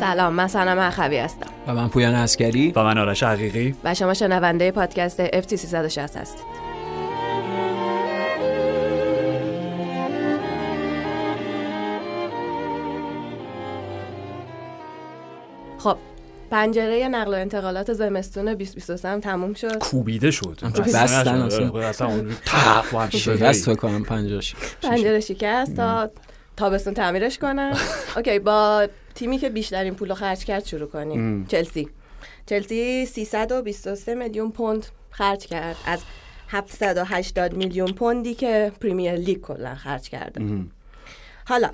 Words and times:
سلام 0.00 0.32
من 0.32 0.46
سنم 0.46 0.78
اخوی 0.78 1.18
هستم. 1.18 1.50
و 1.66 1.74
من 1.74 1.88
پویان 1.88 2.14
اسکری 2.14 2.72
و 2.76 2.84
من 2.84 2.98
آرش 2.98 3.22
حقیقی. 3.22 3.74
و 3.84 3.94
شما 3.94 4.14
شنونده 4.14 4.70
پادکست 4.70 5.26
FT 5.26 5.54
360 5.54 6.16
هستید. 6.16 6.66
خب 15.78 15.96
پنجره 16.50 17.08
نقل 17.08 17.34
و 17.34 17.36
انتقالات 17.36 17.92
زمستون 17.92 18.44
2023 18.44 19.08
هم 19.08 19.20
تموم 19.20 19.54
شد. 19.54 19.78
کوبیده 19.78 20.30
شد. 20.30 20.58
بستن 20.78 20.98
اصلا. 20.98 21.80
اصلا 21.88 22.06
اون 22.06 22.36
تق 22.44 22.94
و 22.94 22.98
همچین 22.98 23.20
شکست 23.20 23.32
چیزایی. 23.38 23.62
فکر 23.62 23.74
کنم 23.74 24.02
پنجاش 24.02 24.54
پنجره 24.82 25.20
شکست 25.20 25.76
تا 25.76 26.10
تابستون 26.56 26.94
تعمیرش 26.94 27.38
کنن. 27.38 27.76
okay 28.16 28.38
با 28.38 28.86
تیمی 29.16 29.38
که 29.38 29.48
بیشترین 29.48 29.94
پول 29.94 30.08
رو 30.08 30.14
خرج 30.14 30.44
کرد 30.44 30.64
شروع 30.64 30.88
کنیم. 30.88 31.46
چلسی. 31.46 31.88
چلسی 32.46 33.06
323 33.06 34.14
میلیون 34.14 34.50
پوند 34.50 34.86
خرج 35.10 35.46
کرد. 35.46 35.76
از 35.86 36.00
780 36.48 37.56
میلیون 37.56 37.92
پوندی 37.92 38.34
که 38.34 38.72
پریمیر 38.80 39.12
لیگ 39.12 39.40
کلا 39.40 39.74
خرج 39.74 40.08
کرده. 40.08 40.40
حالا 41.44 41.70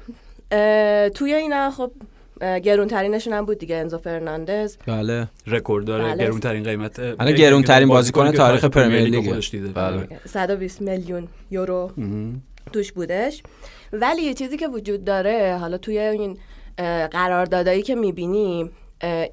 اه، 0.51 1.09
توی 1.09 1.35
اینا 1.35 1.71
خب 1.71 1.93
گرونترینشون 2.41 3.33
هم 3.33 3.47
بود 3.47 3.59
دیگه 3.59 3.77
انزو 3.77 3.99
فرناندز. 3.99 4.77
بله. 4.87 5.29
رکورد 5.47 5.85
داره 5.85 6.05
بله. 6.05 6.25
گرونترین 6.25 6.63
قیمت 6.63 6.99
الان 6.99 7.35
گرونترین 7.35 7.89
بازیکن 7.89 8.31
که 8.31 8.37
تاریخ 8.37 8.65
پرمیر 8.65 9.01
لیگ. 9.01 9.29
خودش 9.29 9.51
دیده. 9.51 9.69
بله. 9.69 10.09
120 10.27 10.81
میلیون 10.81 11.29
یورو 11.51 11.93
توش 12.73 12.93
بودش. 12.93 13.43
ولی 13.93 14.23
یه 14.23 14.35
چیزی 14.35 14.57
که 14.57 14.69
وجود 14.69 15.05
داره 15.05 15.57
حالا 15.61 15.79
توی 15.79 15.99
این 15.99 16.39
قراردادایی 17.13 17.83
که 17.83 17.95
می‌بینیم 17.95 18.71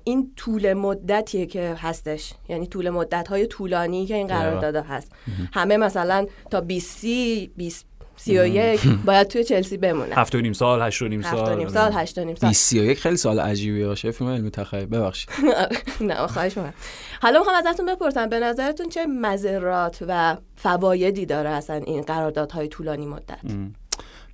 این 0.03 0.31
طول 0.35 0.73
مدتیه 0.73 1.45
که 1.45 1.75
هستش. 1.77 2.33
یعنی 2.49 2.67
طول 2.67 2.89
مدت 2.89 3.27
های 3.27 3.47
طولانی 3.47 4.05
که 4.05 4.15
این 4.15 4.27
قراردادها 4.27 4.95
هست. 4.95 5.11
همه 5.53 5.77
مثلا 5.77 6.27
تا 6.51 6.61
20 6.61 6.97
سی 6.97 7.51
20 7.57 7.85
31 8.15 8.81
باید 9.05 9.27
توی 9.27 9.43
چلسی 9.43 9.77
بمونه. 9.77 10.15
هفت 10.15 10.35
و 10.35 10.41
نیم 10.41 10.53
سال 10.53 10.81
هشت 10.81 11.01
و 11.01 11.07
نیم 11.07 11.21
هفت 11.21 11.35
سال. 11.35 11.53
و 11.53 11.55
نیم 11.55 11.67
سال 11.67 11.91
هشت 11.93 12.17
و 12.17 12.23
نیم 12.23 12.35
سال. 12.35 12.49
21 12.49 12.99
خیلی 12.99 13.17
سال 13.17 13.39
عجیبی 13.39 13.85
باشه. 13.85 14.11
فیلم 14.11 14.29
علمی 14.29 14.51
تخیل. 14.51 14.85
ببخشید. 14.85 15.29
نه 16.01 16.27
خواهش 16.27 16.57
می‌کنم. 16.57 16.73
حالا 17.21 17.39
می‌خوام 17.39 17.55
ازتون 17.55 17.85
بپرسم 17.85 18.29
به 18.29 18.39
نظرتون 18.39 18.89
چه 18.89 19.05
مذرات 19.05 20.03
و 20.07 20.37
فوایدی 20.55 21.25
داره 21.25 21.49
اصلا 21.49 21.75
این 21.75 22.01
قراردادهای 22.01 22.67
طولانی 22.67 23.05
مدت؟ 23.05 23.39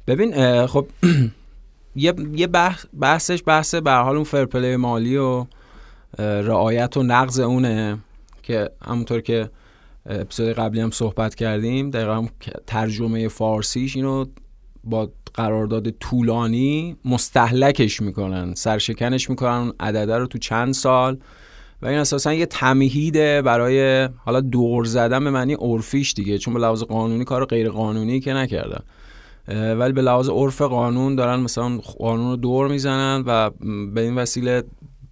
ببین 0.08 0.66
خب 0.68 0.88
یه 1.96 2.14
یه 2.34 2.48
بحث 2.48 2.86
بحثش 3.00 3.44
بحث 3.46 3.76
به 3.76 3.92
حال 3.92 4.16
اون 4.16 4.24
فرپلی 4.24 4.76
مالی 4.76 5.18
و 5.18 5.46
رعایت 6.20 6.98
و 6.98 7.04
نقض 7.04 7.40
اونه 7.40 7.98
که 8.44 8.70
همونطور 8.86 9.22
که 9.22 9.50
اپیزود 10.06 10.54
قبلی 10.54 10.82
هم 10.82 10.92
صحبت 10.92 11.36
کردیم 11.36 11.90
دقیقا 11.90 12.14
هم 12.16 12.30
ترجمه 12.68 13.28
فارسیش 13.28 13.96
اینو 13.96 14.26
با 14.84 15.12
قرارداد 15.34 15.90
طولانی 15.90 16.96
مستحلکش 17.06 18.02
می‌کنن 18.02 18.54
سرشکنش 18.54 19.30
می‌کنن 19.30 19.52
اون 19.52 19.74
عدده 19.80 20.18
رو 20.18 20.28
تو 20.28 20.38
چند 20.38 20.74
سال 20.74 21.18
و 21.82 21.88
این 21.88 21.98
اساسا 22.00 22.34
یه 22.34 22.46
تمهیده 22.46 23.42
برای 23.42 24.10
حالا 24.18 24.42
دور 24.42 24.86
زدن 24.86 25.24
به 25.24 25.30
معنی 25.30 25.54
عرفیش 25.54 26.14
دیگه 26.14 26.38
چون 26.38 26.54
به 26.54 26.60
لحاظ 26.60 26.84
قانونی 26.84 27.24
کار 27.24 27.46
غیر 27.46 27.70
قانونی 27.70 28.20
که 28.20 28.34
نکردن. 28.34 28.84
ولی 29.48 29.94
به 29.94 30.02
لحاظ 30.02 30.30
عرف 30.30 30.62
قانون 30.62 31.16
دارن 31.16 31.40
مثلا 31.40 31.78
قانون 31.78 32.30
رو 32.30 32.36
دور 32.36 32.68
می‌زنن 32.68 33.24
و 33.28 33.50
به 33.94 34.02
این 34.02 34.16
وسیله 34.16 34.64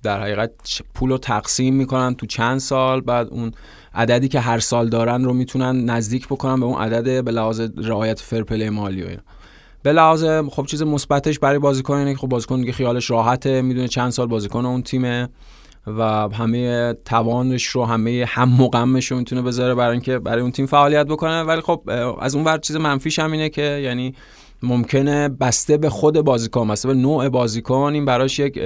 در 0.03 0.21
حقیقت 0.21 0.51
پول 0.93 1.09
رو 1.09 1.17
تقسیم 1.17 1.75
می‌کنن 1.75 2.15
تو 2.15 2.25
چند 2.25 2.59
سال. 2.59 3.01
بعد 3.01 3.27
اون 3.27 3.51
عددی 3.93 4.27
که 4.27 4.39
هر 4.39 4.59
سال 4.59 4.89
دارن 4.89 5.23
رو 5.23 5.33
می‌تونن 5.33 5.89
نزدیک 5.89 6.27
بکنن 6.27 6.59
به 6.59 6.65
اون 6.65 6.81
عدد 6.81 7.23
به 7.23 7.31
لحاظ 7.31 7.61
رعایت 7.77 8.19
فرپلی 8.19 8.69
مالی 8.69 9.03
و 9.03 9.07
اینا. 9.07 9.21
به 9.83 9.93
لحاظ 9.93 10.25
خب 10.25 10.65
چیز 10.65 10.83
مثبتش 10.83 11.39
برای 11.39 11.59
بازیکن 11.59 11.93
اینه 11.93 12.11
که 12.13 12.19
خب 12.19 12.27
بازیکن 12.27 12.71
خیالش 12.71 13.09
راحته 13.09 13.61
می‌دونه 13.61 13.87
چند 13.87 14.09
سال 14.09 14.27
بازیکن 14.27 14.65
اون 14.65 14.81
تیمه. 14.81 15.29
و 15.87 16.03
همه 16.29 16.93
توانش 17.05 17.65
رو 17.65 17.85
همه 17.85 18.25
هم 18.27 18.61
و 18.61 18.67
غمش 18.67 19.11
رو 19.11 19.17
می‌تونه 19.17 19.41
بذاره 19.41 19.75
برای 19.75 19.91
اینکه 19.91 20.19
برای 20.19 20.41
اون 20.41 20.51
تیم 20.51 20.65
فعالیت 20.65 21.05
بکنه. 21.05 21.41
ولی 21.41 21.61
خب 21.61 21.89
از 22.21 22.35
اون 22.35 22.45
ور 22.45 22.57
چیز 22.57 22.75
منفیش 22.75 23.19
هم 23.19 23.31
اینه 23.31 23.49
که 23.49 23.61
یعنی 23.61 24.13
ممکنه 24.63 25.29
بسته 25.29 25.77
به 25.77 25.89
خود 25.89 26.21
بازیکن 26.21 26.67
بسته 26.67 26.87
به 26.87 26.93
نوع 26.93 27.29
بازیکن 27.29 27.91
این 27.93 28.05
براش 28.05 28.39
یک 28.39 28.59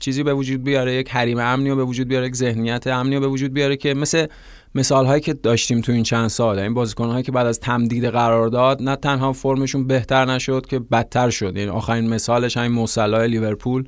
چیزی 0.00 0.22
به 0.22 0.34
وجود 0.34 0.64
بیاره 0.64 0.94
یک 0.94 1.10
حریم 1.10 1.38
امنی 1.38 1.70
رو 1.70 1.76
به 1.76 1.84
وجود 1.84 2.08
بیاره 2.08 2.26
یک 2.26 2.36
ذهنیت 2.36 2.86
امنی 2.86 3.14
رو 3.14 3.20
به 3.20 3.26
وجود 3.26 3.52
بیاره 3.52 3.76
که 3.76 3.94
مثل 3.94 4.26
مثال 4.74 5.06
هایی 5.06 5.20
که 5.20 5.34
داشتیم 5.34 5.80
تو 5.80 5.92
این 5.92 6.02
چند 6.02 6.28
سال. 6.28 6.58
این 6.58 6.74
بازیکن 6.74 7.08
هایی 7.08 7.22
که 7.22 7.32
بعد 7.32 7.46
از 7.46 7.60
تمدید 7.60 8.04
قرارداد 8.04 8.82
نه 8.82 8.96
تنها 8.96 9.32
فرمشون 9.32 9.86
بهتر 9.86 10.24
نشد 10.24 10.66
که 10.66 10.78
بدتر 10.78 11.30
شد. 11.30 11.56
یعنی 11.56 11.70
آخرین 11.70 12.08
مثالش 12.08 12.56
همین 12.56 12.72
موسلا 12.72 13.24
لیورپول. 13.24 13.84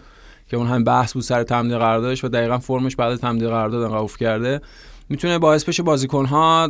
که 0.49 0.57
اون 0.57 0.67
هم 0.67 0.85
بحث 0.85 1.13
بود 1.13 1.23
سر 1.23 1.43
تمدید 1.43 1.77
قراردادش 1.77 2.25
و 2.25 2.29
دقیقا 2.29 2.59
فرمش 2.59 2.97
بعد 2.97 3.13
از 3.13 3.21
تمدید 3.21 3.49
قرارداد 3.49 3.83
انقدر 3.83 3.97
افت 3.97 4.19
کرده. 4.19 4.61
می‌تونه 5.09 5.39
باعث 5.39 5.65
بشه 5.65 5.83
بازیکن 5.83 6.25
ها 6.25 6.65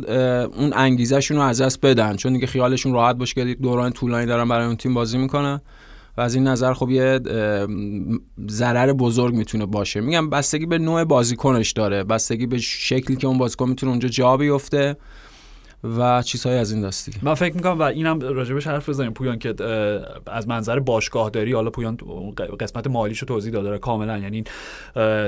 اون 0.57 0.73
انگیزشون 0.75 1.37
رو 1.37 1.43
از 1.43 1.61
دست 1.61 1.81
بدن. 1.81 2.15
چون 2.15 2.33
دیگه 2.33 2.47
خیالشون 2.47 2.93
راحت 2.93 3.15
باشه 3.15 3.33
که 3.33 3.55
دوران 3.55 3.91
طولانی 3.91 4.25
دارن 4.25 4.47
برای 4.47 4.65
اون 4.65 4.75
تیم 4.75 4.93
بازی 4.93 5.17
می‌کنن. 5.17 5.61
و 6.17 6.21
از 6.21 6.35
این 6.35 6.47
نظر 6.47 6.73
خب 6.73 6.89
یه 6.89 7.19
ضرر 8.49 8.93
بزرگ 8.93 9.33
می‌تونه 9.33 9.65
باشه. 9.65 10.01
میگم 10.01 10.29
بستگی 10.29 10.65
به 10.65 10.77
نوع 10.77 11.03
بازیکنش 11.03 11.71
داره. 11.71 12.03
بستگی 12.03 12.45
به 12.45 12.57
شکلی 12.57 13.17
که 13.17 13.27
اون 13.27 13.37
بازیکن 13.37 13.69
می‌تونه 13.69 13.89
اونجا 13.89 14.09
جا 14.09 14.37
بیفته. 14.37 14.97
و 15.83 16.21
چیزهای 16.21 16.57
از 16.57 16.71
این 16.71 16.87
دستی 16.87 17.11
من 17.21 17.33
فکر 17.33 17.55
می‌کنم 17.55 17.79
و 17.79 17.83
اینم 17.83 18.19
راجبش 18.19 18.67
حرف 18.67 18.89
بزنیم. 18.89 19.13
پویان 19.13 19.39
که 19.39 19.53
از 20.27 20.47
منظر 20.47 20.79
باشگاه 20.79 21.29
داری 21.29 21.53
حالا 21.53 21.69
پویان 21.69 21.97
قسمت 22.59 22.87
مالیشو 22.87 23.25
توضیح 23.25 23.53
داده 23.53 23.77
کاملا. 23.77 24.17
یعنی 24.17 24.43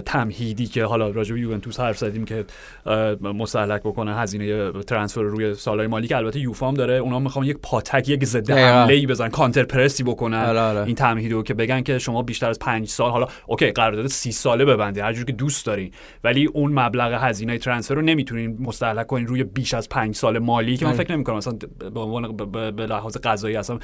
تمهیدی 0.05 0.65
که 0.65 0.85
حالا 0.85 1.09
راجب 1.09 1.37
یوونتوس 1.37 1.79
حرف 1.79 1.97
زدیم 1.97 2.25
که 2.25 2.45
اه، 2.85 3.13
مستهلک 3.13 3.81
بکنه 3.81 4.15
هزینه 4.15 4.71
ترانسفر 4.71 5.21
روی 5.21 5.53
سالهای 5.53 5.87
مالی 5.87 6.07
که 6.07 6.17
البته 6.17 6.39
یوفام 6.39 6.73
داره. 6.73 6.93
اونا 6.93 7.19
می‌خوان 7.19 7.45
یک 7.45 7.57
پاتک 7.61 8.09
یک 8.09 8.25
ضد. 8.25 8.51
حمله 8.51 8.93
ای 8.93 9.07
بزنن 9.07 9.29
کانتر 9.29 9.63
پرسی 9.63 10.03
بکنن. 10.03 10.45
آره، 10.45 10.59
آره. 10.59 10.83
این 10.83 10.95
تمهیدو 10.95 11.43
که 11.43 11.53
بگن 11.53 11.81
که 11.81 11.99
شما 11.99 12.21
بیشتر 12.21 12.49
از 12.49 12.59
پنج 12.59 12.87
سال 12.87 13.11
حالا 13.11 13.27
اوکی 13.47 13.71
قرارداد 13.71 14.07
سی 14.07 14.31
ساله 14.31 14.65
ببندید 14.65 15.03
هر 15.03 15.13
جور 15.13 15.25
که 15.25 15.31
دوست 15.31 15.65
دارین 15.65 15.91
ولی 16.23 16.45
اون 16.45 16.79
مبلغ 16.79 17.23
هزینه 17.23 17.57
ترانسفر 17.57 17.95
رو 17.95 18.01
نمی‌تونین 18.01 18.57
مستهلک 18.59 19.07
کنین 19.07 19.27
روی 19.27 19.43
بیش 19.43 19.73
از 19.73 19.89
پنج 19.89 20.15
سال 20.15 20.40
مالی 20.41 20.77
که 20.77 20.85
من 20.85 20.91
آره. 20.91 21.03
فکر 21.03 21.15
نمی‌کنم 21.15 21.37
مثلا 21.37 21.53
به 21.93 21.99
عنوان 21.99 22.35
به- 22.71 22.85
لحاظ 22.85 23.17
قضایی 23.17 23.55
اصلا 23.55 23.79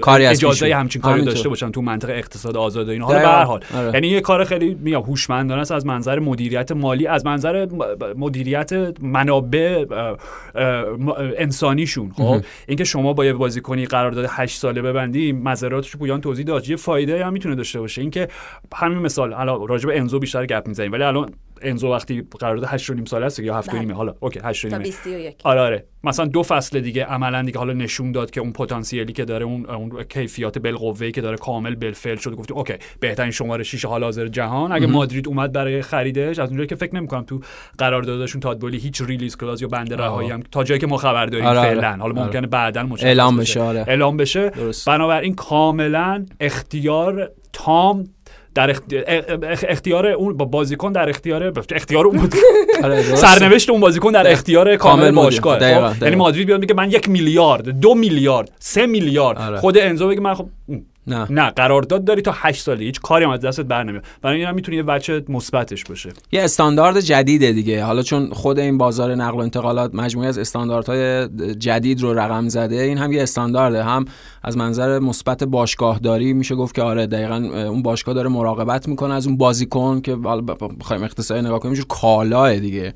کاری 0.00 0.26
از 0.26 0.36
اجازه 0.36 0.74
همچین 0.74 1.02
کاری. 1.02 1.22
داشته 1.22 1.48
باشن 1.48 1.70
تو 1.70 1.82
منطقه 1.82 2.12
اقتصاد 2.12 2.56
آزاد 2.56 2.88
و 2.88 2.90
اینا 2.90 3.06
حالا 3.06 3.18
به. 3.18 3.26
هر 3.26 3.42
حال 3.42 3.60
آره. 3.74 3.90
یعنی 3.94 4.08
یه 4.08 4.20
کار 4.20 4.44
خیلی 4.44 4.74
میگم 4.74 5.00
هوشمندانه 5.00 5.60
است 5.60 5.72
از 5.72 5.86
منظر 5.86 6.18
مدیریت 6.18 6.72
مالی 6.72 7.06
از 7.06 7.26
منظر 7.26 7.68
مدیریت 8.16 8.72
منابع 9.02 9.84
انسانیشون 11.38 12.12
خب 12.12 12.40
اینکه 12.68 12.84
شما 12.84 13.12
با 13.12 13.24
یه 13.24 13.32
بازیکنی 13.32 13.86
قرارداد 13.86 14.26
8 14.28 14.58
ساله 14.58 14.82
ببندی 14.82 15.32
مضراتش 15.32 15.90
رو 15.90 15.98
پویان 15.98 16.20
توضیح 16.20 16.44
داد 16.44 16.68
یه 16.68 16.76
فایده 16.76 17.26
هم 17.26 17.32
می‌تونه 17.32 17.54
داشته 17.54 17.80
باشه 17.80 18.00
اینکه 18.00 18.28
همین 18.74 18.98
مثال 18.98 19.32
حالا 19.32 19.64
راجع 19.64 19.86
به 19.86 19.98
انزو 19.98 20.18
بیشتر 20.18 20.46
گپ 20.46 20.68
می‌زنیم 20.68 20.92
ولی 20.92 21.02
الان 21.02 21.30
انزو 21.62 21.92
وقتی 21.92 22.26
قرارداد 22.40 22.68
8 22.68 22.90
و 22.90 22.94
نیم 22.94 23.04
ساله 23.04 23.26
است 23.26 23.40
یا 23.40 23.54
7 23.54 23.68
و 23.68 23.72
بله. 23.72 23.80
نیمه. 23.80 23.94
حالا 23.94 24.14
okay 24.20 24.40
8 24.44 24.64
و 24.64 24.68
تا 24.68 24.76
نیمه. 24.76 24.88
21 24.88 25.36
آره 25.44 25.60
آره. 25.60 25.86
مثلا 26.04 26.26
دو 26.26 26.42
فصل 26.42 26.80
دیگه 26.80 27.04
عملا 27.04 27.42
دیگه 27.42 27.58
حالا 27.58 27.72
نشون 27.72 28.12
داد 28.12 28.30
که 28.30 28.40
اون 28.40 28.52
پتانسیلی 28.52 29.12
که 29.12 29.24
داره 29.24 29.44
اون 29.44 29.66
اون 29.66 30.02
کیفیات 30.02 30.58
بالقوه 30.58 31.10
که 31.10 31.20
داره 31.20 31.36
کامل 31.36 31.74
بالفعل 31.74 32.16
شده. 32.16 32.34
گفتیم 32.34 32.56
okay 32.56 32.74
بهترین 33.00 33.30
شماره 33.30 33.64
6 33.64 33.84
حال 33.84 34.04
حاضر 34.04 34.28
جهان. 34.28 34.72
اگه 34.72 34.86
مادرید 34.86 35.28
اومد 35.28 35.52
برای 35.52 35.82
خریدش 35.82 36.38
از 36.38 36.48
اونجایی 36.48 36.68
که 36.68 36.74
فکر 36.74 36.94
نمی‌کنم 36.94 37.22
تو 37.22 37.40
قراردادشون 37.78 38.40
تادبولی 38.40 38.78
هیچ 38.78 39.02
ریلیز 39.02 39.36
کلاز 39.36 39.62
یا 39.62 39.68
بند 39.68 39.94
رهایی 39.94 40.30
هم 40.30 40.42
تا 40.52 40.64
جایی 40.64 40.80
که 40.80 40.86
ما 40.86 40.96
خبر 40.96 41.26
داریم 41.26 41.46
آره، 41.46 41.58
آره. 41.58 41.68
فعلا. 41.68 41.90
حالا 41.90 42.02
آره. 42.02 42.24
ممکنه 42.24 42.46
بعدا 42.46 42.82
مشخص 42.82 43.04
اعلام 43.04 43.36
بشه، 43.36 43.60
آره. 43.60 43.84
اعلام 43.88 44.16
بشه. 44.16 44.50
درست. 44.50 44.86
بنابراین 44.88 45.34
کاملا 45.34 46.26
اختیار 46.40 47.30
تام 47.52 48.04
در 48.56 48.70
اخت- 48.70 48.92
اخ- 49.42 49.64
اختیار 49.68 50.06
اون 50.06 50.36
با 50.36 50.44
بازیکن 50.44 50.92
در 50.92 51.08
اختیار 51.08 51.52
اختیار 51.74 52.06
اون 52.06 52.18
آره،. 52.84 53.02
سرنوشت 53.02 53.70
اون 53.70 53.80
بازیکن 53.80 54.12
در 54.12 54.32
اختیار 54.32 54.76
کامل. 54.76 55.10
باشگاه. 55.10 55.60
یعنی 56.02 56.16
مادرید 56.16 56.46
بیاد 56.46 56.60
میگه 56.60 56.74
من 56.74 56.90
یک 56.90 57.08
میلیارد 57.08 57.68
دو 57.68 57.94
میلیارد 57.94 58.50
سه 58.58 58.86
میلیارد 58.86 59.38
آره. 59.38 59.56
خود 59.56 59.78
انزو 59.78 60.08
بگه 60.08 60.20
من 60.20 60.34
خب 60.34 60.48
نه. 61.06 61.32
نه 61.32 61.50
قرارداد 61.50 62.04
داری 62.04 62.22
تا 62.22 62.32
8 62.34 62.62
سال 62.62 62.80
هیچ 62.80 63.00
کاری 63.00 63.24
هم 63.24 63.30
از 63.30 63.40
دستت 63.40 63.64
بر 63.64 63.82
نمیاد. 63.82 64.04
برای 64.22 64.38
این 64.38 64.46
هم 64.46 64.54
می‌تونه 64.54 64.76
یه 64.76 64.82
بچه 64.82 65.24
مثبتش 65.28 65.84
باشه. 65.84 66.12
یه 66.32 66.42
استاندارد 66.42 67.00
جدیده 67.00 67.52
دیگه. 67.52 67.84
حالا 67.84 68.02
چون 68.02 68.30
خود 68.32 68.58
این 68.58 68.78
بازار 68.78 69.14
نقل 69.14 69.38
و 69.38 69.40
انتقالات 69.40 69.94
مجموعه 69.94 70.28
از 70.28 70.38
استانداردهای 70.38 71.28
جدید 71.54 72.00
رو 72.00 72.18
رقم 72.18 72.48
زده 72.48 72.76
این 72.76 72.98
هم 72.98 73.12
یه 73.12 73.22
استاندارده. 73.22 73.84
هم 73.84 74.04
از 74.42 74.56
منظر 74.56 74.98
مثبت 74.98 75.44
باشگاهداری 75.44 76.32
میشه 76.32 76.54
گفت 76.54 76.74
که 76.74 76.82
آره 76.82 77.06
دقیقا 77.06 77.36
اون 77.68 77.82
باشگاه 77.82 78.14
داره 78.14 78.28
مراقبت 78.28 78.88
می‌کنه 78.88 79.14
از 79.14 79.26
اون 79.26 79.36
بازیکن 79.36 80.00
که 80.00 80.16
بخوایم 80.80 81.02
اقتصادی 81.02 81.40
نگاه 81.40 81.60
کنیم 81.60 81.84
کالاه 81.88 82.58
دیگه. 82.58 82.94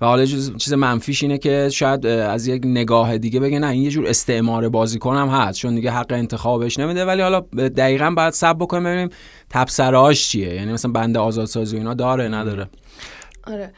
و 0.00 0.06
حالا 0.06 0.24
چیز 0.58 0.72
منفیش 0.72 1.22
اینه 1.22 1.38
که 1.38 1.68
شاید 1.72 2.06
از 2.06 2.46
یک 2.46 2.62
نگاه 2.64 3.18
دیگه 3.18 3.40
بگه 3.40 3.58
نه 3.58 3.66
این 3.66 3.82
یه 3.82 3.90
جور 3.90 4.06
استعمار 4.06 4.68
بازیکن 4.68 5.16
هم 5.16 5.28
هست 5.28 5.58
چون 5.58 5.74
دیگه 5.74 5.90
حق 5.90 6.12
انتخابش 6.12 6.78
نمیده. 6.78 7.04
ولی 7.04 7.22
حالا 7.22 7.40
دقیقا 7.76 8.10
باید 8.10 8.32
سب 8.32 8.56
بکنیم 8.58 8.84
ببینیم 8.84 9.08
تبصراش 9.50 10.28
چیه. 10.28 10.54
یعنی 10.54 10.72
مثلا 10.72 10.90
بند 10.92 11.16
آزادسازی 11.16 11.76
اینا 11.76 11.94
داره 11.94 12.28
نداره. 12.28 12.68
آره. 13.46 13.72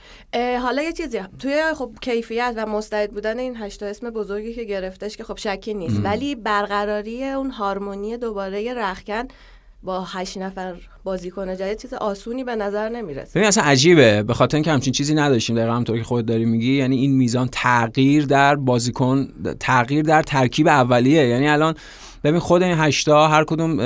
حالا 0.59 0.83
یه 0.83 0.93
چیزی 0.93 1.21
توی 1.39 1.63
خب 1.79 1.91
کیفیت 2.01 2.55
و 2.57 2.67
مستعد 2.67 3.11
بودن 3.11 3.39
این 3.39 3.57
هشتا 3.57 3.87
اسم 3.87 4.11
بزرگی 4.11 4.55
که 4.55 4.65
گرفتش 4.65 5.17
که 5.17 5.25
خب 5.25 5.37
شکی 5.37 5.75
نیست. 5.75 6.01
ولی 6.05 6.35
برقراری 6.35 7.25
اون 7.25 7.51
هارمونی 7.51 8.17
دوباره 8.17 8.75
رخکن 8.75 9.29
با 9.83 10.05
هشت 10.05 10.39
نفر 10.39 10.75
بازیکن 11.05 11.57
جدید 11.57 11.79
چیز 11.79 11.95
آسونی 11.95 12.45
به 12.45 12.57
نظر 12.57 12.89
نمی‌رسه. 12.89 13.31
ببین 13.35 13.49
اصلا 13.49 13.65
عجیبه. 13.65 14.23
به 14.23 14.35
خاطر 14.35 14.57
اینکه 14.57 14.71
همچین 14.71 14.93
چیزی 14.93 15.15
نداشتیم. 15.15 15.57
دقیقا 15.57 15.73
همونطور 15.73 15.99
که 15.99 16.05
خودت 16.05 16.27
داری 16.27 16.45
میگی. 16.45 16.73
یعنی 16.73 16.97
این 16.97 17.17
میزان 17.17 17.49
تغییر 17.53 18.27
در 18.27 18.57
بازیکن 18.57 19.29
تغییر 19.61 20.03
در 20.03 20.23
ترکیب 20.23 20.69
اولیه. 20.69 21.29
یعنی 21.29 21.49
الان 21.49 21.75
ببین 22.25 22.41
خود 22.41 22.63
این 22.63 22.79
هشتا 22.79 23.29
هر 23.29 23.45
کدوم 23.45 23.81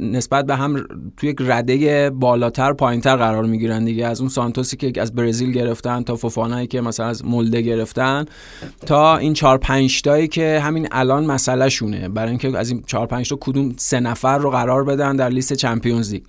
نسبت 0.00 0.46
به 0.46 0.56
هم 0.56 0.84
توی 1.16 1.30
یک 1.30 1.36
رده 1.40 2.10
بالاتر 2.10 2.72
پایینتر 2.72 3.16
قرار 3.16 3.44
می‌گیرن 3.44 3.84
دیگه. 3.84 4.06
از 4.06 4.20
اون 4.20 4.28
سانتوسی 4.28 4.76
که 4.76 5.00
از 5.00 5.14
برزیل 5.14 5.52
گرفتن 5.52 6.02
تا 6.02 6.16
فوفانایی 6.16 6.66
که 6.66 6.80
مثلا 6.80 7.06
از 7.06 7.24
مولده 7.24 7.60
گرفتن 7.60 8.24
تا 8.86 9.16
این 9.16 9.32
چهار 9.32 9.58
پنج 9.58 10.02
تایی 10.02 10.28
که 10.28 10.60
همین 10.64 10.88
الان 10.92 11.26
مسئله 11.26 11.68
شونه 11.68 12.08
برای 12.08 12.28
اینکه 12.28 12.58
از 12.58 12.70
این 12.70 12.82
چهار 12.86 13.06
پنج 13.06 13.28
تا 13.28 13.38
کدوم 13.40 13.74
سه 13.76 14.00
نفر 14.00 14.38
رو 14.38 14.50
قرار 14.50 14.84
بدن 14.84 15.16
در 15.16 15.28
لیست 15.28 15.52
چمپیونز 15.52 16.12
لیگ. 16.12 16.22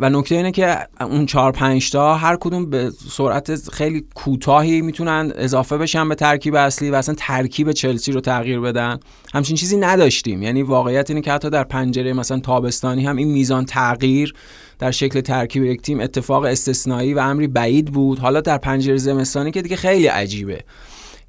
و 0.00 0.10
نکته 0.10 0.34
اینه 0.34 0.52
که 0.52 0.78
اون 1.00 1.26
چهار 1.26 1.52
پنج 1.52 1.90
تا 1.90 2.14
هر 2.14 2.36
کدوم 2.36 2.70
به 2.70 2.90
سرعت 3.10 3.70
خیلی 3.70 4.04
کوتاهی 4.14 4.82
می‌تونن 4.82 5.32
اضافه 5.36 5.78
بشن 5.78 6.08
به 6.08 6.14
ترکیب 6.14 6.54
اصلی 6.54 6.90
و 6.90 6.94
اصلا 6.94 7.14
ترکیب 7.18 7.72
چلسی 7.72 8.12
رو 8.12 8.20
تغییر 8.20 8.60
بدن. 8.60 9.00
همچین 9.34 9.56
چیزی 9.56 9.76
نداشتیم. 9.76 10.42
یعنی 10.42 10.62
واقعیت 10.62 11.10
اینه 11.10 11.20
که 11.20 11.32
حتی 11.32 11.50
در 11.50 11.64
پنجره 11.64 12.12
مثلا 12.12 12.38
تابستانی 12.38 13.06
هم 13.06 13.16
این 13.16 13.28
میزان 13.28 13.64
تغییر 13.64 14.34
در 14.78 14.90
شکل 14.90 15.20
ترکیب 15.20 15.64
یک 15.64 15.82
تیم 15.82 16.00
اتفاق 16.00 16.44
استثنایی 16.44 17.14
و 17.14 17.18
امری 17.18 17.46
بعید 17.46 17.86
بود. 17.86 18.18
حالا 18.18 18.40
در 18.40 18.58
پنجره 18.58 18.96
زمستانی 18.96 19.50
که 19.50 19.62
دیگه 19.62 19.76
خیلی 19.76 20.06
عجیبه. 20.06 20.64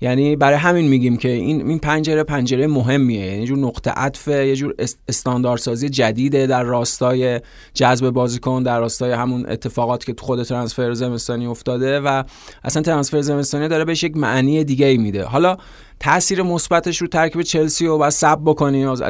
یعنی 0.01 0.36
برای 0.36 0.57
همین 0.57 0.88
میگیم 0.88 1.18
که 1.18 1.30
این 1.30 1.68
این 1.68 1.80
پنجره 1.80 2.24
پنجره 2.24 2.68
مهمیه. 2.68 3.25
یعنی 3.25 3.45
جور 3.45 3.57
نقطه 3.57 3.92
عطف 3.92 4.27
یه 4.27 4.56
جور 4.56 4.75
استانداردسازی 5.07 5.89
جدیده 5.89 6.47
در 6.47 6.63
راستای 6.63 7.42
جذب 7.74 8.09
بازیکن 8.09 8.63
در 8.63 8.80
راستای 8.80 9.12
همون 9.12 9.45
اتفاقات 9.50 10.06
که 10.06 10.13
تو 10.13 10.25
خود 10.25 10.44
ترانسفر 10.44 10.94
زمستانی 10.94 11.47
افتاده 11.47 12.00
و 12.00 12.24
اصلا 12.63 12.81
ترانسفر 12.81 13.21
زمستانی 13.21 13.68
داره 13.68 13.86
بهش 13.86 14.03
یک 14.03 14.18
معنی 14.18 14.63
دیگه 14.63 14.86
ای 14.86 14.97
میده. 14.97 15.24
حالا 15.24 15.57
تاثیر 16.00 16.42
مثبتش 16.42 16.97
رو 16.97 17.07
ترکیب 17.07 17.42
چلسی 17.42 17.88
و 17.88 17.97
بعد 17.97 18.09
سب 18.09 18.39
بکنیم 18.45 18.89
از, 18.89 19.03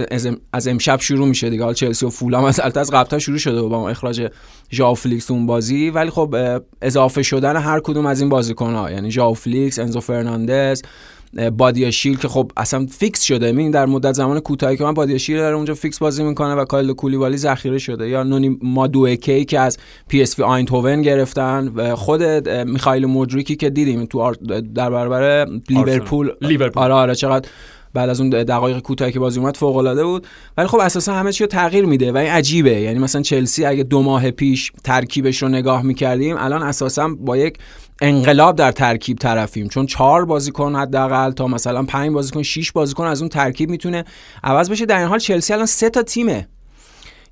از 0.53 0.67
امشب 0.67 0.99
شروع 0.99 1.27
میشه 1.27 1.49
دیگه. 1.49 1.63
حالا 1.63 1.73
چلسی 1.73 2.05
و 2.05 2.09
فولام 2.09 2.43
از 2.43 2.59
از 2.59 2.91
قبل 2.91 3.17
شروع 3.17 3.37
شده 3.37 3.61
با 3.61 3.89
اخراج 3.89 4.31
ژائو 4.71 4.95
فلیکس 4.95 5.31
اون 5.31 5.45
بازی. 5.45 5.89
ولی 5.89 6.09
خب 6.09 6.35
اضافه 6.81 7.23
شدن 7.23 7.57
هر 7.57 7.79
کدوم 7.79 8.05
از 8.05 8.19
این 8.19 8.29
بازیکن 8.29 8.73
ها 8.73 8.91
یعنی 8.91 9.11
ژائو 9.11 9.33
فلیکس 9.33 9.79
انزو 9.79 9.99
فرناندز 9.99 10.81
بادیاشیل 11.57 12.17
که 12.17 12.27
خب 12.27 12.51
اصلا 12.57 12.85
fix 12.85 13.21
شده. 13.21 13.45
این 13.45 13.71
در 13.71 13.85
مدت 13.85 14.13
زمان 14.13 14.39
کوتاهی 14.39 14.77
که 14.77 14.83
من 14.83 14.93
بادیاشیل 14.93 15.37
داره 15.37 15.55
اونجا 15.55 15.73
fix 15.73 15.99
بازی 15.99 16.23
می‌کنه 16.23 16.55
و 16.55 16.65
کالیدو 16.65 16.93
کولیبالی 16.93 17.37
ذخیره 17.37 17.77
شده. 17.77 18.09
یا 18.09 18.23
نونی 18.23 18.57
مادوئکی 18.61 19.45
که 19.45 19.59
از 19.59 19.77
پی 20.07 20.21
اس 20.21 20.39
وی 20.39 20.45
آیندهوون 20.45 21.01
گرفتن 21.01 21.71
و 21.75 21.95
خود 21.95 22.23
میخائیل 22.49 23.05
مودریکی 23.05 23.55
که 23.55 23.69
دیدیم 23.69 24.05
تو 24.05 24.33
در 24.75 24.89
برابر 24.89 25.47
لیورپول. 25.69 26.31
لیورپول. 26.41 26.83
آره 26.83 26.93
آره 26.93 27.15
چقدر 27.15 27.49
بعد 27.93 28.09
از 28.09 28.21
اون 28.21 28.29
دقایق 28.29 28.79
کوتاهی 28.79 29.11
که 29.11 29.19
بازی 29.19 29.39
اومد 29.39 29.57
فوق 29.57 29.77
العاده 29.77 30.03
بود. 30.03 30.27
ولی 30.57 30.67
خب 30.67 30.77
اساسا 30.77 31.13
همه 31.13 31.31
چی 31.31 31.43
رو 31.43 31.47
تغییر 31.47 31.85
میده 31.85 32.11
و 32.11 32.17
این 32.17 32.29
عجیبه. 32.29 32.81
یعنی 32.81 32.99
مثلا 32.99 33.21
چلسی 33.21 33.65
اگه 33.65 33.83
دو 33.83 34.01
ماه 34.01 34.31
پیش 34.31 34.71
ترکیبش 34.83 35.43
رو 35.43 35.49
نگاه 35.49 35.81
می‌کردیم 35.81 36.35
الان 36.39 36.63
اساسا 36.63 37.07
با 37.07 37.37
یک 37.37 37.57
انقلاب 38.01 38.55
در 38.55 38.71
ترکیب 38.71 39.17
طرفیم. 39.17 39.67
چون 39.67 39.85
چهار 39.85 40.25
بازیکن 40.25 40.75
حداقل 40.75 41.31
تا 41.31 41.47
مثلا 41.47 41.83
پنج 41.83 42.11
بازیکن 42.11 42.43
شش 42.43 42.71
بازیکن 42.71 43.05
از 43.05 43.21
اون 43.21 43.29
ترکیب 43.29 43.69
می‌تونه 43.69 44.05
عوض 44.43 44.69
بشه. 44.69 44.85
در 44.85 44.99
این 44.99 45.07
حال 45.07 45.19
چلسی 45.19 45.53
الان 45.53 45.65
سه 45.65 45.89
تا 45.89 46.03
تیمه. 46.03 46.47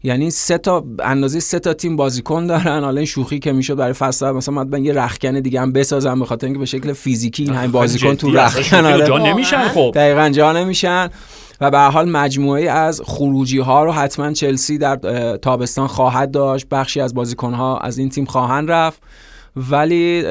یعنی 0.04 0.32
سه 0.32 0.58
تا 0.58 0.86
اندازه 1.00 1.40
سه 1.40 1.60
تا 1.60 1.74
تیم 1.74 1.96
بازیکن 1.96 2.48
دارن. 2.48 2.84
حالا 2.84 2.98
این 2.98 3.06
شوخی 3.06 3.40
که 3.40 3.52
می‌شد 3.52 3.76
برای 3.76 3.94
فصل 3.94 4.32
مثلا 4.32 4.64
من 4.64 4.86
یه 4.86 4.94
رخکن 4.94 5.40
دیگه 5.40 5.62
هم 5.62 5.72
بسازم 5.72 6.20
به 6.20 6.26
خاطر 6.26 6.48
اینکه 6.48 6.60
به 6.60 6.66
شکل 6.66 6.94
فیزیکی 6.94 7.44
این 7.44 7.54
همین 7.54 7.72
بازیکن 7.72 8.16
تو 8.16 8.32
رخکن 8.32 8.86
آره. 8.86 9.08
جا 9.08 9.18
نمیشن 9.18 9.68
خب. 9.68 9.92
دقیقاً 9.96 10.30
جا 10.30 10.54
نمیشن. 10.54 11.10
و 11.62 11.72
به 11.72 11.80
حال 11.80 12.10
مجموعه 12.10 12.70
از 12.70 13.02
خروجی 13.06 13.60
ها 13.60 13.84
رو 13.84 13.92
حتما 13.92 14.34
چلسی 14.34 14.78
در 14.78 14.96
تابستان 15.38 15.88
خواهد 15.88 16.32
داشت. 16.32 16.70
بخشی 16.70 17.02
از 17.02 17.14
بازیکن 17.14 17.54
ها 17.54 17.78
از 17.78 17.98
این 17.98 18.10
تیم 18.10 18.26
خواهند 18.26 18.72
رفت. 18.72 19.04
ولی 19.56 20.24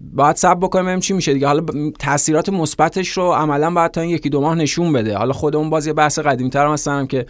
باید 0.00 0.36
سب 0.36 0.58
بکنیم 0.60 1.00
چی 1.00 1.12
میشه 1.12 1.32
دیگه. 1.32 1.46
حالا 1.46 1.64
تاثیرات 1.98 2.48
مثبتش 2.48 3.08
رو 3.08 3.32
عملا 3.32 3.70
باید 3.70 3.90
تا 3.90 4.00
این 4.00 4.10
یکی 4.10 4.28
دو 4.28 4.40
ماه 4.40 4.54
نشون 4.54 4.92
بده. 4.92 5.16
حالا 5.16 5.32
خودمون 5.32 5.70
باز 5.70 5.86
یه 5.86 5.92
بحث 5.92 6.18
قدیمی 6.18 6.50
تر 6.50 6.66
هستم 6.66 7.06
که 7.06 7.26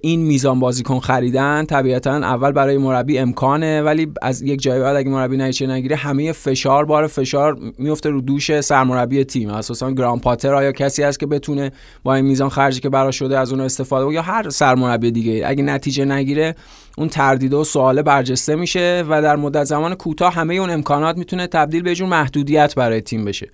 این 0.00 0.20
میزان 0.20 0.60
بازیکن 0.60 0.98
خریدن 0.98 1.64
طبیعتا 1.64 2.10
اول 2.10 2.52
برای 2.52 2.78
مربی 2.78 3.18
امکانه 3.18 3.82
ولی 3.82 4.12
از 4.22 4.42
یک 4.42 4.62
جای 4.62 4.80
بعد 4.80 4.96
اگه 4.96 5.10
مربی 5.10 5.36
نتیجه 5.36 5.66
نگیره 5.66 5.96
همه 5.96 6.32
فشار 6.32 6.84
بار 6.84 7.06
فشار 7.06 7.58
میفته 7.78 8.10
رو 8.10 8.20
دوش 8.20 8.60
سرمربی 8.60 9.24
تیم. 9.24 9.50
اساسا 9.50 9.90
گرام 9.90 10.20
پاتر 10.20 10.54
آیا 10.54 10.72
کسی 10.72 11.02
هست 11.02 11.20
که 11.20 11.26
بتونه 11.26 11.72
با 12.02 12.14
این 12.14 12.24
میزان 12.24 12.48
خرجی 12.48 12.80
که 12.80 12.88
برا 12.88 13.10
شده 13.10 13.38
از 13.38 13.52
اون 13.52 13.60
استفاده 13.60 14.12
یا 14.12 14.22
هر 14.22 14.50
سرمربی 14.50 15.10
دیگه 15.10 15.42
اگه 15.46 15.62
نتیجه 15.62 16.04
نگیره 16.04 16.54
اون 16.98 17.08
تردید 17.08 17.54
و 17.54 17.64
سواله 17.64 18.02
برجسته 18.02 18.56
میشه 18.56 19.04
و 19.08 19.22
در 19.22 19.36
مدت 19.36 19.64
زمان 19.64 19.94
کوتاه 19.94 20.34
همه 20.34 20.54
اون 20.54 20.70
امکانات 20.70 21.16
می‌تونه 21.16 21.46
تبدیل 21.46 21.82
به 21.82 21.94
جور 21.94 22.08
محدودیت 22.08 22.74
برای 22.74 23.00
تیم 23.00 23.24
بشه. 23.24 23.48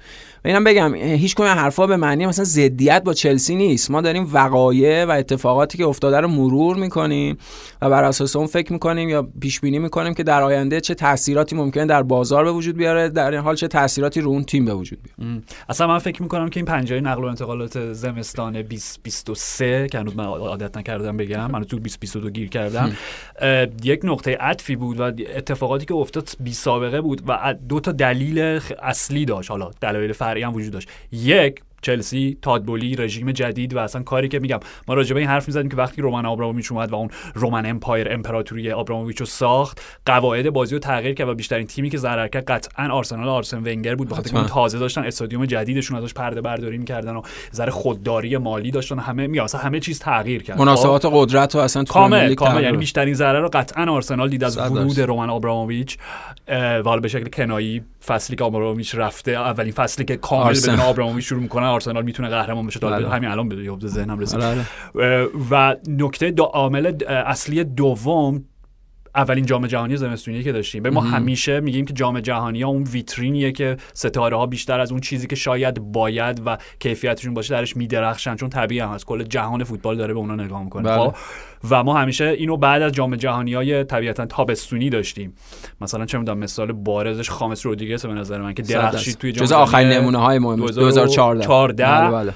و 0.44 0.48
اینم 0.48 0.64
بگم 0.64 0.94
هیچ 0.94 1.34
کنه 1.34 1.48
حرفا 1.48 1.86
به 1.86 1.96
معنی 1.96 2.26
مثلا 2.26 2.44
ضدیت 2.44 3.02
با 3.04 3.14
چلسی 3.14 3.54
نیست. 3.54 3.90
ما 3.90 4.00
داریم 4.00 4.30
وقایع 4.32 5.04
و 5.04 5.10
اتفاقاتی 5.10 5.78
که 5.78 5.84
افتاده 6.04 6.20
رو 6.20 6.28
مرور 6.28 6.76
می‌کنیم 6.76 7.38
و 7.82 7.90
بر 7.90 8.04
اساس 8.04 8.36
اون 8.36 8.46
فکر 8.46 8.72
می‌کنیم 8.72 9.08
یا 9.08 9.28
پیش 9.40 9.60
بینی 9.60 9.78
می‌کنیم 9.78 10.14
که 10.14 10.22
در 10.22 10.42
آینده 10.42 10.80
چه 10.80 10.94
تاثیراتی 10.94 11.56
ممکنه 11.56 11.86
در 11.86 12.02
بازار 12.02 12.44
به 12.44 12.52
وجود 12.52 12.76
بیاره 12.76 13.08
در 13.08 13.30
این 13.30 13.40
حال 13.40 13.56
چه 13.56 13.68
تاثیراتی 13.68 14.20
رو 14.20 14.30
اون 14.30 14.44
تیم 14.44 14.64
به 14.64 14.74
وجود 14.74 14.98
بیاره. 15.02 15.42
اصلا 15.68 15.86
من 15.86 15.98
فکر 15.98 16.22
می‌کنم 16.22 16.48
که 16.48 16.60
این 16.60 16.64
پنجره 16.64 17.00
نقل 17.00 17.24
و 17.24 17.26
انتقالات 17.26 17.92
زمستان 17.92 18.52
2023 18.52 19.88
که 19.88 19.98
هنوز 19.98 20.16
من 20.16 20.24
عادت 20.24 20.76
نکردم 20.76 21.16
بگم 21.16 21.50
من 21.50 21.64
تو 21.64 21.76
2022 21.76 22.30
گیر 22.30 22.48
کردم 22.48 22.92
یک 23.82 24.00
نقطه 24.04 24.36
عطفی 24.36 24.76
بود 24.76 25.00
و 25.00 25.02
اتفاقاتی 25.36 25.86
که 25.86 25.94
افتاد 25.94 26.28
بی 26.40 26.52
سابقه 26.52 27.00
بود 27.00 27.22
و 27.28 27.54
دو 27.68 27.80
تا 27.80 27.92
دلیل 27.92 28.60
اصلی 28.82 29.24
داشت. 29.24 29.50
حالا 29.50 29.70
دلایل 29.80 30.12
فرعی 30.12 30.42
هم 30.42 30.54
وجود 30.54 30.72
داشت. 30.72 30.88
یک 31.12 31.60
چلسی 31.82 32.38
تادبولی 32.42 32.96
رژیم 32.96 33.32
جدید 33.32 33.74
و 33.74 33.78
اصلا 33.78 34.02
کاری 34.02 34.28
که 34.28 34.38
میگم. 34.38 34.60
ما 34.88 34.94
راجع 34.94 35.14
به 35.14 35.20
این 35.20 35.28
حرف 35.28 35.48
می‌زدیم 35.48 35.70
که 35.70 35.76
وقتی 35.76 36.02
رومن 36.02 36.26
آبراموویچ 36.26 36.72
اومد 36.72 36.92
و 36.92 36.94
اون 36.94 37.08
رومن 37.34 37.66
امپایر 37.66 38.12
امپراتوری 38.12 38.72
آبراموویچ 38.72 39.20
رو 39.20 39.26
ساخت 39.26 39.80
قواعد 40.06 40.50
بازی 40.50 40.74
رو 40.74 40.78
تغییر 40.78 41.14
کرد 41.14 41.28
و 41.28 41.34
بیشترین 41.34 41.66
تیمی 41.66 41.90
که 41.90 41.98
ضرر 41.98 42.28
کرد 42.28 42.44
قطعا 42.44 42.88
آرسنال 42.88 43.28
آرسن 43.28 43.58
ونگر 43.58 43.94
بود. 43.94 44.08
بخاطر 44.08 44.36
اینکه 44.36 44.50
تازه 44.50 44.78
داشتن 44.78 45.04
استادیوم 45.04 45.46
جدیدشون 45.46 45.98
ازش 45.98 46.14
پرده 46.14 46.40
برداری 46.40 46.78
می‌کردن 46.78 47.16
و 47.16 47.22
ذره 47.54 47.70
خودداری 47.70 48.36
مالی 48.36 48.70
داشتن. 48.70 48.98
همه 48.98 49.26
میگم 49.26 49.44
اصلا 49.44 49.60
همه 49.60 49.80
چیز 49.80 49.98
تغییر 49.98 50.42
کرد. 50.42 50.58
مناسبات 50.58 51.06
خب؟ 51.06 51.12
قدرت 51.14 51.54
و 51.54 51.58
اصلا 51.58 51.84
کامل 51.84 52.34
کامل. 52.34 52.62
یعنی 52.62 52.76
بیشترین 52.76 53.14
ضرر 53.14 53.40
رو 53.40 53.50
قطعا 53.52 53.92
آرسنال 53.92 54.28
دید 54.28 54.44
از 54.44 54.58
ورود 54.58 55.00
رومن 55.00 55.30
آبراموویچ 55.30 55.98
و 56.84 57.00
به 57.00 57.08
شکل 57.08 57.28
کنایی 57.28 57.82
فصلی 58.06 58.36
که 58.36 58.44
آبراموویچ 58.44 58.94
رفته 58.94 59.30
اولین 59.30 59.72
فصلی 59.72 60.04
که 60.04 60.16
کامل 60.16 60.52
بدون 60.52 60.80
آبراموویچ 60.80 61.24
شروع 61.24 61.42
می‌کنه 61.42 61.66
آرسنال 61.72 62.04
می‌تونه 62.04 62.28
قهرمان 62.28 62.66
بشه 62.66 62.80
تا 62.80 62.90
بله. 62.90 63.08
همین 63.08 63.30
الان 63.30 63.48
به 63.48 63.76
ذهنم 63.86 64.18
رسید 64.18 64.40
بله. 64.40 64.64
و 65.50 65.76
نکته 65.88 66.30
دو 66.30 66.44
عامل 66.44 66.96
اصلی 67.08 67.64
دوم 67.64 68.44
اولین 69.14 69.46
جام 69.46 69.66
جهانی 69.66 69.96
زمستونی 69.96 70.42
که 70.42 70.52
داشتیم. 70.52 70.82
به 70.82 70.90
ما 70.90 71.00
همیشه 71.00 71.60
میگیم 71.60 71.84
که 71.84 71.92
جام 71.92 72.20
جهانی 72.20 72.62
ها 72.62 72.68
اون 72.68 72.82
ویترینیه 72.82 73.52
که 73.52 73.76
ستاره 73.94 74.36
ها 74.36 74.46
بیشتر 74.46 74.80
از 74.80 74.92
اون 74.92 75.00
چیزی 75.00 75.26
که 75.26 75.36
شاید 75.36 75.80
باید 75.80 76.42
و 76.46 76.58
کیفیتشون 76.80 77.34
باشه 77.34 77.54
درش 77.54 77.76
میدرخشن 77.76 78.36
چون 78.36 78.48
طبیعی 78.48 78.80
هم 78.80 78.88
هست. 78.88 79.06
کل 79.06 79.22
جهان 79.22 79.64
فوتبال 79.64 79.96
داره 79.96 80.14
به 80.14 80.20
اونا 80.20 80.34
نگاه 80.34 80.64
می‌کنه. 80.64 80.82
بله. 80.82 80.98
خب؟ 80.98 81.14
و 81.70 81.84
ما 81.84 81.98
همیشه 81.98 82.24
اینو 82.24 82.56
بعد 82.56 82.82
از 82.82 82.92
جام 82.92 83.16
جهانی 83.16 83.54
های 83.54 83.84
طبیعتا 83.84 84.26
تابستونی 84.26 84.90
داشتیم. 84.90 85.34
مثلا 85.80 86.06
چه 86.06 86.18
می‌دونم 86.18 86.38
مثال 86.38 86.72
بارزش 86.72 87.30
خامس 87.30 87.66
رودریگز 87.66 88.06
به 88.06 88.12
نظر 88.12 88.40
من 88.40 88.54
که 88.54 88.62
درخشید 88.62 89.16
توی 89.18 89.32
جام 89.32 89.46
جز 89.46 89.52
آخرین 89.52 89.88
نمونه 89.88 90.18
های 90.18 90.38
مهم 90.38 90.56
2014 90.56 91.46
2014 91.46 91.86
بله 91.86 92.10
بله. 92.10 92.32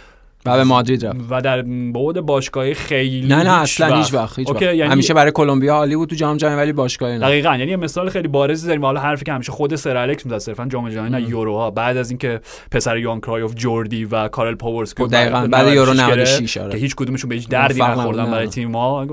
و 0.46 0.56
به 0.56 0.64
مادرید 0.64 1.06
رفت. 1.06 1.16
و 1.30 1.40
در 1.40 1.62
بعد 1.94 2.20
باشگاهی 2.20 2.74
خیلی 2.74 3.26
نه 3.26 3.42
نه 3.42 3.60
اصلا 3.60 3.96
هیچ 3.96 4.14
وقت 4.14 4.38
هیچ 4.38 4.48
وقت. 4.50 4.62
okay، 4.62 4.76
یعنی 4.76 4.92
همیشه 4.92 5.14
برای 5.14 5.32
کلمبیا 5.32 5.74
عالی 5.74 5.96
بود 5.96 6.08
تو 6.08 6.16
جام 6.16 6.36
جهانی 6.36 6.56
ولی 6.56 6.72
باشگاهی 6.72 7.12
نه. 7.18 7.20
دقیقا 7.20 7.56
یعنی 7.56 7.70
یه 7.70 7.76
مثال 7.76 8.10
خیلی 8.10 8.28
بارزی 8.28 8.66
داریم. 8.66 8.84
حالا 8.84 9.00
حرفی 9.00 9.24
که 9.24 9.32
همیشه 9.32 9.52
خود 9.52 9.76
سر 9.76 9.96
الکس 9.96 10.26
می‌زد 10.26 10.38
صرفا 10.38 10.66
جام 10.66 10.88
جهانی 10.90 11.10
نه 11.10 11.22
یوروها. 11.30 11.70
بعد 11.70 11.96
از 11.96 12.10
اینکه 12.10 12.40
پسر 12.70 12.96
یوهان 12.98 13.20
کرایوف 13.20 13.54
جوردی 13.54 14.04
و 14.04 14.28
کارل 14.28 14.54
پوبورسکی 14.54 15.02
خب 15.04 15.10
دقیقاً، 15.10 15.46
بعد- 15.46 15.74
یورو 15.74 15.92
96 15.94 16.00
96 16.02 16.54
گرفت 16.56 16.58
آره. 16.58 16.72
که 16.72 16.78
هیچ 16.78 16.94
کدومشون 16.96 17.28
به 17.28 17.34
هیچ 17.34 17.48
دردی 17.48 17.80
نخوردن. 17.80 18.30
برای 18.30 18.46
تیم 18.46 18.76
ها 18.76 19.06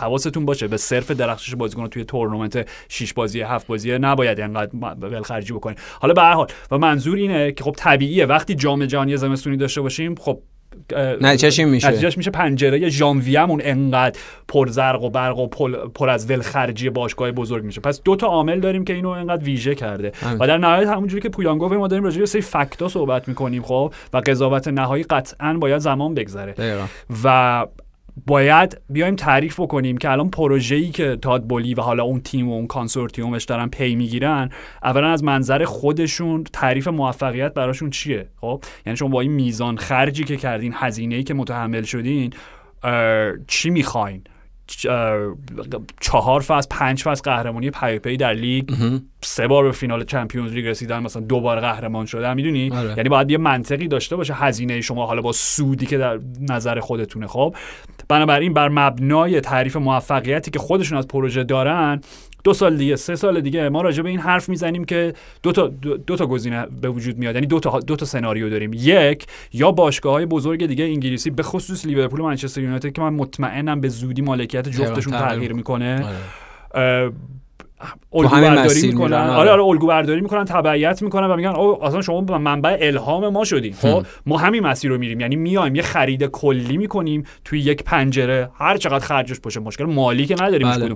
حواستون 0.00 0.44
باشه 0.44 0.68
به 0.68 0.76
صرف 0.76 1.10
درخشش 1.10 1.54
بازیکن 1.54 1.86
توی 1.86 2.04
تورنمنت 2.04 2.68
6 2.88 3.12
بازی 3.12 3.40
7 3.40 3.66
بازی 3.66 3.98
نباید 3.98 4.40
اینقدر 4.40 4.70
ولخرجی 5.00 5.52
بکنید 5.52 5.78
حالا 6.00 6.14
به 6.14 6.22
هر 6.22 6.32
حال 6.32 6.46
و 6.70 6.78
منظور 6.78 7.16
اینه 7.16 7.52
که 7.52 7.64
خب 7.64 7.74
طبیعیه. 7.76 8.26
وقتی 8.26 8.54
جام 8.54 8.86
جهانی 8.86 9.16
زمستونی 9.16 9.56
داشته 9.56 9.80
باشیم 9.80 10.14
خب 10.14 10.40
نتیجهش 11.20 11.58
این 11.58 11.68
میشه. 11.68 11.88
نتیجهش 11.88 12.16
میشه 12.16 12.30
پنجره 12.30 12.88
ژانویه‌مون 12.88 13.60
انقدر 13.64 14.20
پر 14.48 14.68
زرق 14.68 15.02
و 15.02 15.10
برق 15.10 15.38
و 15.38 15.46
پر, 15.46 15.88
پر 15.88 16.10
از 16.10 16.30
ولخرجی 16.30 16.90
باشگاه 16.90 17.32
بزرگ 17.32 17.64
میشه 17.64 17.80
پس 17.80 18.02
دو 18.02 18.16
تا 18.16 18.26
عامل 18.26 18.60
داریم 18.60 18.84
که 18.84 18.92
اینو 18.92 19.08
انقدر 19.08 19.44
ویژه 19.44 19.74
کرده. 19.74 20.12
و 20.40 20.46
در 20.46 20.58
نهایت 20.58 20.88
همونجوری 20.88 21.22
که 21.22 21.28
پویان 21.28 21.58
گفت 21.58 21.74
ما 21.74 21.88
داریم 21.88 22.04
راجع 22.04 22.20
به 22.20 22.26
سری 22.26 22.42
fact 22.42 22.79
ا 22.79 22.88
صحبت 22.88 23.28
می‌کنیم 23.28 23.62
خب 23.62 23.92
و 24.12 24.22
قضاوت 24.26 24.68
نهایی 24.68 25.02
قطعا 25.02 25.54
باید 25.54 25.78
زمان 25.78 26.14
بگذره. 26.14 26.54
و 27.24 27.66
باید 28.26 28.80
بیایم 28.88 29.16
تعریف 29.16 29.60
بکنیم 29.60 29.98
که 29.98 30.10
الان 30.10 30.30
پروژه‌ای 30.30 30.90
که 30.90 31.16
تاد 31.16 31.44
بولی 31.44 31.74
و 31.74 31.80
حالا 31.80 32.02
اون 32.02 32.20
تیم 32.20 32.48
و 32.48 32.52
اون 32.52 32.66
consortium 32.66 33.31
ش 33.31 33.44
دارن 33.44 33.68
پی 33.68 33.94
می‌گیرن 33.94 34.50
اولا 34.82 35.08
از 35.08 35.24
منظر 35.24 35.64
خودشون 35.64 36.44
تعریف 36.44 36.88
موفقیت 36.88 37.54
براشون 37.54 37.90
چیه؟ 37.90 38.28
خب 38.40 38.64
یعنی 38.86 38.96
شما 38.96 39.08
با 39.08 39.20
این 39.20 39.32
میزان 39.32 39.76
خرجی 39.76 40.24
که 40.24 40.36
کردین 40.36 40.72
هزینه‌ای 40.76 41.22
که 41.22 41.34
متحمل 41.34 41.82
شدین 41.82 42.32
چی 43.46 43.70
می‌خواین؟ 43.70 44.24
چهار 46.00 46.40
فصل 46.40 46.68
پنج 46.70 47.02
فصل 47.02 47.22
قهرمانی 47.22 47.70
پیاپی 47.70 48.16
در 48.16 48.32
لیگ. 48.32 48.70
سه 49.22 49.46
بار 49.48 49.64
به 49.64 49.72
فینال 49.72 50.04
چمپیونز 50.04 50.52
لیگ 50.52 50.66
رسیدن 50.66 50.98
مثلا 50.98 51.22
دو 51.22 51.40
بار 51.40 51.60
قهرمان 51.60 52.06
شدن 52.06 52.34
می‌دونی؟ 52.34 52.70
آره. 52.70 52.94
یعنی 52.96 53.08
باید 53.08 53.30
یه 53.30 53.38
منطقی 53.38 53.88
داشته 53.88 54.16
باشه 54.16 54.34
هزینه 54.34 54.80
شما 54.80 55.06
حالا 55.06 55.22
با 55.22 55.32
سودی 55.32 55.86
که 55.86 55.98
در 55.98 56.20
نظر 56.40 56.80
خودتونه. 56.80 57.26
خب 57.26 57.54
بنابراین 58.08 58.54
بر 58.54 58.68
مبنای 58.68 59.40
تعریف 59.40 59.76
موفقیتی 59.76 60.50
که 60.50 60.58
خودشون 60.58 60.98
از 60.98 61.08
پروژه 61.08 61.44
دارن 61.44 62.00
دو 62.44 62.52
سال 62.52 62.76
دیگه 62.76 62.96
سه 62.96 63.14
سال 63.16 63.40
دیگه 63.40 63.68
ما 63.68 63.82
راجع 63.82 64.02
به 64.02 64.08
این 64.08 64.18
حرف 64.18 64.48
می‌زنیم 64.48 64.84
که 64.84 65.12
دو 65.42 65.52
تا 65.52 65.66
دو, 65.66 65.96
دو 65.96 66.16
تا 66.16 66.26
گزینه 66.26 66.66
به 66.82 66.88
وجود 66.88 67.18
میاد. 67.18 67.34
یعنی 67.34 67.46
دو 67.46 67.60
تا 67.60 67.80
دو 67.80 67.96
تا 67.96 68.06
سناریو 68.06 68.50
داریم. 68.50 68.70
یک 68.74 69.26
یا 69.52 69.72
باشگاه 69.72 70.12
های 70.12 70.26
بزرگ 70.26 70.66
دیگه 70.66 70.84
انگلیسی 70.84 71.30
به 71.30 71.42
خصوص 71.42 71.86
لیورپول 71.86 72.20
و 72.20 72.24
منچستر 72.24 72.60
یونایتد 72.60 72.92
که 72.92 73.00
من 73.00 73.14
مطمئنم 73.14 73.80
به 73.80 73.88
زودی 73.88 74.22
مالکیت 74.22 74.68
جفتشون 74.68 75.12
تغییر 75.12 75.52
می‌کنه. 75.52 76.04
آره. 76.74 77.12
الگو 78.12 78.28
همین 78.28 78.54
برداری 78.54 78.86
می‌کنن. 78.86 79.12
آره 79.12 79.32
آره. 79.32 79.50
آره 79.50 79.62
الگو 79.62 79.86
برداری 79.86 80.20
می‌کنن 80.20 80.44
تبعیت 80.44 81.02
می‌کنن 81.02 81.26
و 81.26 81.36
میگن 81.36 81.48
او 81.48 81.84
اصلا 81.84 82.02
شما 82.02 82.20
منبع 82.20 82.78
الهام 82.80 83.28
ما 83.28 83.44
شدین. 83.44 83.72
خب 83.72 84.06
ما 84.26 84.38
همین 84.38 84.62
مسیر 84.62 84.90
رو 84.90 84.98
میریم. 84.98 85.20
یعنی 85.20 85.36
میایم 85.36 85.74
یه 85.74 85.82
خرید 85.82 86.24
کلی 86.24 86.76
می‌کنیم 86.76 87.24
توی 87.44 87.60
یک 87.60 87.84
پنجره. 87.84 88.50
هر 88.54 88.76
چقدر 88.76 89.04
خرجش 89.04 89.40
باشه 89.40 89.60
مشکل 89.60 89.84
مالی 89.84 90.26
که 90.26 90.34
نداریم 90.40 90.70
بله. 90.70 90.94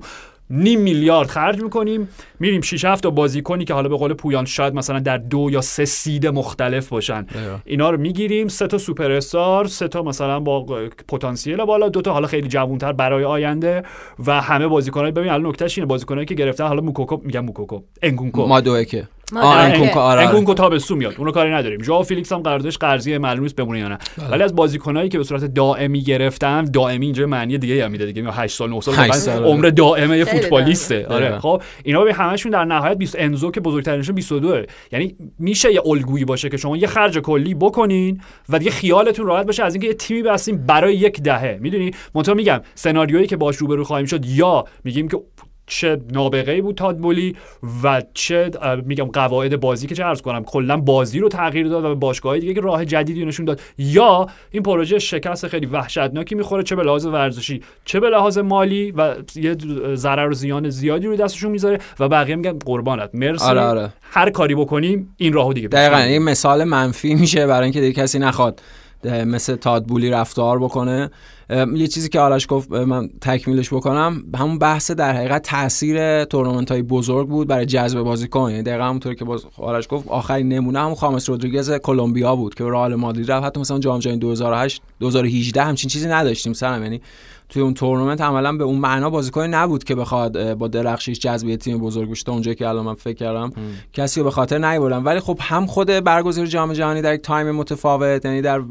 نیم 0.51 0.81
میلیارد 0.81 1.29
خرج 1.29 1.63
می‌کنیم. 1.63 2.09
میریم 2.41 2.61
6 2.61 2.85
7 2.85 3.03
تا 3.03 3.11
بازیکنی 3.11 3.65
که 3.65 3.75
حالا 3.75 3.89
به 3.89 3.97
قول 3.97 4.15
پویان 4.15 4.45
شاید 4.45 4.75
مثلا 4.75 4.99
در 4.99 5.19
دو 5.19 5.49
یا 5.53 5.61
سه 5.61 5.85
سید 5.85 6.27
مختلف 6.27 6.89
باشن. 6.89 7.27
اینا 7.65 7.91
رو 7.91 8.01
می‌گیریم. 8.01 8.49
سه 8.49 8.67
تا 8.67 8.79
سوپر 8.79 9.11
استار 9.11 9.67
سه 9.67 9.89
تا 9.89 10.03
مثلا 10.03 10.41
با 10.41 10.67
پتانسیل 11.09 11.65
بالا 11.65 11.89
دو 11.89 12.03
تا 12.03 12.13
حالا 12.13 12.27
خیلی 12.27 12.49
جوانتر 12.49 12.93
برای 12.93 13.25
آینده 13.25 13.83
و 14.27 14.41
همه 14.41 14.67
بازیکنای 14.67 15.11
ببین 15.11 15.31
الان 15.31 15.47
نکتهش 15.47 15.79
اینه 15.79 15.87
بازیکنایی 15.87 16.27
که 16.27 16.35
گرفتن 16.35 16.67
حالا 16.67 16.81
موکوکو 16.81 17.21
میگم 17.23 17.45
موکوکو 17.45 17.81
انکونکو. 18.03 18.47
مادوئکه 18.47 18.85
که 18.85 18.99
ما 18.99 19.07
آه. 19.37 19.57
انکونکو 19.57 19.99
آره 19.99 20.21
آره. 20.21 20.29
انکونکو 20.29 20.55
تابستون 20.55 20.99
میاد. 20.99 21.15
اونو 21.19 21.31
کاری 21.31 21.51
نداریم. 21.51 21.83
ژائو 21.83 22.03
فیلیکس 22.03 22.33
هم 22.33 22.39
قراردادش 22.39 22.79
قرضی 22.79 23.19
معلوم 23.19 23.43
نیست 23.43 23.57
بمونه 23.57 23.79
یا 23.79 23.89
نه. 23.89 23.99
بله. 24.19 24.29
ولی 24.29 24.43
از 24.43 24.55
بازیکنایی 24.55 25.09
که 25.09 25.19
به 25.19 25.25
صورت 25.25 25.45
دائمی 25.45 26.03
گرفتن 26.03 26.65
دائمی 26.65 27.07
اینجا 27.07 27.27
معنی 27.27 27.59
دیگه 27.59 27.85
هم 27.85 27.91
میده 27.91 28.07
دیگه. 28.07 28.31
8 28.31 28.57
سال 28.57 28.71
9 28.71 28.81
سال. 28.81 29.45
عمر 29.45 29.69
دائمه 29.69 30.19
یه 30.19 30.25
فوتبالیسته. 30.25 31.07
آره. 31.07 31.39
خب 31.39 31.63
اینا 31.85 32.05
به 32.05 32.15
همشون 32.15 32.53
در 32.53 32.65
نهایت 32.65 32.99
20 32.99 33.17
انزو 33.19 33.51
که 33.51 33.61
بزرگترینشون 33.61 34.15
22 34.15 34.63
یعنی 34.93 35.17
میشه 35.39 35.73
یه 35.73 35.83
الگویی 35.87 36.25
باشه 36.25 36.49
که 36.49 36.57
شما 36.57 36.77
یه 36.77 36.87
خرج 36.87 37.19
کلی 37.19 37.55
بکنین 37.55 38.21
و 38.49 38.59
دیگه 38.59 38.71
خیالتون 38.71 39.27
راحت 39.27 39.47
باشه 39.47 39.65
از 39.65 39.75
اینکه 39.75 39.89
یه 39.89 39.95
تیمی 39.95 40.23
بستیم 40.23 40.67
برای 40.67 40.97
یک 40.97 41.23
دهه. 41.23 41.59
می‌دونی؟ 41.61 41.91
منتها 42.15 42.35
میگم 42.35 42.61
سناریویی 42.75 43.27
که 43.27 43.37
باش 43.37 43.57
روبرو 43.57 43.85
خواهیم 43.85 44.07
شد 44.07 44.27
یا 44.27 44.65
میگیم 44.85 45.09
که 45.09 45.21
چه 45.67 46.01
نابغه 46.13 46.63
بود 46.63 46.75
تادبولی 46.75 47.37
و 47.83 48.03
چه 48.15 48.51
میگم 48.85 49.05
قواعد 49.05 49.61
بازی 49.61 49.87
که 49.87 49.95
چه 49.95 50.05
عرض 50.05 50.23
کنم 50.23 50.45
کلا 50.45 50.77
بازی 50.77 51.19
رو 51.19 51.29
تغییر 51.29 51.69
داد 51.69 51.85
و 51.85 51.89
به 51.89 51.95
باشگاه‌های 51.95 52.41
دیگه 52.41 52.55
که 52.55 52.61
راه 52.61 52.85
جدیدی 52.85 53.25
نشون 53.25 53.47
داد. 53.47 53.61
یا 53.79 54.27
این 54.51 54.63
پروژه 54.63 54.99
شکست 54.99 55.49
خیلی 55.49 55.67
وحشتناکی 55.67 56.35
می‌خوره 56.35 56.63
چه 56.63 56.77
به 56.77 56.83
لحاظ 56.83 57.07
ورزشی 57.07 57.63
چه 57.85 58.01
به 58.01 58.09
لحاظ 58.11 58.39
مالی 58.39 58.91
و 58.91 59.15
یه 59.37 59.57
ضرر 59.95 60.29
و 60.29 60.35
زیان 60.35 60.71
زیادی 60.71 61.07
رو 61.07 61.17
دستشون 61.17 61.51
می‌ذاره 61.51 61.79
و 62.01 62.09
بقیه 62.09 62.37
میگن 62.37 62.59
قربانت. 62.59 63.11
مرسی. 63.15 63.45
آره 63.45 63.61
آره. 63.61 63.93
هر 64.03 64.31
کاری 64.31 64.55
بکنیم 64.55 65.15
این 65.17 65.33
راهو 65.33 65.53
دیگه 65.53 65.69
دقیقا. 65.69 65.97
این 65.97 66.23
مثال 66.23 66.65
منفی 66.65 67.15
میشه 67.15 67.47
برای 67.47 67.65
اینکه 67.65 67.81
دیگه 67.81 68.03
کسی 68.03 68.19
نخواد 68.19 68.63
مثل 69.05 69.57
تادبولی 69.57 70.11
رفتار 70.11 70.59
بکنه. 70.59 71.11
یه 71.51 71.87
چیزی 71.87 72.09
که 72.09 72.21
آرش 72.21 72.47
گفت 72.49 72.73
من 72.73 73.11
تکمیلش 73.21 73.73
بکنم. 73.73 74.25
همون 74.35 74.59
بحث 74.59 74.91
در 74.91 75.17
حقیقت 75.17 75.43
تاثیر 75.43 76.25
تورنمنت 76.25 76.71
های 76.71 76.83
بزرگ 76.83 77.29
بود 77.29 77.49
برای 77.49 77.67
جذب 77.67 78.01
بازیکن. 78.01 78.51
یعنی 78.51 78.63
دقیقا 78.63 78.85
همونطور 78.85 79.15
که 79.15 79.25
باز 79.25 79.47
آرش 79.57 79.87
گفت 79.91 80.09
آخرین 80.09 80.49
نمونه 80.49 80.81
همون 80.81 80.95
خامس 80.95 81.29
رودریگز 81.29 81.73
کلمبیا 81.73 82.37
بود 82.37 82.55
که 82.55 82.65
رئال 82.65 82.95
مادرید 82.95 83.33
رفت. 83.33 83.47
حتی 83.47 83.61
مثلا 83.61 83.79
جام 83.79 83.99
جهانی 83.99 84.19
2008 84.19 84.83
2018 85.01 85.63
همچین 85.63 85.91
چیزی 85.91 86.09
نداشتیم 86.09 86.53
سرم. 86.53 86.83
یعنی 86.83 87.01
توی 87.49 87.63
اون 87.63 87.75
تورنمنت 87.75 88.21
عملا 88.21 88.53
به 88.53 88.65
اون 88.65 88.79
معنا 88.79 89.11
بازیکن 89.11 89.43
نبود 89.43 89.85
که 89.85 89.95
بخواد 89.95 90.55
با 90.55 90.69
درخشش 90.69 91.19
جذب 91.19 91.57
تیم 91.57 91.79
بزرگ 91.79 92.11
بشه. 92.11 92.25
تا 92.25 92.33
اونجایی 92.33 92.55
که 92.55 92.69
الان 92.69 92.85
من 92.85 92.95
فکر 92.95 93.17
کردم 93.17 93.53
کسی 93.93 94.21
رو 94.21 94.25
به 94.25 94.31
خاطر 94.31 94.59
نیبردم. 94.59 95.05
ولی 95.05 95.21
خب 95.21 95.39
هم 95.41 95.67
خود 95.67 95.87
برگزاری 95.87 96.49
جام 96.49 96.73
جهانی 96.73 97.03
در 97.03 97.15
یک 97.15 97.21
time 97.21 97.51
متفاوت 97.51 98.25
یعنی 98.25 98.43
در 98.43 98.63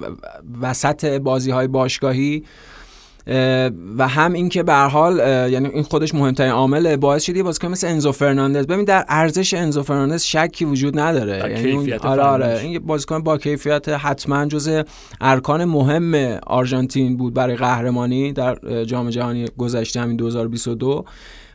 وسط 0.62 1.06
بازی 1.06 1.52
های 1.52 1.68
باشگاهی 1.68 2.44
اه، 2.46 2.50
و 3.98 4.08
هم 4.08 4.34
اینکه 4.34 4.64
به 4.64 4.74
هر 4.74 4.88
حال 4.88 5.18
یعنی 5.52 5.68
این 5.68 5.84
خودش 5.84 6.16
مهمترین 6.16 6.52
عامل 6.52 6.96
باعث 6.96 7.24
شد 7.24 7.36
یه 7.36 7.44
بازیکن 7.44 7.68
مثل 7.68 7.88
انزو 7.88 8.12
فرناندز. 8.12 8.68
ببین 8.68 8.86
در 8.86 9.06
ارزش 9.08 9.54
انزو 9.54 9.84
فرناندز 9.84 10.24
شکی 10.24 10.66
وجود 10.66 11.00
نداره. 11.00 11.38
یعنی 11.38 11.72
اون- 11.72 11.94
آره 11.94 12.24
آره. 12.24 12.60
این 12.60 12.80
بازیکن 12.80 13.24
با 13.24 13.38
کیفیت 13.38 13.90
حتما 13.90 14.46
جز 14.46 14.84
ارکان 15.22 15.66
مهم 15.66 16.38
آرژانتین 16.48 17.18
بود 17.18 17.34
برای 17.34 17.56
قهرمانی 17.56 18.34
در 18.34 18.84
جام 18.86 19.10
جهانی 19.10 19.46
گذشته 19.58 20.02
همین 20.02 20.18
2022 20.18 21.06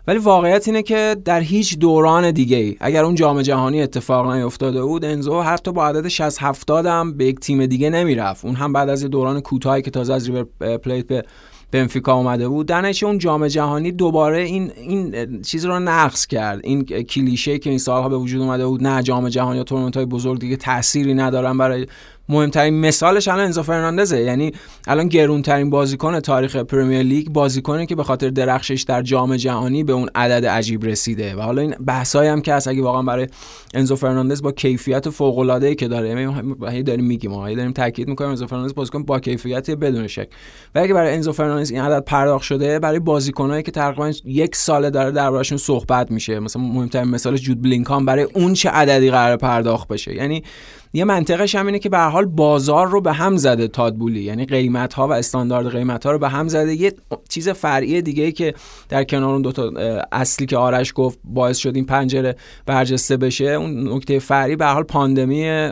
ولی 0.07 0.19
واقعیت 0.19 0.69
اینه 0.69 0.83
که 0.83 1.17
در 1.25 1.41
هیچ 1.41 1.79
دوران 1.79 2.31
دیگه 2.31 2.57
ای 2.57 2.77
اگر 2.81 3.05
اون 3.05 3.15
جام 3.15 3.43
جهانی 3.43 3.83
اتفاق 3.83 4.31
نیفتاده 4.31 4.83
بود 4.83 5.05
انزو 5.05 5.41
حتی 5.41 5.73
با 5.73 5.87
عدد 5.87 6.09
60 6.09 6.43
70 6.43 6.87
هم 6.87 7.13
به 7.17 7.25
یک 7.25 7.41
تیم 7.41 7.67
دیگه 7.67 7.91
نمی‌رفت. 7.91 8.45
اون 8.45 8.55
هم 8.55 8.73
بعد 8.73 8.89
از 8.89 9.03
یه 9.03 9.09
دوران 9.09 9.41
کوتاهی 9.41 9.83
که 9.83 9.91
تازه 9.91 10.15
از 10.15 10.27
ریور 10.31 10.45
پلیت 10.79 11.07
به 11.07 11.23
بنفیکا 11.71 12.15
اومده 12.15 12.49
بود. 12.49 12.73
نتیجه 12.73 13.07
اون 13.07 13.19
جام 13.19 13.49
جهانی 13.49 13.93
دوباره 13.93 14.43
این 14.43 14.73
این 14.77 15.43
چیز 15.43 15.65
رو 15.65 15.79
نقض 15.79 16.27
کرد. 16.27 16.61
این 16.65 16.85
کلیشه 16.85 17.59
که 17.59 17.71
این 17.71 17.79
سالها 17.79 18.09
به 18.09 18.17
وجود 18.17 18.43
اومده 18.43 18.67
بود 18.67 18.83
نه 18.87 19.03
جام 19.03 19.29
جهانی 19.29 19.57
یا 19.57 19.65
تورنمنت 19.65 19.97
های 19.97 20.07
بزرگ 20.07 20.41
دیگه 20.41 20.57
تأثیری 20.57 21.15
ندارن 21.15 21.59
برای 21.59 21.87
مهمترین 22.29 22.81
مثالش 22.81 23.29
الان 23.29 23.45
انزو 23.45 23.63
فرناندزه. 23.63 24.21
یعنی 24.21 24.53
الان 24.87 25.09
گرونترین 25.09 25.71
بازیکن 25.71 26.21
تاریخ 26.21 26.57
پریمیر 26.57 27.03
لیگ 27.03 27.29
بازیکنی 27.29 27.87
که 27.87 27.95
به 27.95 28.05
خاطر 28.05 28.31
درخشش 28.31 28.83
در 28.83 29.03
جام 29.03 29.37
جهانی 29.37 29.85
به 29.85 29.93
اون 29.93 30.09
عدد 30.15 30.47
عجیب 30.47 30.85
رسیده. 30.85 31.37
و 31.37 31.41
حالا 31.41 31.63
این 31.63 31.75
بحثایی 31.87 32.31
هم 32.31 32.41
که 32.41 32.55
هست 32.55 32.69
اگه 32.69 32.83
واقعا 32.83 33.03
برای 33.03 33.27
انزو 33.75 33.97
فرناندز 33.97 34.43
با 34.43 34.53
کیفیت 34.53 35.11
فوق 35.11 35.39
العاده 35.39 35.75
که 35.75 35.89
داره. 35.89 36.09
یعنی 36.09 36.83
داریم 36.83 37.05
میگیم 37.05 37.31
ما 37.31 37.55
داریم 37.55 37.73
تاکید 37.73 38.09
می‌کنیم 38.09 38.31
انزو 38.31 38.47
فرناندز 38.47 38.75
بازیکن 38.75 39.03
با 39.03 39.21
کیفیت 39.21 39.71
بدون 39.71 40.07
شک. 40.07 40.29
و 40.75 40.79
اگه 40.79 40.95
برای 40.95 41.15
انزو 41.15 41.33
فرناندز 41.33 41.71
این 41.71 41.81
عدد 41.81 42.05
پرداخت 42.05 42.45
شده 42.45 42.79
برای 42.79 42.99
بازیکنایی 42.99 43.63
که 43.63 43.71
تقریبا 43.71 44.13
یک 44.25 44.57
سال 44.57 44.91
داره 44.91 45.11
دربارشون 45.11 45.59
صحبت 45.59 46.11
میشه. 46.11 46.41
مثلا 46.41 46.63
مهمترین 46.63 47.09
مثال 47.09 47.37
جود 47.37 47.63
بلینگام 47.63 48.07
برای 48.07 48.23
اون 48.23 48.55
چه 48.55 48.71
عددی 48.71 49.11
قرار 49.11 49.37
پرداخت 49.37 49.89
بشه. 49.89 50.15
یعنی 50.15 50.43
یه 50.93 51.05
منطقش 51.05 51.55
هم 51.55 51.67
اینه 51.67 51.79
که 51.79 51.89
به 51.89 51.99
حال 51.99 52.25
بازار 52.25 52.89
رو 52.89 53.01
به 53.01 53.13
هم 53.13 53.37
زده 53.37 53.69
تاد 53.69 53.86
بولی 53.86 54.21
یعنی 54.21 54.47
قیمت 54.47 54.95
ها 54.95 55.09
و 55.09 55.13
استاندارد 55.13 55.73
قیمت 55.73 56.07
ها 56.07 56.13
رو 56.13 56.19
به 56.19 56.29
هم 56.29 56.49
زده. 56.49 56.75
یه 56.75 56.93
چیز 57.29 57.49
فرعی 57.49 58.03
دیگه 58.03 58.33
که 58.33 58.55
در 58.89 59.05
کنار 59.05 59.33
اون 59.33 59.43
دوتا 59.43 59.73
اصلی 60.13 60.47
که 60.47 60.57
آرش 60.57 60.93
گفت 60.97 61.19
باعث 61.25 61.57
شد 61.57 61.77
این 61.77 61.85
پنجره 61.85 62.37
برجسته 62.67 63.17
بشه 63.17 63.45
اون 63.45 63.93
نکته 63.93 64.19
فرعی 64.19 64.57
به 64.57 64.67
حال 64.67 64.83
پاندمی 64.83 65.71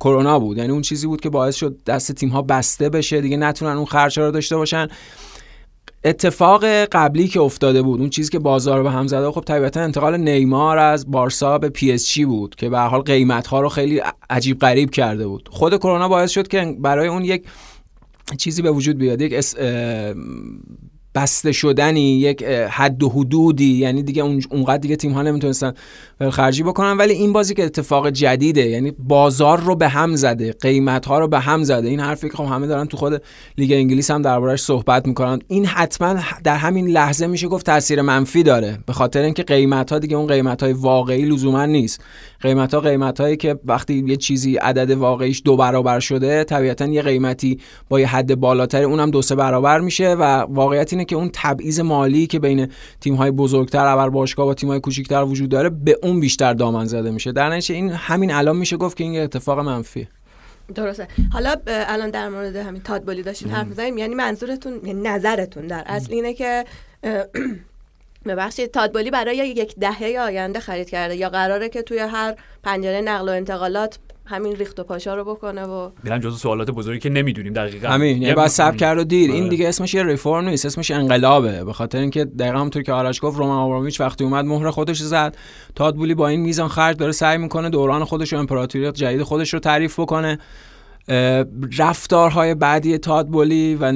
کرونا 0.00 0.38
بود. 0.38 0.58
یعنی 0.58 0.72
اون 0.72 0.82
چیزی 0.82 1.06
بود 1.06 1.20
که 1.20 1.30
باعث 1.30 1.54
شد 1.54 1.76
دست 1.86 2.12
تیم 2.12 2.28
ها 2.28 2.42
بسته 2.42 2.88
بشه. 2.88 3.20
دیگه 3.20 3.36
نتونن 3.36 3.76
اون 3.76 3.86
خرجه 3.86 4.22
رو 4.22 4.30
داشته 4.30 4.56
باشن. 4.56 4.88
اتفاق 6.04 6.64
قبلی 6.64 7.28
که 7.28 7.40
افتاده 7.40 7.82
بود 7.82 8.00
اون 8.00 8.10
چیزی 8.10 8.30
که 8.30 8.38
بازار 8.38 8.78
رو 8.78 8.84
به 8.84 8.90
هم 8.90 9.06
زده 9.06 9.30
خب 9.30 9.40
طبیعتا 9.40 9.80
انتقال 9.80 10.16
نیمار 10.16 10.78
از 10.78 11.10
بارسا 11.10 11.58
به 11.58 11.68
پی 11.68 11.92
اس 11.92 12.12
جی 12.12 12.24
بود 12.24 12.54
که 12.54 12.68
به 12.68 12.78
حال 12.78 13.00
قیمت 13.00 13.46
ها 13.46 13.60
رو 13.60 13.68
خیلی 13.68 14.02
عجیب 14.30 14.58
غریب 14.58 14.90
کرده 14.90 15.26
بود. 15.26 15.48
خود 15.52 15.76
کرونا 15.76 16.08
باعث 16.08 16.30
شد 16.30 16.48
که 16.48 16.76
برای 16.80 17.08
اون 17.08 17.24
یک 17.24 17.44
چیزی 18.38 18.62
به 18.62 18.70
وجود 18.70 18.98
بیاد 18.98 19.20
یک 19.20 19.44
بسته 21.14 21.52
شدنی 21.52 22.20
یک 22.20 22.42
حد 22.70 23.02
و 23.02 23.08
حدودی. 23.08 23.74
یعنی 23.74 24.02
دیگه 24.02 24.22
اونقدر 24.22 24.78
دیگه 24.78 24.96
تیم 24.96 25.12
ها 25.12 25.22
نمی‌تونستن 25.22 25.72
خرجی 26.30 26.62
بکنن. 26.62 26.96
ولی 26.96 27.12
این 27.12 27.32
بازی 27.32 27.54
که 27.54 27.64
اتفاق 27.64 28.10
جدیده 28.10 28.68
یعنی 28.68 28.90
بازار 28.90 29.60
رو 29.60 29.74
به 29.74 29.88
هم 29.88 30.16
زده 30.16 30.52
قیمت 30.52 31.06
ها 31.06 31.18
رو 31.18 31.28
به 31.28 31.38
هم 31.38 31.64
زده. 31.64 31.88
این 31.88 32.00
حرفی 32.00 32.28
که 32.28 32.36
خب 32.36 32.44
همه 32.44 32.66
دارن 32.66 32.86
تو 32.86 32.96
خود 32.96 33.22
لیگ 33.58 33.72
انگلیس 33.72 34.10
هم 34.10 34.22
دربارش 34.22 34.60
صحبت 34.60 35.06
می‌کنن. 35.06 35.38
این 35.48 35.66
حتما 35.66 36.16
در 36.44 36.56
همین 36.56 36.86
لحظه 36.86 37.26
میشه 37.26 37.48
گفت 37.48 37.66
تاثیر 37.66 38.02
منفی 38.02 38.42
داره. 38.42 38.78
به 38.86 38.92
خاطر 38.92 39.22
اینکه 39.22 39.42
قیمت 39.42 39.92
ها 39.92 39.98
دیگه 39.98 40.16
اون 40.16 40.26
قیمت 40.26 40.62
های 40.62 40.72
واقعی 40.72 41.24
لزوما 41.24 41.66
نیست. 41.66 42.00
قیمت 42.40 42.74
ها 42.74 42.80
قیمت 42.80 43.20
هایی 43.20 43.36
که 43.36 43.58
وقتی 43.64 44.04
یه 44.06 44.16
چیزی 44.16 44.56
عدد 44.56 44.90
واقعیش 44.90 45.42
دو 45.44 45.56
برابر 45.56 46.00
شده 46.00 46.44
طبیعتا 46.44 46.86
یه 46.86 47.02
قیمتی 47.02 47.58
با 47.88 48.00
یه 48.00 48.06
حد 48.06 48.34
بالاتر 48.34 48.82
اونم 48.82 49.10
دو 49.10 49.22
سه 49.22 49.34
برابر 49.34 49.80
میشه 49.80 50.14
و 50.14 50.22
واقعیت 50.22 50.92
اینه 51.02 51.08
که 51.08 51.16
اون 51.16 51.30
تبعیض 51.32 51.80
مالی 51.80 52.26
که 52.26 52.38
بین 52.38 52.68
تیم 53.00 53.14
های 53.14 53.30
بزرگتر 53.30 53.86
ابر 53.86 54.08
باشگاه 54.08 54.48
و 54.48 54.54
تیم 54.54 54.68
های 54.68 54.80
کوچیکتر 54.80 55.24
وجود 55.24 55.48
داره 55.48 55.68
به 55.68 55.98
اون 56.02 56.20
بیشتر 56.20 56.54
دامن 56.54 56.84
زده 56.84 57.10
میشه. 57.10 57.32
در 57.32 57.48
نتیجه 57.48 57.74
این 57.74 57.90
همین 57.90 58.32
الان 58.32 58.56
میشه 58.56 58.76
گفت 58.76 58.96
که 58.96 59.04
این 59.04 59.20
اتفاق 59.20 59.58
منفی 59.58 60.08
درسته. 60.74 61.08
حالا 61.32 61.54
الان 61.66 62.10
در 62.10 62.28
مورد 62.28 62.56
همین 62.56 62.82
تادبالی 62.82 63.22
داشتین 63.22 63.50
حرف 63.50 63.66
می‌زنیم. 63.66 63.98
یعنی 63.98 64.14
منظورتون 64.14 64.80
یعنی 64.84 65.00
نظرتون 65.02 65.66
در 65.66 65.82
اصل 65.86 66.12
اینه 66.12 66.34
که 66.34 66.64
ببخشید 68.26 68.70
تادبالی 68.70 69.10
برای 69.10 69.36
یک 69.36 69.74
دهه 69.74 70.18
آینده 70.20 70.60
خرید 70.60 70.90
کرده 70.90 71.16
یا 71.16 71.28
قراره 71.28 71.68
که 71.68 71.82
توی 71.82 71.98
هر 71.98 72.34
پنجره 72.62 73.00
نقل 73.00 73.28
و 73.28 73.32
انتقالات 73.32 73.98
همین 74.24 74.56
ریخت 74.56 74.80
و 74.80 74.84
پاشا 74.84 75.14
رو 75.14 75.24
بکنه 75.24 75.62
و 75.64 75.90
میرم 76.02 76.18
جزو 76.18 76.36
سوالات 76.36 76.70
بزرگی 76.70 76.98
که 76.98 77.08
نمی‌دونیم 77.08 77.52
دقیقا. 77.52 77.88
همین 77.88 78.22
یعنی 78.22 78.34
بعد 78.34 78.48
سب 78.48 78.76
کرد 78.76 78.98
و 78.98 79.04
دیر. 79.04 79.30
این 79.30 79.40
آره. 79.40 79.50
دیگه 79.50 79.68
اسمش 79.68 79.94
یه 79.94 80.02
ریفورم 80.02 80.48
نیست 80.48 80.66
اسمش 80.66 80.90
انقلابه. 80.90 81.64
به 81.64 81.72
خاطر 81.72 81.98
اینکه 81.98 82.24
دقیقا 82.24 82.58
همونطور 82.58 82.82
که 82.82 82.92
آرش 82.92 83.20
گفت 83.22 83.38
رومان 83.38 83.58
آبراموویچ 83.58 84.00
وقتی 84.00 84.24
اومد 84.24 84.44
مهر 84.44 84.70
خودش 84.70 84.98
زد. 84.98 85.36
تادبولی 85.74 86.14
با 86.14 86.28
این 86.28 86.40
میزان 86.40 86.68
خرج 86.68 86.96
داره 86.96 87.12
سعی 87.12 87.38
می‌کنه 87.38 87.70
دوران 87.70 88.04
خودش 88.04 88.32
و 88.32 88.36
امپراتوریات 88.36 88.94
جدید 88.94 89.22
خودش 89.22 89.54
رو 89.54 89.60
تعریف 89.60 90.00
بکنه. 90.00 90.38
رفتارهای 91.78 92.54
بعدی 92.54 92.98
تادبولی 92.98 93.74
و 93.74 93.92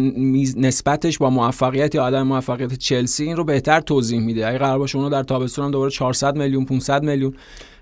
نسبتش 0.56 1.18
با 1.18 1.30
موفقیت 1.30 1.94
یا 1.94 2.06
عدم 2.06 2.22
موفقیت 2.22 2.74
چلسی 2.74 3.24
این 3.24 3.36
رو 3.36 3.44
بهتر 3.44 3.80
توضیح 3.80 4.20
میده. 4.20 4.48
اگه 4.48 4.58
قرار 4.58 4.78
باشه 4.78 4.98
اونو 4.98 5.10
در 5.10 5.22
تابستون 5.22 5.64
هم 5.64 5.70
دوباره 5.70 5.90
400 5.90 6.36
میلیون 6.36 6.64
500 6.64 7.02
میلیون 7.02 7.34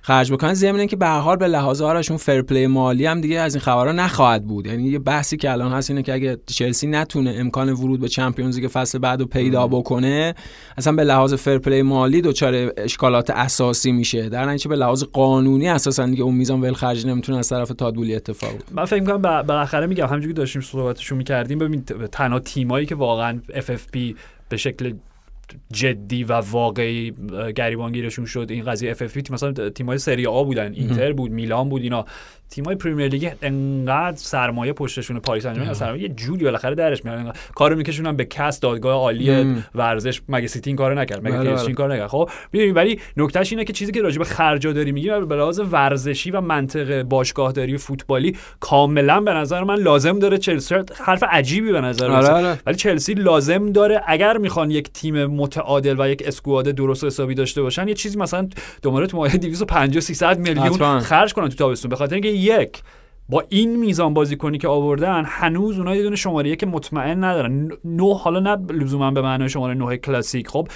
خرج 0.06 0.32
بکنن 0.32 0.54
ضمن 0.54 0.86
که 0.86 0.96
به 0.96 1.08
حال 1.08 1.36
به 1.36 1.48
لحاظ 1.48 1.80
آرشون 1.82 2.16
فرپلی 2.16 2.66
مالی 2.66 3.06
هم 3.06 3.20
دیگه 3.20 3.40
از 3.40 3.54
این 3.54 3.62
خبرها 3.62 3.92
نخواهد 3.92 4.46
بود. 4.46 4.66
یعنی 4.66 4.88
یه 4.88 4.98
بحثی 4.98 5.36
که 5.36 5.52
الان 5.52 5.72
هست 5.72 5.90
اینه 5.90 6.02
که 6.02 6.14
اگه 6.14 6.38
چلسی 6.46 6.86
نتونه 6.86 7.34
امکان 7.38 7.72
ورود 7.72 8.00
به 8.00 8.08
چمپیونز 8.08 8.58
لیگ 8.58 8.70
فصل 8.72 8.98
بعد 8.98 9.20
رو 9.20 9.26
پیدا 9.26 9.66
بکنه 9.66 10.34
اصلا 10.78 10.92
به 10.92 11.04
لحاظ 11.04 11.34
فرپلی 11.34 11.82
مالی 11.82 12.22
دچار 12.22 12.72
اشکالات 12.76 13.30
اساسی 13.30 13.92
میشه. 13.92 14.28
در 14.28 14.44
نتیجه 14.44 14.68
به 14.68 14.76
لحاظ 14.76 15.04
قانونی 15.04 15.68
اساسا 15.68 16.06
دیگه 16.06 16.22
اون 16.22 16.34
میزان 16.34 16.60
ول 16.60 16.72
خرج 16.72 17.06
نمی‌تونه 17.06 17.38
از 17.38 17.48
طرف 17.48 17.68
تاد 17.68 17.83
بولی 17.83 18.14
اتفاق 18.14 18.50
من 18.70 18.84
فکر 18.84 19.00
می‌کنم 19.00 19.22
بالاخره 19.22 19.86
میگم 19.86 20.06
همونجوری 20.06 20.34
داشتیم 20.34 20.62
صحبتشو 20.62 21.16
می‌کردیم 21.16 21.58
ببین 21.58 21.84
تنها 22.12 22.38
تیمایی 22.38 22.86
که 22.86 22.94
واقعا 22.94 23.40
FFP 23.50 23.98
به 24.48 24.56
شکل 24.56 24.92
جدی 25.72 26.24
و 26.24 26.32
واقعی 26.32 27.12
گریبانگیرشون 27.56 28.24
شد. 28.24 28.46
این 28.50 28.64
قضیه 28.64 28.90
FF 28.90 29.30
مثلا 29.30 29.70
تیم‌های 29.70 29.98
سری 29.98 30.26
آ 30.26 30.44
بودن. 30.44 30.72
اینتر 30.72 31.12
بود 31.12 31.30
میلان 31.30 31.68
بود 31.68 31.82
اینا. 31.82 32.04
تیمای 32.50 32.74
پریمیر 32.74 33.08
لیگ 33.08 33.32
انقدر 33.42 34.16
سرمایه 34.16 34.72
پشتشون 34.72 35.18
پاریس 35.18 35.46
انجام 35.46 35.72
سرمایه 35.72 36.02
یه 36.02 36.08
جوری 36.08 36.44
بالاخره 36.44 36.74
درش 36.74 37.04
میاد. 37.04 37.36
کارو 37.54 37.76
میکشونن 37.76 38.16
به 38.16 38.24
CAS 38.24 38.60
دادگاه 38.60 38.94
عالی 38.94 39.54
ورزش. 39.74 40.20
مگه 40.28 40.46
سیتی 40.46 40.70
این 40.70 40.76
کارو 40.76 40.98
نکرد؟ 40.98 41.26
مگه 41.26 41.38
بله، 41.38 41.60
این 41.60 41.74
کارو 41.74 41.92
نکرد؟ 41.92 42.06
خب 42.06 42.30
ببین 42.52 42.74
ولی 42.74 43.00
نکتهش 43.16 43.52
اینه 43.52 43.64
که 43.64 43.72
چیزی 43.72 43.92
که 43.92 44.02
راجع 44.02 44.18
به 44.18 44.24
خرجا 44.24 44.72
داری 44.72 44.92
میگی 44.92 45.10
به 45.10 45.36
لحاظ 45.36 45.60
ورزشی 45.72 46.30
و 46.30 46.40
منطق 46.40 47.02
باشگاهداری 47.02 47.74
و 47.74 47.78
فوتبالی 47.78 48.36
کاملا 48.60 49.20
به 49.20 49.32
نظر 49.32 49.64
من 49.64 49.74
لازم 49.74 50.18
داره 50.18 50.38
چلسی 50.38 50.74
حرف 51.04 51.22
عجیبی 51.22 51.72
به 51.72 51.80
نظر 51.80 52.10
آره، 52.10 52.28
آره. 52.28 52.58
ولی 52.66 52.76
چلسی 52.76 53.14
لازم 53.14 53.72
داره 53.72 54.02
اگر 54.06 54.36
می‌خوان 54.36 54.70
یک 54.70 54.92
تیم 54.92 55.26
متعادل 55.26 56.00
و 56.00 56.08
یک 56.08 56.22
squad 56.26 56.68
درست 56.68 57.04
حسابی 57.04 57.34
داشته 57.34 57.62
باشن 57.62 57.88
یه 57.88 57.94
چیزی 57.94 58.18
مثلا 58.18 58.48
دوباره 58.82 59.06
تو 59.06 59.16
مایه 59.16 59.36
250 59.36 60.00
300 60.00 60.38
میلیون 60.38 61.00
خرج 61.00 61.32
کنن 61.32 61.48
تو 61.48 61.54
تابستون. 61.54 61.88
به 61.88 61.96
خاطر 61.96 62.14
اینکه 62.14 62.28
یک. 62.34 62.82
با 63.28 63.44
این 63.48 63.76
میزان 63.76 64.14
بازیکنی 64.14 64.58
که 64.58 64.68
آوردن 64.68 65.24
هنوز 65.26 65.78
اونها 65.78 65.96
یه 65.96 66.02
دونه 66.02 66.16
شماره 66.16 66.56
که 66.56 66.66
مطمئن 66.66 67.24
ندارن. 67.24 67.70
نه 67.84 68.14
حالا 68.14 68.40
نه 68.40 68.72
لزوما 68.72 69.10
به 69.10 69.22
معنای 69.22 69.48
شماره 69.48 69.74
نه 69.74 69.96
کلاسیک. 69.96 70.48
خب 70.48 70.68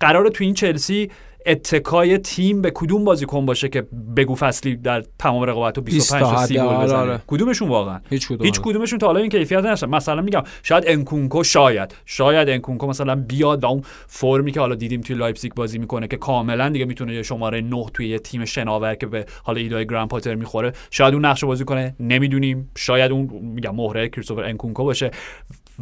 قراره 0.00 0.30
تو 0.30 0.44
این 0.44 0.54
چلسی 0.54 1.10
اتکای 1.46 2.18
تیم 2.18 2.62
به 2.62 2.70
کدوم 2.74 3.04
بازیکن 3.04 3.46
باشه 3.46 3.68
که 3.68 3.86
بگو 4.16 4.34
فصلی 4.34 4.76
در 4.76 5.04
تمام 5.18 5.42
رقابتا 5.42 5.80
25 5.80 6.22
تا 6.22 6.46
30 6.46 6.54
گل 6.54 6.74
بزنه؟ 6.74 6.98
آره. 6.98 7.20
کدومشون 7.26 7.68
واقعا؟ 7.68 8.00
هیچ, 8.10 8.28
کدوم. 8.28 8.46
هیچ 8.46 8.60
کدومشون 8.60 8.98
تا 8.98 9.06
حالا 9.06 9.20
این 9.20 9.30
کیفیت 9.30 9.58
نداشتن 9.58 9.88
مثلا 9.88 10.22
میگم 10.22 10.42
شاید 10.62 10.84
انکونکو 10.86 11.44
شاید 11.44 11.94
شاید 12.06 12.48
انکونکو 12.48 12.86
مثلا 12.86 13.14
بیاد 13.14 13.64
و 13.64 13.66
اون 13.66 13.82
فرمی 14.06 14.52
که 14.52 14.60
حالا 14.60 14.74
دیدیم 14.74 15.00
توی 15.00 15.16
لایپزیگ 15.16 15.54
بازی 15.54 15.78
می‌کنه 15.78 16.08
که 16.08 16.16
کاملا 16.16 16.68
دیگه 16.68 16.84
می‌تونه 16.84 17.14
یه 17.14 17.22
شماره 17.22 17.60
9 17.60 17.84
توی 17.94 18.08
یه 18.08 18.18
تیم 18.18 18.44
شناور 18.44 18.94
که 18.94 19.06
به 19.06 19.26
حالا 19.42 19.60
ایدای 19.60 19.86
گرند 19.86 20.08
پاتر 20.08 20.34
می‌خوره 20.34 20.72
شاید 20.90 21.14
اون 21.14 21.24
نقش 21.24 21.44
بازی 21.44 21.64
کنه. 21.64 21.94
نمی‌دونیم. 22.00 22.70
شاید 22.76 23.12
اون 23.12 23.26
میگم 23.42 23.74
مهره 23.74 24.08
کریستوفر 24.08 24.44
انکونکو 24.44 24.84
باشه. 24.84 25.10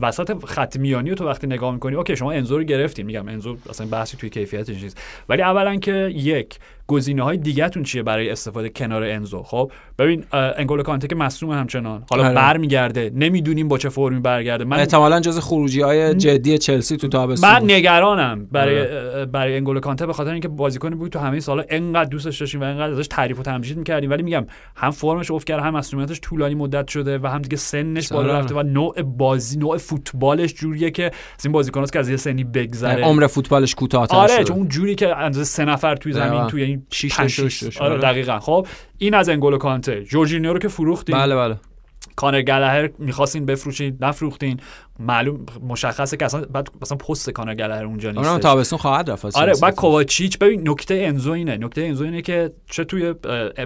وسط 0.02 0.44
خط 0.44 0.76
میانی 0.76 1.14
تو 1.14 1.28
وقتی 1.28 1.46
نگاه 1.46 1.72
می‌کنی 1.72 1.96
اوکی 1.96 2.16
شما 2.16 2.32
انزو 2.32 2.58
رو 2.58 2.64
گرفتین 2.64 3.06
میگم 3.06 3.28
انزو 3.28 3.56
اصلا 3.70 3.86
بحثی 3.86 4.16
توی 4.16 4.30
کیفیتش 4.30 4.82
نیست. 4.82 5.00
ولی 5.28 5.42
اولا 5.42 5.76
که 5.76 5.92
یک 6.14 6.58
گزینه 6.88 7.22
های 7.22 7.36
دیگهتون 7.36 7.82
چیه 7.82 8.02
برای 8.02 8.30
استفاده 8.30 8.68
کنار 8.68 9.04
انزو؟ 9.04 9.42
خب 9.42 9.72
ببین 9.98 10.24
انگولو 10.32 10.82
کانته 10.82 11.06
که 11.06 11.14
مصدوم 11.14 11.50
همچنان. 11.50 12.04
حالا 12.10 12.24
آره. 12.24 12.34
برمیگرده. 12.34 13.10
نمی‌دونیم 13.14 13.68
با 13.68 13.78
چه 13.78 13.88
فرمی 13.88 14.20
برگرده. 14.20 14.64
من 14.64 14.78
احتمالاً 14.78 15.20
جز 15.20 15.38
خروجی 15.38 15.80
های 15.80 16.14
جدی 16.14 16.58
چلسی 16.58 16.96
تو 16.96 17.08
تابستون 17.08 17.50
من 17.50 17.64
نگرانم 17.64 18.46
برای 18.52 18.80
آره. 18.80 19.26
برای 19.26 19.56
انگولو 19.56 19.80
کانته 19.80 20.06
به 20.06 20.12
خاطر 20.12 20.30
اینکه 20.30 20.48
بازیکنی 20.48 20.94
بود 20.94 21.12
تو 21.12 21.18
همه 21.18 21.40
سالا 21.40 21.64
انقدر 21.68 22.10
دوستش 22.10 22.40
داشتیم 22.40 22.60
و 22.60 22.64
انقدر 22.64 22.92
ازش 22.92 23.06
تعریف 23.06 23.38
و 23.38 23.42
تمجید 23.42 23.78
می‌کردیم. 23.78 24.10
ولی 24.10 24.22
میگم 24.22 24.46
هم 24.76 24.90
فرمش 24.90 25.30
افت 25.30 25.46
کرده 25.46 25.62
هم 25.62 25.76
مسئولیتش 25.76 26.20
طولانی 26.20 26.54
مدت 26.54 26.88
شده 26.88 27.18
و 27.18 27.26
هم 27.26 27.42
دیگه 27.42 27.56
سنش 27.56 28.12
بالا 28.12 28.38
رفته 28.38 28.54
و 28.54 28.62
نوع 28.62 29.02
بازی 29.02 29.58
نوع 29.58 29.76
فوتبالش 29.76 30.54
جوریه 30.54 30.90
که 30.90 31.04
از 31.04 31.44
این 31.44 31.52
بازیکناست 31.52 31.92
که 31.92 31.98
از 31.98 32.08
یه 32.08 32.16
سنی 32.16 32.44
بگذره. 32.44 33.04
عمر 33.04 33.26
فوتبالش 33.26 33.74
کوتاه‌تر 33.74 34.16
آره 34.16 34.44
چون 34.44 34.56
اون 34.56 34.68
جوری 34.68 34.94
که 34.94 35.16
اندازه 35.16 35.44
سه 35.44 35.64
نفر 35.64 35.96
توی 35.96 36.12
زمین 36.12 36.46
توی 36.46 36.77
6 36.90 37.80
آره،, 37.80 37.92
آره 37.92 38.02
دقیقاً. 38.02 38.38
خب 38.38 38.66
این 38.98 39.14
از 39.14 39.28
انگولو 39.28 39.58
کانته. 39.58 40.04
جورجینیو 40.04 40.52
رو 40.52 40.58
که 40.58 40.68
فروختیم. 40.68 41.16
بله 41.16 41.36
بله. 41.36 41.56
کانر 42.18 42.42
گلهر 42.42 42.90
می‌خواستین 42.98 43.46
بفروشین 43.46 43.98
نفروختین. 44.00 44.60
معلوم 45.00 45.46
مشخصه 45.68 46.16
که 46.16 46.24
اصلا 46.24 46.40
بعد 46.40 46.68
مثلا 46.82 46.98
پست 46.98 47.30
کانر 47.30 47.54
گلهر 47.54 47.84
اونجا 47.84 48.10
نیست 48.10 48.28
آره 48.28 48.42
تابستون 48.42 48.78
خواهد 48.78 49.10
رفت. 49.10 49.36
آره 49.36 49.52
بعد 49.62 49.74
کوواچیچ 49.74 50.38
ببین 50.38 50.68
نکته 50.68 50.94
انزو 50.94 51.32
اینه 51.32 51.56
نکته 51.56 51.82
انزو 51.82 52.04
اینه 52.04 52.22
که 52.22 52.52
چه 52.70 52.84
توی 52.84 53.12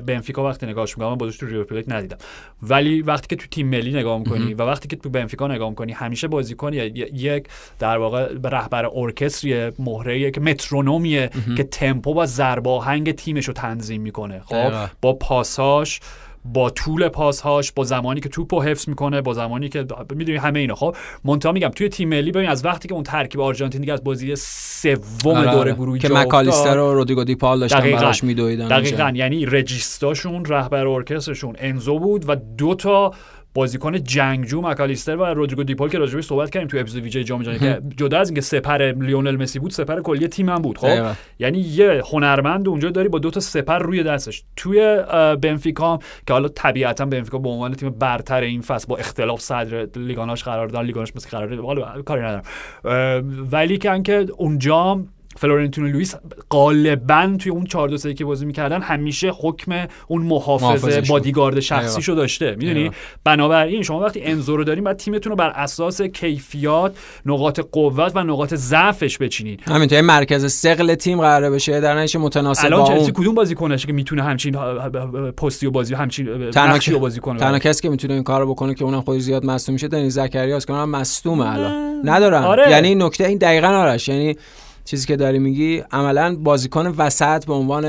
بنفیکا 0.07 0.45
وقتی 0.45 0.67
نگاهش 0.67 0.99
می‌کنم 0.99 1.15
بازیش 1.15 1.37
تو 1.37 1.47
ریور 1.47 1.65
پلیت 1.65 1.93
ندیدم. 1.93 2.17
ولی 2.63 3.03
وقتی 3.03 3.27
که 3.27 3.37
تو 3.37 3.47
تیم 3.51 3.69
ملی 3.69 3.93
نگاه 3.93 4.19
می‌کنی 4.19 4.55
و 4.55 4.63
وقتی 4.63 4.89
که 4.89 4.97
تو 4.97 5.11
بنفیکا 5.11 5.47
نگاه 5.47 5.69
می‌کنی 5.69 5.93
همیشه 5.93 6.29
بازیکن 6.29 6.73
یک 6.73 7.49
در 7.79 7.99
واقع 7.99 8.33
رهبر 8.45 8.91
ارکستری 8.95 9.73
مهره 9.79 10.31
که 10.31 10.41
مترونومیه 10.41 11.31
که 11.57 11.65
تمپو 11.65 12.21
و 12.21 12.27
ضرب 12.27 12.69
آهنگ 12.69 13.13
تیمش 13.13 13.45
رو 13.45 13.55
تنظیم 13.55 14.03
می‌کنه. 14.03 14.41
خب 14.41 14.73
با 15.01 15.13
پاساش 15.13 16.01
با 16.45 16.71
طول 16.71 17.09
پاسهاش 17.09 17.73
با 17.73 17.85
زمانی 17.85 18.21
که 18.21 18.29
توپو 18.29 18.63
حفظ 18.63 18.89
می‌کنه 18.89 19.21
با 19.21 19.33
زمانی 19.33 19.69
که 19.69 19.87
می‌دونی 20.15 20.39
همه 20.39 20.59
اینا. 20.59 20.75
خب 20.75 20.97
منتها 21.25 21.53
میگم 21.53 21.69
توی 21.69 21.89
تیم 21.89 22.09
ملی 22.09 22.33
ببین 22.33 22.49
از 22.49 22.65
وقتی 22.65 22.89
که 22.89 22.95
اون 22.95 23.03
ترکیب 23.03 23.41
آرژانتین 23.41 23.81
دیگه 23.81 23.93
از 23.93 24.05
بازی 24.05 24.37
سوم 24.37 25.37
آره 25.37 25.51
دور 25.51 25.73
گروهی 25.73 26.01
که 26.01 26.09
مکالیستر 26.09 26.79
و 26.79 26.95
رودریگو 26.95 27.25
دیپال 27.25 27.61
داشتن 27.61 27.81
براش 27.81 28.25
میدویدن 28.25 28.69
دقیقاً. 28.69 29.13
یعنی 29.15 29.47
regista 29.47 30.09
شون 30.09 30.45
رهبر 30.45 30.87
ارکسترشون 30.87 31.57
انزو 31.59 31.99
بود 31.99 32.25
و 32.29 32.37
دو 32.59 32.75
تا 32.75 33.13
بازیکن 33.55 34.03
جنگجو 34.03 34.61
مکالیستر 34.61 35.17
و 35.17 35.25
رودریگو 35.25 35.63
دیپول 35.63 35.89
که 35.89 35.99
راجبش 35.99 36.25
صحبت 36.25 36.51
کردیم 36.51 36.69
تو 36.69 36.79
اپیزود 36.79 37.03
ویژه 37.03 37.25
جام 37.25 37.43
جهانی 37.43 37.59
که 37.59 37.83
جدا 37.97 38.19
از 38.19 38.29
اینکه 38.29 38.41
سپر 38.41 38.93
لیونل 39.01 39.37
مسی 39.37 39.59
بود 39.59 39.71
سپر 39.71 40.01
کلی 40.01 40.29
تیم 40.29 40.49
هم 40.49 40.63
بود 40.63 40.79
خب؟ 40.79 41.13
یعنی 41.39 41.59
یه 41.59 42.03
هنرمند 42.13 42.69
اونجا 42.69 42.91
داری 42.91 43.09
با 43.09 43.19
دو 43.19 43.31
تا 43.31 43.41
سپر 43.41 43.79
روی 43.79 44.03
دستش. 44.03 44.45
توی 44.57 44.97
بنفیکا 45.43 45.99
که 46.27 46.33
حالا 46.33 46.49
طبیعتا 46.49 47.05
بنفیکا 47.05 47.39
به 47.39 47.49
عنوان 47.49 47.75
تیم 47.75 47.91
برتر 47.91 48.41
این 48.41 48.61
فصل 48.61 48.87
با 48.89 48.97
اختلاف 48.97 49.41
صدر 49.41 49.87
لیگا 49.97 50.17
نوش 50.17 50.45
قرار 50.45 50.69
دارن 50.69 50.87
لیگا 50.87 50.98
نوش 50.98 51.13
مثل 51.17 51.29
قرار 51.29 51.57
حالا 51.57 52.03
کاری 52.03 52.23
ندارم. 52.23 52.43
ولی 53.53 53.79
که 53.79 54.27
اونجا 54.37 55.05
فلورنتینو 55.37 55.89
لوئیس 55.89 56.15
غالبا 56.51 57.37
توی 57.39 57.53
اون 57.53 57.65
4 57.65 57.89
2 57.89 58.13
که 58.13 58.25
بازی 58.25 58.47
می‌کردن 58.47 58.83
همیشه 58.83 59.33
حکم 59.41 59.87
اون 60.09 60.23
محافظه 60.23 61.01
بادیگارد 61.01 61.61
شخصیشو 61.61 62.15
داشته. 62.15 62.55
می‌دونی؟ 62.59 62.91
بنابراین 63.25 63.83
شما 63.83 64.01
وقتی 64.01 64.23
انزو 64.23 64.57
رو 64.57 64.65
دارین 64.65 64.85
بعد 64.85 64.97
تیمتون 64.97 65.31
رو 65.31 65.37
بر 65.37 65.51
اساس 65.51 66.03
کیفیات 66.03 66.97
نقاط 67.27 67.61
قوت 67.73 68.13
و 68.15 68.25
نقاط 68.25 68.55
ضعفش 68.55 69.19
بچینید. 69.19 69.61
همینطور 69.67 70.01
مرکز 70.01 70.47
ثقل 70.47 70.95
تیم 70.95 71.21
قراره 71.21 71.51
بشه 71.51 71.81
در 71.81 71.99
نتیجه 71.99 72.21
متناسب 72.21 72.65
الان 72.65 72.85
با 72.85 72.95
اون 72.95 73.11
کدوم 73.11 73.35
بازیکنشه 73.35 73.87
که 73.87 73.93
می‌تونه 73.93 74.23
همچین 74.23 74.55
پستی 75.37 75.67
و 75.67 75.71
بازی 75.71 75.95
همچین 75.95 76.51
تنها 76.51 76.99
بازی 76.99 77.21
کنه. 77.21 77.39
تنها 77.39 77.59
کسی 77.59 77.83
که 77.83 77.89
می‌تونه 77.89 78.15
این 78.15 78.23
کارو 78.23 78.55
بکنه 78.55 78.75
که 78.75 78.85
اونم 78.85 79.01
خودش 79.01 79.21
زیاد 79.21 79.45
مصدوم 79.45 79.73
میشه 79.73 79.89
دنیز 79.89 80.15
زکریاست 80.15 80.67
که 80.67 80.73
اونم 80.73 80.91
مصدومه 80.91 81.53
الان. 81.53 81.93
ندارن 82.05 82.43
آره. 82.43 82.71
یعنی 82.71 82.95
نکته 82.95 83.27
این 83.27 83.39
دقیقاً 83.39 83.69
آرش 83.69 84.09
یعنی 84.09 84.37
چیزی 84.85 85.07
که 85.07 85.17
داری 85.17 85.39
میگی 85.39 85.83
عملا 85.93 86.37
بازیکن 86.37 86.87
وسط 86.87 87.47
به 87.47 87.53
عنوان 87.53 87.85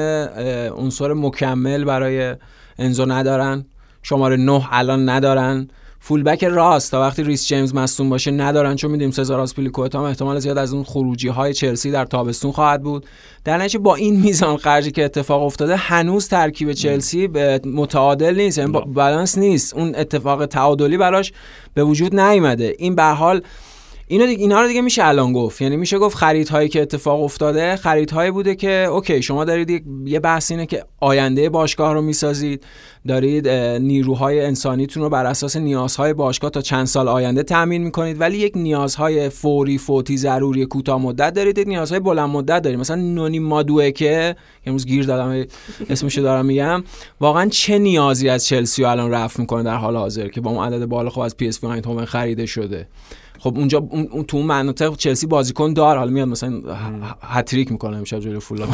عنصر 0.77 1.13
مکمل 1.13 1.83
برای 1.83 2.35
انزو 2.79 3.05
ندارن. 3.05 3.65
شماره 4.03 4.37
9 4.37 4.67
الان 4.71 5.09
ندارن. 5.09 5.67
فولبک 5.99 6.43
راست. 6.43 6.91
تا 6.91 7.01
وقتی 7.01 7.23
ریس 7.23 7.47
جیمز 7.47 7.75
مصدوم 7.75 8.09
باشه 8.09 8.31
ندارن 8.31 8.75
چون 8.75 8.91
میدیم 8.91 9.11
سزار 9.11 9.39
آسپیلیکوتا 9.39 9.99
هم 9.99 10.05
احتمال 10.05 10.39
زیاد 10.39 10.57
از 10.57 10.73
اون 10.73 10.83
خروجی 10.83 11.27
های 11.27 11.53
چلسی 11.53 11.91
در 11.91 12.05
تابستون 12.05 12.51
خواهد 12.51 12.83
بود. 12.83 13.05
در 13.43 13.57
نتیجه 13.57 13.79
با 13.79 13.95
این 13.95 14.19
میزان 14.19 14.57
خرجی 14.57 14.91
که 14.91 15.05
اتفاق 15.05 15.43
افتاده 15.43 15.75
هنوز 15.75 16.27
ترکیب 16.27 16.73
چلسی 16.73 17.27
به 17.27 17.61
متعادل 17.65 18.35
نیست. 18.35 18.57
یعنی 18.57 18.71
بالانس 18.71 19.37
نیست. 19.37 19.73
اون 19.73 19.95
اتفاق 19.95 20.45
تعادلی 20.45 20.97
براش 20.97 21.33
به 21.73 21.83
وجود 21.83 22.19
نیامده. 22.19 22.75
این 22.77 22.95
به 22.95 23.03
حال 23.03 23.41
اینو 24.07 24.25
دیگه 24.25 24.41
اینا 24.41 24.61
رو 24.61 24.67
دیگه 24.67 24.81
میشه 24.81 25.05
الان 25.05 25.33
گفت. 25.33 25.61
یعنی 25.61 25.77
میشه 25.77 25.99
گفت 25.99 26.17
خریدهایی 26.17 26.69
که 26.69 26.81
اتفاق 26.81 27.23
افتاده 27.23 27.75
خریدهایی 27.75 28.31
بوده 28.31 28.55
که 28.55 28.69
okay 28.69 29.21
شما 29.21 29.45
دارید 29.45 29.83
یه 30.05 30.19
بحث 30.19 30.51
اینه 30.51 30.65
که 30.65 30.85
آینده 30.99 31.49
باشگاه 31.49 31.93
رو 31.93 32.01
می‌سازید 32.01 32.63
دارید 33.07 33.49
نیروهای 33.49 34.45
انسانیتون 34.45 35.03
رو 35.03 35.09
بر 35.09 35.25
اساس 35.25 35.57
نیازهای 35.57 36.13
باشگاه 36.13 36.49
تا 36.49 36.61
چند 36.61 36.85
سال 36.85 37.07
آینده 37.07 37.43
تامین 37.43 37.83
می‌کنید 37.83 38.21
ولی 38.21 38.37
یک 38.37 38.53
نیازهای 38.55 39.29
فوری 39.29 39.77
فوتی 39.77 40.17
ضروری 40.17 40.65
کوتاه 40.65 41.01
مدت 41.01 41.33
دارید 41.33 41.57
یک 41.57 41.67
نیازهای 41.67 41.99
بلند 41.99 42.29
مدت 42.29 42.61
دارید. 42.61 42.79
مثلا 42.79 42.95
نونی 42.95 43.39
مادوه 43.39 43.91
که 43.91 44.35
امروز 44.65 44.85
گیر 44.85 45.05
دادم 45.05 45.45
اسمش 45.89 46.17
دارم 46.17 46.45
میگم. 46.45 46.83
واقعا 47.21 47.49
چه 47.49 47.77
نیازی 47.77 48.29
از 48.29 48.45
چلسی 48.45 48.85
الان 48.85 49.11
رفع 49.11 49.39
می‌کنه 49.39 49.63
در 49.63 49.75
حال 49.75 49.97
حاضر 49.97 50.27
که 50.27 50.41
با 50.41 50.51
اون 50.51 50.73
عدد 50.73 50.85
بالا 50.85 51.09
خب 51.09 51.19
از 51.19 51.37
پی 51.37 51.47
اس 51.47 51.59
خریده 52.05 52.45
شده؟ 52.45 52.87
خب 53.39 53.57
اونجا 53.57 53.87
اون 53.89 54.23
تو 54.23 54.37
اون 54.37 54.45
مناطق 54.45 54.95
چلسی 54.95 55.27
بازیکن 55.27 55.73
داره. 55.73 55.97
حالا 55.97 56.11
میاد 56.11 56.27
مثلا 56.27 56.61
هتریک 57.21 57.71
می‌کنه 57.71 57.97
امشب 57.97 58.19
جلوی 58.19 58.39
فولام 58.39 58.69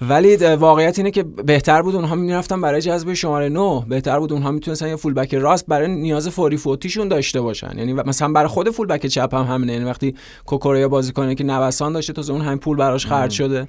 ولی 0.00 0.36
واقعیت 0.36 0.98
اینه 0.98 1.10
که 1.10 1.22
بهتر 1.22 1.82
بود 1.82 1.94
اونها 1.94 2.14
می‌رفتن 2.14 2.60
برای 2.60 2.80
جذب 2.80 3.14
شماره 3.14 3.48
9 3.48 3.84
بهتر 3.88 4.18
بود 4.18 4.32
اونها 4.32 4.50
می‌تونستن 4.50 4.88
یه 4.88 4.96
فولبک 4.96 5.34
راست 5.34 5.66
برای 5.66 5.88
نیاز 5.88 6.28
فوری 6.28 6.56
فوتیشون 6.56 7.08
داشته 7.08 7.40
باشن. 7.40 7.78
یعنی 7.78 7.92
مثلا 7.92 8.32
برای 8.32 8.48
خود 8.48 8.70
فولبک 8.70 9.06
چپ 9.06 9.34
هم 9.34 9.44
همینه. 9.44 9.72
یعنی 9.72 9.84
وقتی 9.84 10.14
کوکوریا 10.46 10.88
بازیکنه 10.88 11.34
که 11.34 11.44
نوسان 11.44 11.92
داشته 11.92 12.12
تا 12.12 12.32
اون 12.32 12.40
همین 12.40 12.58
پول 12.58 12.76
براش 12.76 13.06
خرج 13.06 13.30
شده. 13.30 13.68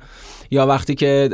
یا 0.52 0.68
وقتی 0.68 0.96
که 0.96 1.30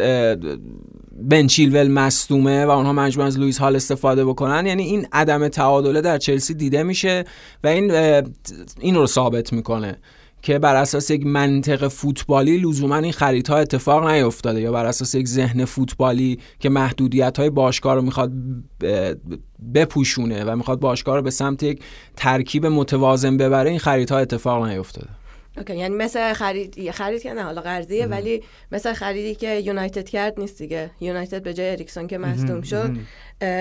بن 1.21 1.47
چیلول 1.47 1.91
مصدومه 1.91 2.65
و 2.65 2.69
اونها 2.69 2.93
مجبور 2.93 3.25
از 3.25 3.39
لوئیس 3.39 3.57
هال 3.57 3.75
استفاده 3.75 4.25
بکنن. 4.25 4.65
یعنی 4.65 4.83
این 4.83 5.07
عدم 5.11 5.47
تعادله 5.47 6.01
در 6.01 6.17
چلسی 6.17 6.53
دیده 6.53 6.83
میشه 6.83 7.23
و 7.63 7.67
این 7.67 7.91
این 8.79 8.95
رو 8.95 9.07
ثابت 9.07 9.53
می‌کنه 9.53 9.97
که 10.41 10.59
بر 10.59 10.75
اساس 10.75 11.09
یک 11.09 11.25
منطق 11.25 11.87
فوتبالی 11.87 12.57
لزوما 12.57 12.95
این 12.95 13.11
خریدها 13.11 13.57
اتفاق 13.57 14.07
نیفتاده 14.07 14.61
یا 14.61 14.71
بر 14.71 14.85
اساس 14.85 15.15
یک 15.15 15.27
ذهن 15.27 15.65
فوتبالی 15.65 16.39
که 16.59 16.69
محدودیت 16.69 17.39
های 17.39 17.49
باشگاه 17.49 17.95
رو 17.95 18.01
می‌خواد 18.01 18.31
بپوشونه 19.73 20.43
و 20.43 20.55
می‌خواد 20.55 20.79
باشگاه 20.79 21.15
رو 21.15 21.21
به 21.21 21.31
سمت 21.31 21.63
یک 21.63 21.83
ترکیب 22.15 22.65
متوازن 22.65 23.37
ببره 23.37 23.69
این 23.69 23.79
خریدها 23.79 24.17
اتفاق 24.17 24.65
نیفتاده. 24.65 25.09
اوکی 25.57 25.77
یعنی 25.77 25.95
مثل 25.95 26.33
خرید 26.33 26.91
خرید 26.91 27.21
که 27.21 27.33
نه 27.33 27.43
حالا 27.43 27.61
قرضیه 27.61 28.05
ولی 28.05 28.43
مثل 28.71 28.93
خریدی 28.93 29.35
که 29.35 29.59
یونایتد 29.59 30.09
کرد 30.09 30.39
نیست 30.39 30.57
دیگه. 30.57 30.91
یونایتد 31.01 31.43
به 31.43 31.53
جای 31.53 31.69
اریکسون 31.69 32.07
که 32.07 32.17
مصدوم 32.17 32.61
شد 32.61 32.91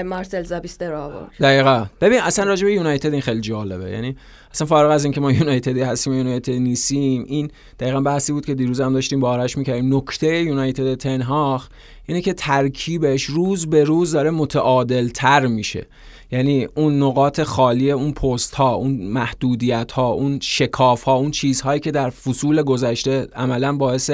مارسل 0.04 0.42
زابیستر 0.42 0.90
رو 0.90 1.00
آورد. 1.00 1.30
دقیقا. 1.40 1.86
ببین 2.00 2.20
اصلا 2.20 2.44
راجع 2.44 2.64
به 2.64 2.72
یونایتد 2.72 3.12
این 3.12 3.20
خیلی 3.20 3.40
جالبه. 3.40 3.90
یعنی 3.90 4.16
اصلا 4.54 4.66
فارغ 4.66 4.90
از 4.90 5.04
اینکه 5.04 5.20
ما 5.20 5.32
یونایتدی 5.32 5.80
هستیم 5.80 6.12
یونایتد 6.12 6.52
نیستیم 6.52 7.24
این 7.28 7.50
دقیقا 7.80 8.00
بحثی 8.00 8.32
بود 8.32 8.46
که 8.46 8.54
دیروز 8.54 8.80
هم 8.80 8.92
داشتیم 8.92 9.20
با 9.20 9.30
آرش 9.30 9.58
می‌کردیم. 9.58 9.96
نکته 9.96 10.42
یونایتد 10.42 10.94
تنهاخ 10.94 11.68
اینه 12.06 12.20
که 12.20 12.32
ترکیبش 12.32 13.24
روز 13.24 13.70
به 13.70 13.84
روز 13.84 14.12
داره 14.12 14.30
متعادل 14.30 15.08
تر 15.08 15.46
میشه. 15.46 15.86
یعنی 16.32 16.68
اون 16.74 17.02
نقاط 17.02 17.42
خالی 17.42 17.90
اون 17.90 18.12
پست 18.12 18.54
ها 18.54 18.74
اون 18.74 18.90
محدودیت 18.90 19.92
ها 19.92 20.08
اون 20.08 20.38
شکاف 20.42 21.02
ها 21.02 21.14
اون 21.14 21.30
چیزهایی 21.30 21.80
که 21.80 21.90
در 21.90 22.10
فصول 22.10 22.62
گذشته 22.62 23.28
عملا 23.36 23.76
باعث 23.76 24.10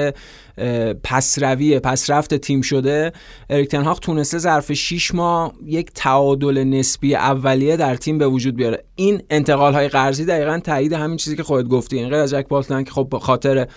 پسروی 1.03 1.79
پسرفت 1.79 2.33
تیم 2.33 2.61
شده 2.61 3.11
اریک 3.49 3.69
تنهاق 3.69 3.99
تونسته 3.99 4.37
ظرف 4.37 4.73
6 4.73 5.15
ماه 5.15 5.53
یک 5.65 5.91
تعادل 5.95 6.63
نسبی 6.63 7.15
اولیه 7.15 7.77
در 7.77 7.95
تیم 7.95 8.17
به 8.17 8.27
وجود 8.27 8.55
بیاره. 8.55 8.83
این 8.95 9.21
انتقال 9.29 9.73
های 9.73 9.87
قرضی 9.87 10.25
دقیقا 10.25 10.59
تایید 10.63 10.93
همین 10.93 11.17
چیزی 11.17 11.35
که 11.35 11.43
خودت 11.43 11.67
گفتی. 11.67 11.97
این 11.97 12.09
غیر 12.09 12.19
از 12.19 12.29
جک 12.29 12.47
بالتن 12.47 12.83
که 12.83 12.91
خب 12.91 13.17
خاطر 13.21 13.67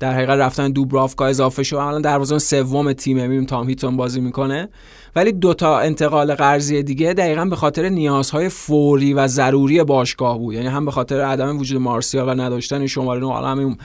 در 0.00 0.12
حقیقت 0.12 0.38
رفتن 0.38 0.70
دوبرافکا 0.70 1.26
اضافه 1.26 1.62
شد. 1.62 1.76
الان 1.76 2.02
دروازه 2.02 2.38
سوم 2.38 2.92
تیمه 2.92 3.22
می‌بینیم 3.22 3.44
تام 3.44 3.68
هیتون 3.68 3.96
بازی 3.96 4.20
می‌کنه. 4.20 4.68
ولی 5.16 5.32
دوتا 5.32 5.78
انتقال 5.78 6.34
قرضی 6.34 6.82
دیگه 6.82 7.12
دقیقا 7.12 7.44
به 7.44 7.56
خاطر 7.56 7.88
نیازهای 7.88 8.48
فوری 8.48 9.14
و 9.14 9.26
ضروری 9.26 9.84
باشگاه 9.84 10.38
بود. 10.38 10.54
یعنی 10.54 10.66
هم 10.66 10.84
به 10.84 10.90
خاطر 10.90 11.20
عدم 11.20 11.58
وجود 11.58 11.80
مارسیا 11.80 12.26
و 12.26 12.30
نداشتن 12.30 12.86
شماره 12.86 13.20
نو 13.20 13.32
همین 13.32 13.76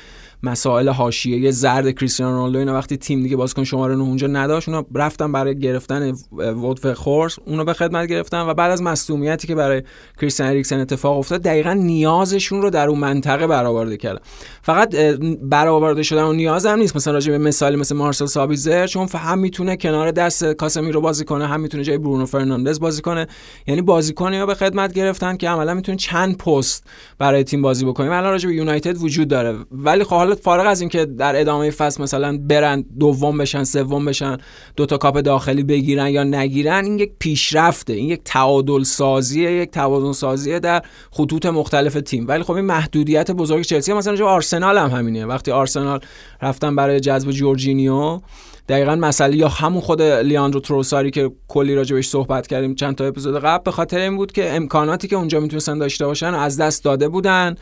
مسائل 0.45 0.89
حاشیه 0.89 1.51
زرد 1.51 1.91
کریستیانو 1.91 2.35
رونالدو 2.35 2.59
اینا 2.59 2.73
وقتی 2.73 2.97
تیم 2.97 3.23
دیگه 3.23 3.35
بازیکن 3.35 3.63
شماره 3.63 3.95
9 3.95 4.03
اونجا 4.03 4.27
نداشت 4.27 4.69
اونا 4.69 4.85
رفتن 4.95 5.31
برای 5.31 5.59
گرفتن 5.59 6.13
وودف 6.31 6.85
خورس 6.85 7.39
اونو 7.45 7.63
به 7.63 7.73
خدمت 7.73 8.09
گرفتن 8.09 8.41
و 8.41 8.53
بعد 8.53 8.71
از 8.71 8.81
مصونیتی 8.81 9.47
که 9.47 9.55
برای 9.55 9.83
کریستیان 10.21 10.49
اریکسن 10.49 10.79
اتفاق 10.79 11.17
افتاد 11.17 11.41
دقیقا 11.41 11.73
نیازشون 11.73 12.61
رو 12.61 12.69
در 12.69 12.87
اون 12.87 12.99
منطقه 12.99 13.47
برآورده 13.47 13.97
کردن. 13.97 14.19
فقط 14.61 14.95
برآورده 15.41 16.03
شدن 16.03 16.23
و 16.23 16.33
نیاز 16.33 16.65
هم 16.65 16.79
نیست. 16.79 16.95
مثلا 16.95 17.13
راجع 17.13 17.31
به 17.31 17.37
مثالی 17.37 17.75
مثل 17.75 17.95
مارسل 17.95 18.25
سابیتزر 18.25 18.87
چون 18.87 19.07
هم 19.13 19.39
می‌تونه 19.39 19.77
کنار 19.77 20.11
دست 20.11 20.45
کاسمیرو 20.45 21.01
بازی 21.01 21.25
کنه 21.25 21.47
هم 21.47 21.59
می‌تونه 21.59 21.83
جای 21.83 21.97
برونو 21.97 22.25
فرناندز 22.25 22.79
بازی 22.79 23.01
کنه. 23.01 23.27
یعنی 23.67 23.81
بازیکنی 23.81 24.45
به 24.45 24.55
خدمت 24.55 24.93
گرفتن 24.93 25.37
که 25.37 25.49
عملا 25.49 25.73
می‌تونه 25.73 25.97
چند 25.97 26.37
پست 26.37 26.83
برای 27.17 27.43
تیم 27.43 27.61
بازی 27.61 27.85
بکنه. 27.85 28.11
الان 28.11 28.31
راجع 28.31 28.49
به 28.49 28.55
یونایتد 28.55 29.03
وجود 29.03 29.27
داره. 29.27 29.55
ولی 29.71 30.03
خب 30.03 30.34
فارغ 30.35 30.67
از 30.67 30.81
اینکه 30.81 31.05
در 31.05 31.41
ادامه 31.41 31.71
فصل 31.71 32.03
مثلا 32.03 32.37
برن 32.37 32.81
دوم 32.99 33.37
بشن 33.37 33.63
سوم 33.63 34.05
بشن 34.05 34.37
دو 34.75 34.85
تا 34.85 34.97
کاپ 34.97 35.19
داخلی 35.19 35.63
بگیرن 35.63 36.07
یا 36.07 36.23
نگیرن 36.23 36.85
این 36.85 36.99
یک 36.99 37.11
پیشرفته 37.19 37.93
این 37.93 38.09
یک 38.09 38.21
تعادل 38.25 38.83
سازیه 38.83 39.51
یک 39.51 39.71
توازن 39.71 40.11
سازیه 40.11 40.59
در 40.59 40.81
خطوط 41.11 41.45
مختلف 41.45 41.93
تیم. 41.93 42.27
ولی 42.27 42.43
خب 42.43 42.51
این 42.51 42.65
محدودیت 42.65 43.31
بزرگ 43.31 43.63
چلسی 43.63 43.93
مثلا 43.93 44.15
جو 44.15 44.25
آرسنال 44.25 44.77
هم 44.77 44.89
همینه. 44.89 45.25
وقتی 45.25 45.51
آرسنال 45.51 45.99
رفتن 46.41 46.75
برای 46.75 46.99
جذب 46.99 47.31
جورجینیو 47.31 48.19
دقیقا 48.69 48.95
مسئله 48.95 49.37
یا 49.37 49.47
همون 49.47 49.81
خود 49.81 50.01
لیاندرو 50.01 50.59
تروساری 50.59 51.11
که 51.11 51.31
کلی 51.47 51.75
راجبش 51.75 52.07
صحبت 52.07 52.47
کردیم 52.47 52.75
چند 52.75 52.95
تا 52.95 53.05
اپیزود 53.05 53.39
قبل 53.39 53.63
به 53.63 53.71
خاطر 53.71 53.99
این 53.99 54.17
بود 54.17 54.31
که 54.31 54.55
امکاناتی 54.55 55.07
که 55.07 55.15
اونجا 55.15 55.39
می‌تونستن 55.39 55.77
داشته 55.77 56.05
باشن 56.05 56.33
از 56.33 56.57
دست 56.57 56.83
داده 56.83 57.07
بودن 57.07 57.55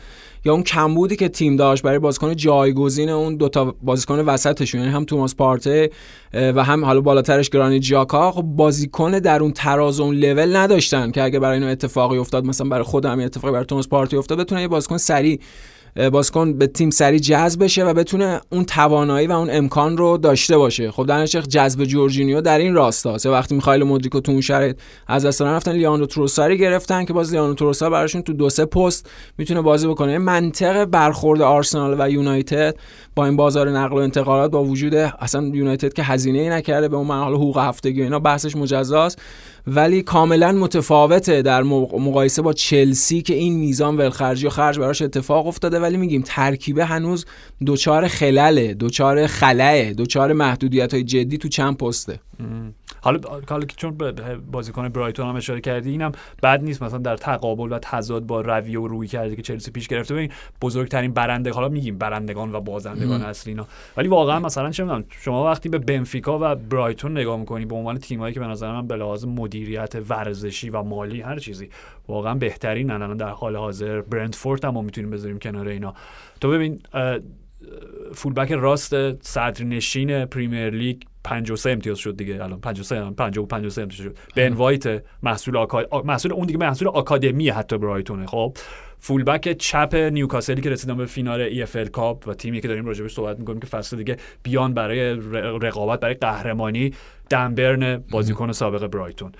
یا 0.44 0.52
اون 0.52 0.62
کمبودی 0.62 1.16
که 1.16 1.28
تیم 1.28 1.56
داشت 1.56 1.82
برای 1.82 1.98
بازیکن 1.98 2.36
جایگزین 2.36 3.10
اون 3.10 3.36
دوتا 3.36 3.74
بازیکن 3.82 4.20
وسطشون 4.20 4.80
یعنی 4.80 4.92
هم 4.92 5.04
توماس 5.04 5.34
پارته 5.34 5.90
و 6.34 6.64
هم 6.64 6.84
حالا 6.84 7.00
بالاترش 7.00 7.50
گرانی 7.50 7.80
جاکا 7.80 8.32
خب 8.32 8.42
بازیکن 8.42 9.18
در 9.18 9.42
اون 9.42 9.52
تراز 9.52 10.00
اون 10.00 10.14
لول 10.14 10.56
نداشتن 10.56 11.10
که 11.10 11.22
اگه 11.22 11.38
برای 11.38 11.54
اینو 11.54 11.70
اتفاقی 11.70 12.18
افتاد 12.18 12.44
مثلا 12.44 12.68
برای 12.68 12.84
خودم 12.84 13.20
اتفاقی 13.20 13.52
برای 13.52 13.64
توماس 13.64 13.88
پارتی 13.88 14.16
افتاد 14.16 14.38
بتونه 14.38 14.60
یه 14.60 14.68
بازیکن 14.68 14.96
سریع 14.96 15.40
بازیکن 16.12 16.52
به 16.52 16.66
تیم 16.66 16.90
سری 16.90 17.20
جذب 17.20 17.64
بشه 17.64 17.84
و 17.84 17.94
بتونه 17.94 18.40
اون 18.52 18.64
توانایی 18.64 19.26
و 19.26 19.32
اون 19.32 19.48
امکان 19.52 19.96
رو 19.96 20.18
داشته 20.18 20.58
باشه. 20.58 20.90
خب 20.90 21.06
در 21.06 21.26
جذب 21.26 21.84
جورجینیو 21.84 22.40
در 22.40 22.58
این 22.58 22.74
راستا. 22.74 23.32
وقتی 23.32 23.54
میخایل 23.54 23.82
مودریکو 23.82 24.20
تو 24.20 24.32
اون 24.32 24.40
شرایط 24.40 24.76
از 25.06 25.24
دست 25.24 25.42
رفتن 25.42 25.72
لیاندرو 25.72 26.06
تروساری 26.06 26.58
گرفتن 26.58 27.04
که 27.04 27.12
باز 27.12 27.32
لیاندرو 27.32 27.54
تروسار 27.54 27.90
براشون 27.90 28.22
تو 28.22 28.32
دو 28.32 28.50
سه 28.50 28.64
پست 28.64 29.10
می‌تونه 29.38 29.60
بازی 29.60 29.88
بکنه. 29.88 30.18
منطق 30.18 30.84
برخورد 30.84 31.42
آرسنال 31.42 31.96
و 31.98 32.10
یونایتد 32.10 32.76
با 33.16 33.24
این 33.24 33.36
بازار 33.36 33.70
نقل 33.70 33.96
و 33.96 34.00
انتقالات 34.00 34.50
با 34.50 34.64
وجود 34.64 34.94
اصلا 34.94 35.50
یونایتد 35.54 35.92
که 35.92 36.02
هزینه 36.02 36.38
ای 36.38 36.48
نکرده 36.48 36.88
به 36.88 36.96
اون 36.96 37.06
حالا 37.06 37.36
حقوق 37.36 37.58
هفتگی 37.58 38.02
اینا 38.02 38.18
بحثش 38.18 38.56
مجزاست. 38.56 39.18
ولی 39.66 40.02
کاملا 40.02 40.52
متفاوته 40.52 41.42
در 41.42 41.62
مقایسه 41.62 42.42
با 42.42 42.52
چلسی 42.52 43.22
که 43.22 43.34
این 43.34 43.56
میزان 43.56 43.96
ولخرجی 43.96 44.46
و 44.46 44.50
خرج 44.50 44.78
براش 44.78 45.02
اتفاق 45.02 45.46
افتاده. 45.46 45.80
ولی 45.80 45.96
میگیم 45.96 46.22
ترکیبه 46.26 46.84
هنوز 46.84 47.26
دوچار 47.66 48.08
خلاله 48.08 48.74
دوچار 48.74 49.26
خلاه 49.26 49.92
دوچار 49.92 50.32
محدودیت 50.32 50.94
های 50.94 51.04
جدی 51.04 51.38
تو 51.38 51.48
چند 51.48 51.76
پسته. 51.76 52.20
حالا 53.00 53.20
حالا 53.48 53.66
که 53.66 53.76
چون 53.76 53.98
بازیکن 54.52 54.88
برایتون 54.88 55.28
هم 55.28 55.36
اشاره 55.36 55.60
کردی 55.60 55.90
اینم 55.90 56.12
بد 56.42 56.62
نیست 56.62 56.82
مثلا 56.82 56.98
در 56.98 57.16
تقابل 57.16 57.72
و 57.72 57.78
تضاد 57.82 58.26
با 58.26 58.40
رویه 58.40 58.80
و 58.80 58.88
روی 58.88 59.06
کرده 59.06 59.36
که 59.36 59.42
چلسی 59.42 59.70
پیش 59.70 59.88
گرفته. 59.88 60.14
ببین 60.14 60.30
بزرگترین 60.62 61.12
برنده 61.12 61.52
حالا 61.52 61.68
میگیم 61.68 61.98
برندگان 61.98 62.54
و 62.54 62.60
بازندگان 62.60 63.22
اصلی 63.22 63.52
اینا. 63.52 63.66
ولی 63.96 64.08
واقعا 64.08 64.40
مثلا 64.40 64.70
چه 64.70 64.82
می‌دونم 64.82 65.04
شما 65.10 65.44
وقتی 65.44 65.68
به 65.68 65.78
بنفیکا 65.78 66.38
و 66.42 66.54
برایتون 66.54 67.12
نگاه 67.12 67.38
می‌کنی 67.38 67.64
به 67.64 67.74
عنوان 67.74 67.98
تیمایی 67.98 68.34
که 68.34 68.40
به 68.40 68.46
نظر 68.46 68.72
من 68.72 68.86
به 68.86 68.96
لحاظ 68.96 69.24
مدیریت 69.24 69.94
ورزشی 70.08 70.70
و 70.70 70.82
مالی 70.82 71.20
هر 71.20 71.38
چیزی 71.38 71.68
واقعا 72.08 72.34
بهترین 72.34 72.90
الان 72.90 73.16
در 73.16 73.28
حال 73.28 73.56
حاضر 73.56 74.00
برندفورد 74.00 74.64
هم 74.64 74.84
می‌تونیم 74.84 75.10
بذاریم 75.10 75.38
کنار 75.38 75.68
اینا. 75.68 75.94
تو 76.40 76.50
ببین 76.50 76.80
فولبک 78.12 78.52
راست 78.52 79.22
صدرنشین 79.22 80.24
پریمیر 80.24 80.70
لیگ 80.70 81.02
53 81.24 81.70
امتیاز 81.70 81.98
شد 81.98 82.16
دیگه. 82.16 82.34
الان 82.34 82.60
53 82.60 83.10
50 83.10 83.44
و 83.44 83.46
53 83.46 83.82
امتیاز 83.82 84.06
شد. 84.06 84.16
بن 84.36 84.52
وایت 84.52 85.02
محصول 85.22 85.56
آکا... 85.56 86.02
محصول 86.04 86.32
اون 86.32 86.46
دیگه 86.46 86.58
محصول 86.58 86.88
آکادمی 86.88 87.48
حتی 87.48 87.78
برایتونه. 87.78 88.26
خب 88.26 88.56
فولبک 88.98 89.52
چپ 89.52 89.94
نیوکاسلی 89.94 90.60
که 90.60 90.70
رسیدن 90.70 90.96
به 90.96 91.06
فینال 91.06 91.40
EFL 91.40 91.86
Cup 91.86 92.28
و 92.28 92.34
تیمی 92.34 92.60
که 92.60 92.68
داریم 92.68 92.86
راجبش 92.86 93.14
صحبت 93.14 93.38
می‌کنیم 93.38 93.60
که 93.60 93.66
فصل 93.66 93.96
دیگه 93.96 94.16
بیان 94.42 94.74
برای 94.74 95.14
رقابت 95.60 96.00
برای 96.00 96.14
قهرمانی 96.14 96.92
دن 97.30 97.56
برن 97.56 97.96
بازیکن 97.96 98.52
سابق 98.52 98.86
برایتون. 98.86 99.32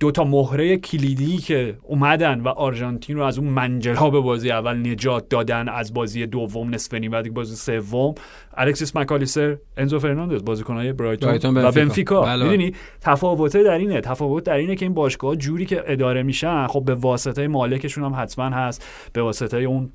دو 0.00 0.10
تا 0.10 0.24
مهره 0.24 0.76
کلیدی 0.76 1.36
که 1.36 1.76
اومدن 1.82 2.40
و 2.40 2.48
آرژانتین 2.48 3.16
رو 3.16 3.22
از 3.22 3.38
اون 3.38 3.48
منجلاب 3.48 4.20
بازی 4.20 4.50
اول 4.50 4.90
نجات 4.90 5.28
دادن 5.28 5.68
از 5.68 5.94
بازی 5.94 6.26
دوم 6.26 6.74
نصف 6.74 6.94
نیمه 6.94 7.22
بازی 7.22 7.56
سوم. 7.56 8.14
الکسیس 8.56 8.96
مکالیستر 8.96 9.56
انزو 9.76 9.98
فرناندز 9.98 10.44
بازیکن‌های 10.44 10.92
برایتون, 10.92 11.26
برایتون 11.28 11.56
و 11.56 11.72
بنفیکا. 11.72 12.20
بله. 12.22 12.44
می‌دونی 12.44 12.74
تفاوته 13.00 13.62
در 13.62 13.78
اینه 13.78 14.00
تفاوت 14.00 14.44
در 14.44 14.56
اینه 14.56 14.76
که 14.76 14.84
این 14.84 14.94
باشگاه 14.94 15.36
جوری 15.36 15.66
که 15.66 15.82
اداره 15.86 16.22
میشن 16.22 16.66
خب 16.66 16.84
به 16.84 16.94
واسطه 16.94 17.48
مالکشون 17.48 18.04
هم 18.04 18.22
حتما 18.22 18.44
هست 18.44 19.10
به 19.12 19.22
واسطه 19.22 19.56
اون 19.56 19.90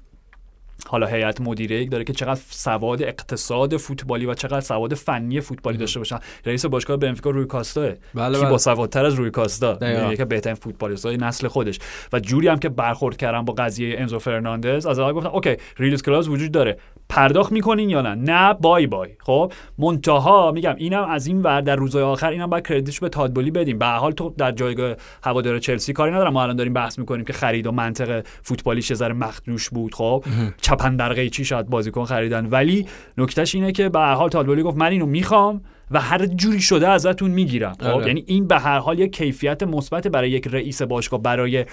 حالا 0.87 1.07
هیئت 1.07 1.41
مدیره 1.41 1.85
داره 1.85 2.03
که 2.03 2.13
چقدر 2.13 2.41
سواد 2.49 3.03
اقتصاد 3.03 3.77
فوتبالی 3.77 4.25
و 4.25 4.33
چقدر 4.33 4.61
سواد 4.61 4.93
فنی 4.93 5.41
فوتبالی 5.41 5.77
داشته 5.77 5.99
باشن. 5.99 6.19
رئیس 6.45 6.65
باشگاه 6.65 6.97
بنفیکا 6.97 7.29
روی 7.29 7.45
کاستا. 7.45 7.81
بله 8.13 8.39
بله. 8.39 8.49
با 8.49 8.57
سوادتر 8.57 9.05
از 9.05 9.13
روی 9.13 9.31
کاستا؟ 9.31 9.77
یکی 9.81 10.17
که 10.17 10.25
بهترین 10.25 10.55
فوتبالیستای 10.55 11.17
نسل 11.17 11.47
خودش. 11.47 11.79
و 12.13 12.19
جوری 12.19 12.47
هم 12.47 12.59
که 12.59 12.69
برخورد 12.69 13.17
کردن 13.17 13.45
با 13.45 13.53
قضیه 13.53 13.99
انزو 13.99 14.19
فرناندز 14.19 14.85
از 14.85 14.99
اول 14.99 15.13
گفتن 15.13 15.29
okay 15.29 15.57
release 15.77 16.03
clause 16.03 16.27
وجود 16.27 16.51
داره. 16.51 16.77
پرداخت 17.09 17.51
می‌کنین 17.51 17.89
یا 17.89 18.01
نه؟ 18.01 18.15
نه 18.15 18.53
بای 18.53 18.87
بای. 18.87 19.09
خب 19.19 19.53
منتها 19.77 20.51
میگم 20.51 20.75
اینم 20.77 21.03
از 21.03 21.27
این 21.27 21.41
ور 21.41 21.61
در 21.61 21.75
روزهای 21.75 22.03
آخر 22.03 22.29
اینم 22.29 22.49
باید 22.49 22.67
کردیتش 22.67 22.99
به 22.99 23.09
تادبولی 23.09 23.51
بدیم. 23.51 23.77
به 23.77 23.85
حال 23.85 24.11
تو 24.11 24.33
در 24.37 24.51
جایگاه 24.51 24.95
هوادار 25.23 25.59
چلسی 25.59 25.93
کاری 25.93 26.11
ندارم. 26.11 26.33
ما 26.33 26.43
الان 26.43 26.55
داریم 26.55 26.73
بحث 26.73 26.99
می‌کنیم 26.99 27.25
که 27.25 27.33
خرید 27.33 27.67
و 27.67 27.71
منطق 27.71 28.25
فوتبالیش 28.41 28.93
ذره 28.93 29.13
مخدوش 29.13 29.69
بود. 29.69 29.95
خب 29.95 30.23
چپن 30.61 30.95
در 30.95 31.13
قیچی 31.13 31.45
شاید 31.45 31.69
بازیکن 31.69 32.05
خریدن. 32.05 32.45
ولی 32.45 32.85
نکتهش 33.17 33.55
اینه 33.55 33.71
که 33.71 33.89
به 33.89 33.99
حال 33.99 34.29
تادبولی 34.29 34.63
گفت 34.63 34.77
من 34.77 34.91
اینو 34.91 35.05
می‌خوام. 35.05 35.61
و 35.91 36.01
هر 36.01 36.25
جوری 36.25 36.61
شده 36.61 36.87
ازتون 36.89 37.31
می‌گیرم 37.31 37.73
خب 37.79 37.87
آره. 37.87 38.07
یعنی 38.07 38.23
این 38.27 38.47
به 38.47 38.59
هر 38.59 38.79
حال 38.79 38.99
یک 38.99 39.15
کیفیت 39.15 39.63
مثبت 39.63 40.07
برای 40.07 40.31
یک 40.31 40.47
رئیس 40.47 40.81
باشگاه 40.81 41.21
برای 41.21 41.65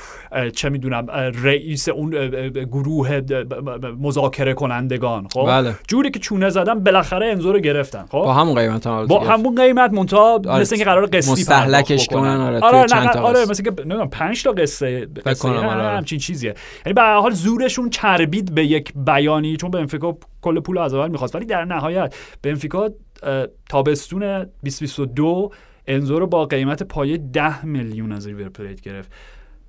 چه 0.55 0.69
می‌دونم 0.69 1.07
رئیس 1.43 1.89
اون 1.89 2.11
گروه 2.65 3.21
مذاکره 4.01 4.55
کنندگان 4.55 5.29
خب 5.33 5.47
بله. 5.47 5.75
جوری 5.89 6.11
که 6.11 6.19
چونه 6.19 6.51
زدن 6.51 6.85
بالاخره 6.85 7.27
انزو 7.27 7.53
رو 7.53 7.59
گرفتن 7.59 8.03
خب 8.03 8.19
با 8.19 8.35
همون 8.35 8.55
قیمت 8.55 8.87
هم 8.87 9.07
با 9.07 9.21
همون 9.21 9.55
قیمت 9.55 9.93
مونتا 9.93 10.19
آره. 10.19 10.61
مثل 10.61 10.75
اینکه 10.75 10.91
قرار 10.91 11.07
قسطی 11.07 11.33
مستهلکش 11.33 12.07
کنن 12.07 12.41
آره 12.41 12.61
آره 12.61 12.95
نه 12.95 13.21
آره 13.21 13.47
مثل 13.51 13.63
که 13.63 13.71
نمی‌دونم 13.71 14.09
5 14.09 14.43
تا 14.43 14.53
قصه 14.53 15.07
قصه 15.27 15.49
آره. 15.49 15.97
همچین 15.97 16.19
چیزیه 16.19 16.55
یعنی 16.87 16.95
به 16.95 17.03
هر 17.03 17.21
حال 17.21 17.31
زورشون 17.31 17.91
چربید 17.91 18.55
به 18.55 18.67
یک 18.67 18.93
بیانی 19.07 19.57
چون 19.57 19.71
بنفیکا 19.71 20.17
کل 20.43 20.61
پول 20.61 20.79
از 20.79 20.95
اول 20.95 21.09
می‌خواست 21.09 21.35
ولی 21.35 21.45
در 21.45 21.65
نهایت 21.65 22.15
بنفیکا 22.43 22.91
تابستون 23.69 24.21
2022 24.21 25.51
انزو 25.87 26.19
رو 26.19 26.27
با 26.27 26.45
قیمت 26.45 26.83
پایه 26.83 27.17
10 27.19 27.67
میلیون 27.67 28.13
از 28.13 28.27
ریور 28.27 28.49
پلیت 28.49 28.81
گرفت. 28.81 29.13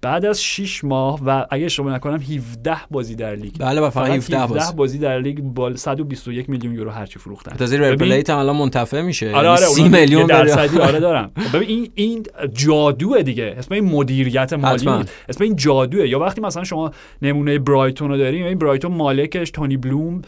بعد 0.01 0.25
از 0.25 0.43
6 0.43 0.83
ماه 0.83 1.19
و 1.25 1.45
اگه 1.49 1.69
اشتباه 1.69 1.95
نکنم 1.95 2.19
17 2.19 2.77
بازی 2.91 3.15
در 3.15 3.35
لیگ. 3.35 3.53
بله 3.59 3.81
با 3.81 3.89
فقط 3.89 4.09
17, 4.09 4.39
17 4.39 4.75
بازی. 4.75 4.97
در 4.97 5.19
لیگ 5.19 5.39
با 5.39 5.75
121 5.75 6.49
میلیون 6.49 6.73
یورو 6.73 6.91
هرچی 6.91 7.19
فروختن. 7.19 7.55
تازه 7.55 7.77
ریور 7.77 7.95
پلیت 7.95 8.29
هم 8.29 8.37
الان 8.37 8.55
منتفع 8.55 9.01
میشه. 9.01 9.35
آره 9.35 9.49
آره 9.49 9.61
30 9.61 9.81
یعنی 9.81 9.99
میلیون 9.99 10.25
درصدی 10.25 10.77
آره 10.77 10.99
دارم 11.07 11.31
خب 11.37 11.57
ببین 11.57 11.69
این 11.69 11.89
این 11.95 12.25
جادوه 12.53 13.23
دیگه. 13.23 13.55
اسم 13.57 13.73
این 13.73 13.83
مدیریت 13.83 14.53
مالی 14.53 14.89
اسم 15.29 15.43
این 15.43 15.55
جادوه. 15.55 16.09
یا 16.09 16.19
وقتی 16.19 16.41
مثلا 16.41 16.63
شما 16.63 16.91
نمونه 17.21 17.59
برایتون 17.59 18.09
رو 18.09 18.17
داریم 18.17 18.45
این 18.45 18.57
برایتون 18.57 18.91
مالکش 18.91 19.51
تونی 19.51 19.77
بلوم 19.77 20.21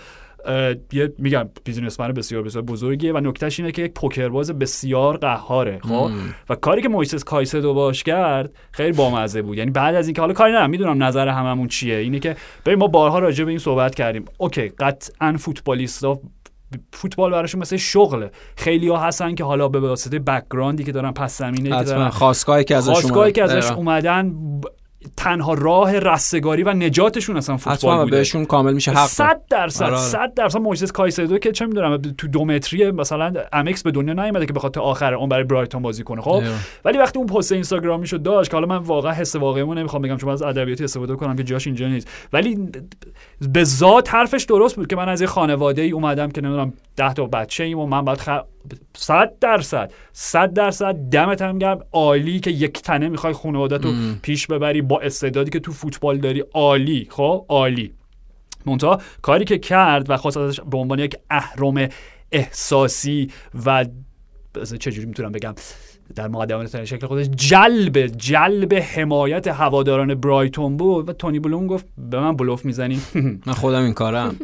یه 0.93 1.13
میگم 1.17 1.49
businessman 1.63 2.11
بسیار 2.11 2.43
بسیار 2.43 2.63
بزرگیه 2.63 3.13
و 3.13 3.17
نکتهش 3.17 3.59
اینه 3.59 3.71
که 3.71 3.81
یک 3.81 3.93
پوکرباز 3.93 4.51
بسیار 4.51 5.17
قهاره 5.17 5.79
خب؟ 5.79 6.09
و 6.49 6.55
کاری 6.55 6.81
که 6.81 6.89
مویسس 6.89 7.23
کایسدو 7.23 7.73
باش 7.73 8.03
کرد 8.03 8.51
خیلی 8.71 8.91
بامزه 8.91 9.41
بود. 9.41 9.57
یعنی 9.57 9.71
بعد 9.71 9.95
از 9.95 10.07
اینکه 10.07 10.21
حالا 10.21 10.33
کاری 10.33 10.51
ندارم 10.51 10.69
می‌دونم 10.69 11.03
نظر 11.03 11.27
هممون 11.27 11.67
چیه. 11.67 11.95
اینه 11.95 12.19
که 12.19 12.35
ببین 12.65 12.79
ما 12.79 12.87
بارها 12.87 13.19
راجع 13.19 13.43
به 13.43 13.49
این 13.49 13.59
صحبت 13.59 13.95
کردیم. 13.95 14.25
okay 14.37 14.69
قطعا 14.69 15.35
فوتبالیستا 15.37 16.19
فوتبال 16.93 17.31
براشون 17.31 17.61
مثل 17.61 17.77
شغله 17.77 18.31
خیلی 18.55 18.87
ها 18.87 18.97
هستن 18.97 19.35
که 19.35 19.43
حالا 19.43 19.67
به 19.67 19.79
واسطه 19.79 20.19
background 20.19 20.77
ی 20.77 20.83
که 20.83 20.91
دارن 20.91 21.11
پس 21.11 21.37
زمینه 21.37 21.77
که 21.77 21.83
دارن 21.83 22.09
خاستگاهی 22.09 22.63
که 22.63 22.75
ازش 22.75 23.31
که 23.33 23.43
ازش 23.43 23.71
اومدن 23.71 24.35
تنها 25.17 25.53
راه 25.53 25.99
رستگاری 25.99 26.63
و 26.63 26.73
نجاتشون 26.73 27.37
اصلا 27.37 27.57
فوتبال 27.57 28.03
بوده. 28.03 28.17
بهشون 28.17 28.45
کامل 28.45 28.73
میشه 28.73 28.91
حق 28.91 29.07
100 29.07 29.41
درصد 29.49 29.95
100 29.95 30.17
آره. 30.17 30.31
درصد. 30.35 30.57
مویسس 30.57 30.91
کایسدو 30.91 31.37
که 31.37 31.51
چه 31.51 31.65
می‌دونم 31.65 31.97
تو 31.97 32.27
دو 32.27 32.45
متری 32.45 32.91
مثلا 32.91 33.33
امکس 33.53 33.83
به 33.83 33.91
دنیا 33.91 34.13
نیومده 34.13 34.45
که 34.45 34.53
بخاطر 34.53 34.75
تا 34.75 34.81
آخر 34.81 35.13
اون 35.13 35.29
برای 35.29 35.43
برایتون 35.43 35.81
بازی 35.81 36.03
کنه 36.03 36.21
خب؟ 36.21 36.43
ولی 36.85 36.97
وقتی 36.97 37.19
اون 37.19 37.27
پست 37.27 37.51
اینستاگرامیشو 37.51 38.17
داشت 38.17 38.51
که 38.51 38.57
حالا 38.57 38.67
من 38.67 38.77
واقعا 38.77 39.11
حس 39.11 39.35
واقعیمو 39.35 39.73
نمی‌خوام 39.73 40.01
بگم 40.01 40.17
چون 40.17 40.29
از 40.29 40.41
ادبیاتی 40.41 40.83
استفاده 40.83 41.15
کنم 41.15 41.35
که 41.35 41.43
جاش 41.43 41.67
اینجا 41.67 41.87
نیست. 41.87 42.09
ولی 42.33 42.69
به 43.53 43.63
ذات 43.63 44.13
حرفش 44.13 44.43
درست 44.43 44.75
بود 44.75 44.87
که 44.87 44.95
من 44.95 45.09
از 45.09 45.21
یه 45.21 45.27
خانواده 45.27 45.81
ای 45.81 45.91
اومدم 45.91 46.31
که 46.31 46.41
نمی‌دونم 46.41 46.73
10 46.97 47.13
تا 47.13 47.25
بچه 47.25 47.63
ایم 47.63 47.79
و 47.79 47.85
من 47.85 48.01
باید 48.01 48.19
خ... 48.19 48.29
100 48.97 49.33
درصد 49.41 49.91
100 50.13 50.53
درصد 50.53 50.95
دمت 50.95 51.41
هم 51.41 51.59
گرم. 51.59 51.79
عالی 51.91 52.39
که 52.39 52.51
یک 52.51 52.81
تنه 52.81 53.09
می‌خوای 53.09 53.33
خانوادت 53.33 53.85
رو 53.85 53.91
پیش 54.21 54.47
ببری 54.47 54.81
استعدادی 55.03 55.51
که 55.51 55.59
تو 55.59 55.71
فوتبال 55.71 56.17
داری 56.17 56.43
عالی 56.53 57.07
خب؟ 57.09 57.45
عالی. 57.49 57.93
منتها 58.65 59.01
کاری 59.21 59.45
که 59.45 59.57
کرد 59.57 60.09
و 60.09 60.17
خواست 60.17 60.37
ازش 60.37 60.59
به 60.61 60.77
عنوان 60.77 60.99
یک 60.99 61.15
اهرم 61.29 61.89
احساسی 62.31 63.31
و 63.65 63.85
چجوری 64.79 65.07
می‌تونم 65.07 65.31
بگم؟ 65.31 65.55
در 66.15 66.27
مقدمه 66.27 66.85
شکل 66.85 67.07
خودش 67.07 67.25
جلب 67.35 68.07
جلب 68.07 68.73
حمایت 68.73 69.47
هواداران 69.47 70.15
برایتون 70.15 70.77
بود 70.77 71.09
و 71.09 71.13
تونی 71.13 71.39
بلوم 71.39 71.67
گفت 71.67 71.85
به 71.97 72.19
من 72.19 72.35
بلوف 72.35 72.65
می‌زنی. 72.65 73.01
من 73.47 73.53
خودم 73.53 73.83
این 73.83 73.93
کارم. 73.93 74.35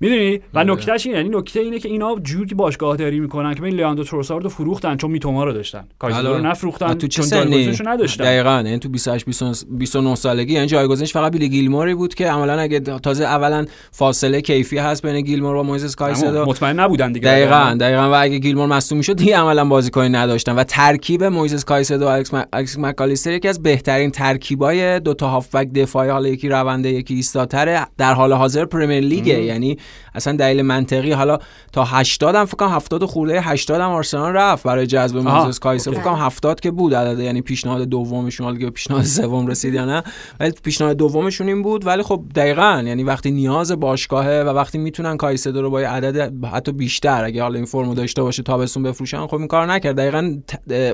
می‌دونی؟ 0.00 0.40
و 0.54 0.64
نکتهش 0.64 1.06
اینه. 1.06 1.18
یعنی 1.18 1.28
نکته 1.28 1.60
اینه 1.60 1.78
که 1.78 1.88
اینا 1.88 2.16
جوری 2.22 2.54
باشگاه 2.54 2.96
داری 2.96 3.20
می‌کنن 3.20 3.54
که 3.54 3.62
لیاندو 3.62 4.04
تروسارد 4.04 4.44
رو 4.44 4.50
فروختن 4.50 4.96
چون 4.96 5.10
میتوما 5.10 5.44
رو 5.44 5.52
داشتن. 5.52 5.84
کایزادو 5.98 6.34
رو 6.34 6.46
نفروختن 6.46 6.94
تو 6.94 7.06
چه 7.06 7.22
سنی؟ 7.22 7.40
جایگزینشو 7.40 7.88
نداشتن. 7.88 8.24
دقیقاً. 8.24 8.62
یعنی 8.66 8.78
تو 8.78 8.88
28 8.88 9.24
29 9.70 10.14
سالگی. 10.14 10.52
یعنی 10.52 10.66
جایگزینش 10.66 11.12
فقط 11.12 11.32
بیلی 11.32 11.48
گیلموری 11.48 11.94
بود 11.94 12.14
که 12.14 12.26
عملا 12.26 12.58
اگه 12.58 12.80
تازه 12.80 13.24
اولا 13.24 13.66
فاصله 13.90 14.40
کیفی 14.40 14.78
هست 14.78 15.06
بین 15.06 15.20
گیلمور 15.20 15.54
و 15.54 15.62
مویزس 15.62 15.94
کایسدو 15.94 16.44
مطمئن 16.46 16.80
نبودن 16.80 17.12
دیگه. 17.12 17.28
دقیقاً 17.28 17.76
دقیقاً. 17.80 18.10
و 18.12 18.22
اگه 18.22 18.38
گیلمور 18.38 18.66
مصدوم 18.66 18.98
می‌شد 18.98 19.16
دیگه 19.16 19.36
عملا 19.36 19.64
بازیکنی 19.64 20.08
نداشتن. 20.08 20.54
و 20.54 20.64
ترکیب 20.64 21.24
مویزس 21.24 21.64
کایسدو 21.64 22.04
و 22.04 22.08
الکس, 22.08 22.30
الکس 22.52 22.78
مکالیستر 22.78 23.32
یکی 23.32 23.48
از 23.48 23.62
بهترین 23.62 24.10
ترکیبای 24.10 25.00
دو 25.00 25.14
تا 25.14 25.28
هافبک 25.28 25.72
دفاعی 25.72 26.10
حالا 26.10 26.28
یکی 26.28 26.48
رونده 26.48 26.88
یکی 26.88 27.14
ایستاتره 27.14 27.86
در 27.98 28.14
حال 28.14 28.32
حاضر 28.32 28.64
پریمیر 28.64 29.00
لیگه. 29.00 29.42
یعنی 29.42 29.76
اصلا 30.14 30.36
دلیل 30.36 30.62
منطقی. 30.62 31.12
حالا 31.12 31.38
تا 31.72 31.84
80 31.84 32.34
هم 32.34 32.44
فکر 32.44 32.56
کنم 32.56 32.68
70 32.68 33.04
خورده 33.04 33.40
80 33.40 33.80
هم 33.80 33.90
آرسنال 33.90 34.32
رفت 34.32 34.64
برای 34.64 34.86
جذب 34.86 35.16
مویزس 35.16 35.58
کایسدو 35.58 35.90
فکر 35.90 36.00
کنم 36.00 36.14
70 36.14 36.60
که 36.60 36.70
بود 36.70 36.94
عدد 36.94 37.20
یعنی 37.20 37.40
پیشنهاد 37.40 37.82
دومشون 37.82 38.44
حالا 38.44 38.58
که 38.58 38.70
پیشنهاد 38.70 39.04
سوم 39.16 39.46
رسید 39.46 39.74
یا 39.74 39.84
نه. 39.84 40.02
ولی 40.40 40.52
پیشنهاد 40.62 40.96
دومشون 40.96 41.46
این 41.46 41.62
بود. 41.62 41.86
ولی 41.86 42.02
خب 42.02 42.22
دقیقاً 42.34 42.82
یعنی 42.86 43.02
وقتی 43.02 43.30
نیاز 43.30 43.72
باشگاهه 43.72 44.42
و 44.42 44.48
وقتی 44.48 44.78
می‌تونن 44.78 45.16
کایسدو 45.16 45.62
رو 45.62 45.70
با 45.70 45.80
عدد 45.80 46.44
حتی 46.46 46.72
بیشتر 46.72 47.24
اگه 47.24 47.42
حالا 47.42 47.54
این 47.54 47.64
فرمو 47.64 47.94
داشته 47.94 48.22
باشه 48.22 48.42
تابستون 48.42 48.82
بفروشن 48.82 49.26
خب 49.26 49.34
این 49.34 49.46
کار 49.46 49.66
نکرد. 49.66 49.96
دقیقاً 49.96 50.38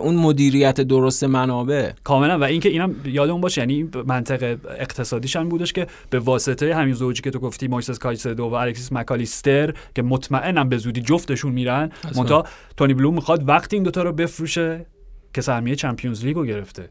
اون 0.01 0.15
مدیریت 0.15 0.81
درست 0.81 1.25
منابع. 1.25 1.91
کاملا. 2.05 2.39
و 2.39 2.45
اینکه 2.45 2.69
اینم 2.69 2.95
یادمون 3.05 3.41
باشه 3.41 3.61
یعنی 3.61 3.89
منطق 4.07 4.57
اقتصادیش 4.79 5.37
هم 5.37 5.49
بودش 5.49 5.73
که 5.73 5.87
به 6.11 6.19
واسطه 6.19 6.75
همین 6.75 6.95
زوجی 6.95 7.23
که 7.23 7.31
تو 7.31 7.39
گفتی 7.39 7.69
مویسس 7.69 7.99
کایسدو 7.99 8.45
و 8.45 8.55
الکسیس 8.83 8.93
مکالیستر 8.93 9.75
که 9.95 10.03
مطمئنم 10.03 10.69
به 10.69 10.77
زودی 10.77 11.01
جفتشون 11.01 11.53
میرن. 11.53 11.91
منتها 12.17 12.47
تونی 12.77 12.95
بلوم 12.95 13.15
می‌خواد 13.15 13.49
وقتی 13.49 13.77
این 13.77 13.83
دوتا 13.83 14.03
رو 14.03 14.13
بفروشه 14.13 14.87
که 15.35 15.41
سهمیه 15.41 15.77
Champions 15.77 16.25
League 16.25 16.37
رو 16.37 16.45
گرفته. 16.45 16.89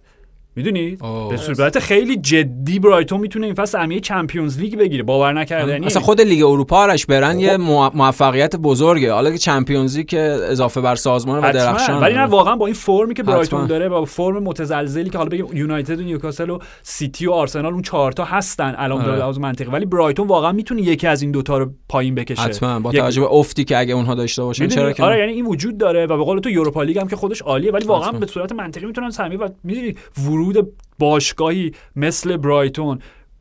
می‌دونی؟ 0.56 0.98
به 1.30 1.38
صورت 1.38 1.80
خیلی 1.80 2.18
جدی 2.18 2.80
برایتون 2.80 3.20
می‌تونه 3.20 3.46
این 3.46 3.56
فصل 3.56 3.72
سهمیه 3.72 4.00
Champions 4.00 4.60
League 4.60 4.76
بگیره. 4.76 5.04
باور 5.04 5.34
نکردنی. 5.34 5.86
اصلا 5.86 6.02
خود 6.02 6.22
لیگ 6.22 6.44
اروپا 6.44 6.78
آرش 6.78 7.06
برن 7.06 7.34
خب. 7.34 7.40
یه 7.40 7.58
موفقیت 7.58 8.56
بزرگه. 8.56 9.14
حالا 9.14 9.32
که 9.32 9.38
Champions 9.38 9.98
League 9.98 10.08
که 10.08 10.20
اضافه 10.20 10.82
بر 10.82 10.96
سازمان 10.96 11.44
و 11.44 11.52
درخشان 11.52 12.02
ولی 12.02 12.14
نه 12.14 12.26
واقعا 12.26 12.56
با 12.56 12.66
این 12.66 12.76
فرمی 12.76 13.14
که 13.14 13.24
برایتون 13.24 13.68
داره 13.68 13.90
با 13.90 14.06
فرم 14.06 14.44
متزلزلی 14.44 15.10
که 15.10 15.18
حالا 15.18 15.30
بگیم 15.30 15.48
یونایتد 15.54 16.00
و 16.00 16.04
نیوکاسل 16.04 16.50
و 16.50 16.60
سیتی 16.84 17.28
و 17.28 17.32
آرسنال 17.32 17.74
اون 17.74 17.82
چهار 17.82 18.12
تا 18.12 18.24
هستن 18.24 18.76
الان 18.78 19.06
به 19.06 19.12
لحاظ 19.12 19.38
منطقی. 19.38 19.72
ولی 19.72 19.86
برایتون 19.86 20.28
واقعا 20.28 20.52
می‌تونه 20.52 20.82
یکی 20.82 21.08
از 21.08 21.22
این 21.22 21.32
دوتا 21.32 21.58
رو 21.58 21.72
پایین 21.90 22.16
بکشه. 22.16 22.42
حتما. 22.42 22.80
با 22.80 22.92
توجه 22.92 23.22
به 23.22 23.28
افتی 23.34 23.64
که 23.64 23.78
اگه 23.78 23.94
اونها 23.94 24.16
داشته 24.16 24.44
باشن 24.44 24.68
چرا 24.68 24.92
که 24.94 25.04
آره 25.04 25.20
یعنی 25.20 25.32
این 25.32 25.46
وجود 25.46 25.78
داره 25.78 26.06
و 26.06 26.18
به 26.18 26.24
قول 26.24 26.40
تو 26.40 26.50
یوروپا 26.50 26.84
لیگ 26.84 26.98
هم 26.98 27.08
که 27.08 27.16
خودش 27.16 27.42
عالیه 27.42 27.72
ولی 27.72 27.86
واقعا 27.86 28.12
به 28.12 28.26
صورت 28.26 28.52
منطقی 28.52 28.86
می‌تونن 28.86 29.10
سهمیه 29.10 29.38
و 29.38 29.50
می‌دونی 29.64 29.96
ورود 30.42 30.74
باشگاهی 31.00 31.72
مثل 31.96 32.38
برایتون 32.38 33.00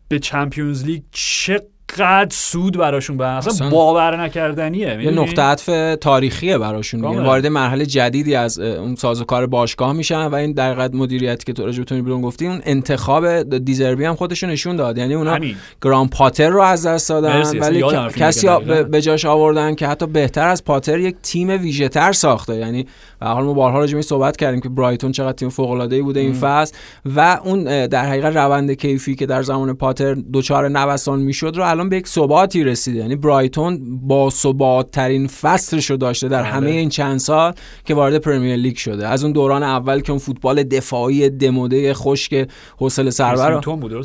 به 0.08 0.18
چمپیونز 0.18 0.84
لیگ 0.84 1.02
چه 1.12 1.62
قد 1.98 2.28
سود 2.30 2.78
براشون 2.78 3.16
برن 3.16 3.36
اصلا, 3.36 3.52
اصلا 3.52 3.70
باور 3.70 4.22
نکردنیه 4.22 5.04
یه 5.04 5.10
نقطه 5.10 5.42
عطف 5.42 5.96
تاریخیه 6.00 6.58
براشون 6.58 7.00
وارد 7.00 7.46
مرحله 7.46 7.86
جدیدی 7.86 8.34
از 8.34 8.58
اون 8.58 8.94
سازوکار 8.94 9.46
باشگاه 9.46 9.92
میشن 9.92 10.26
و 10.26 10.34
این 10.34 10.52
در 10.52 10.88
مدیریتی 10.88 11.44
که 11.44 11.52
تو 11.52 11.66
راجع 11.66 11.82
تونی 11.82 12.02
بیرون 12.02 12.20
گفتی 12.20 12.46
اون 12.46 12.60
انتخاب 12.64 13.42
دیزربی 13.58 14.04
هم 14.04 14.14
خودش 14.14 14.44
نشون 14.44 14.76
داد. 14.76 14.98
یعنی 14.98 15.14
اونا 15.14 15.38
گران 15.82 16.08
پاتر 16.08 16.48
رو 16.48 16.60
از 16.60 16.86
دست 16.86 17.08
دادن 17.08 17.58
ولی 17.58 17.84
کسی 18.16 18.48
به 18.90 19.02
جاش 19.02 19.24
آوردن 19.24 19.74
که 19.74 19.86
حتی 19.86 20.06
بهتر 20.06 20.48
از 20.48 20.64
پاتر 20.64 20.98
یک 20.98 21.16
تیم 21.22 21.48
ویژه 21.48 21.88
تر 21.88 22.12
ساخته. 22.12 22.56
یعنی 22.56 22.86
و 23.20 23.26
حال 23.26 23.44
ما 23.44 23.52
بارها 23.52 23.78
راجع 23.78 24.00
صحبت 24.00 24.36
کردیم 24.36 24.60
که 24.60 24.68
برایتون 24.68 25.12
چقدر 25.12 25.32
تیم 25.32 25.48
فوق 25.48 25.70
العاده 25.70 25.96
ای 25.96 26.02
بوده 26.02 26.20
این 26.20 26.32
فصل 26.32 26.74
و 27.16 27.38
اون 27.44 27.86
در 27.86 28.04
حقیقت 28.04 28.36
روند 28.36 28.72
کیفی 28.72 29.14
که 29.14 29.26
در 29.26 29.42
زمان 29.42 29.74
پاتر 29.74 30.14
دوچار 30.14 30.68
نوسان 30.68 31.20
می‌شد 31.20 31.52
رو 31.56 31.62
الان 31.80 31.88
به 31.88 31.96
یک 31.96 32.08
ثباتی 32.08 32.64
رسیده. 32.64 32.98
یعنی 32.98 33.16
برایتون 33.16 33.98
با 34.02 34.30
ثبات 34.30 34.90
ترین 34.90 35.26
فصلش 35.26 35.90
رو 35.90 35.96
داشته 35.96 36.28
در 36.28 36.42
همه 36.42 36.60
بله. 36.60 36.70
این 36.70 36.88
چند 36.88 37.18
سال 37.18 37.52
که 37.84 37.94
وارد 37.94 38.16
پرمیر 38.16 38.56
لیگ 38.56 38.76
شده. 38.76 39.08
از 39.08 39.24
اون 39.24 39.32
دوران 39.32 39.62
اول 39.62 40.00
که 40.00 40.10
اون 40.10 40.18
فوتبال 40.18 40.62
دفاعی 40.62 41.30
دموده 41.30 41.94
خشک 41.94 42.48
حوصله 42.78 43.10
سربر 43.10 43.60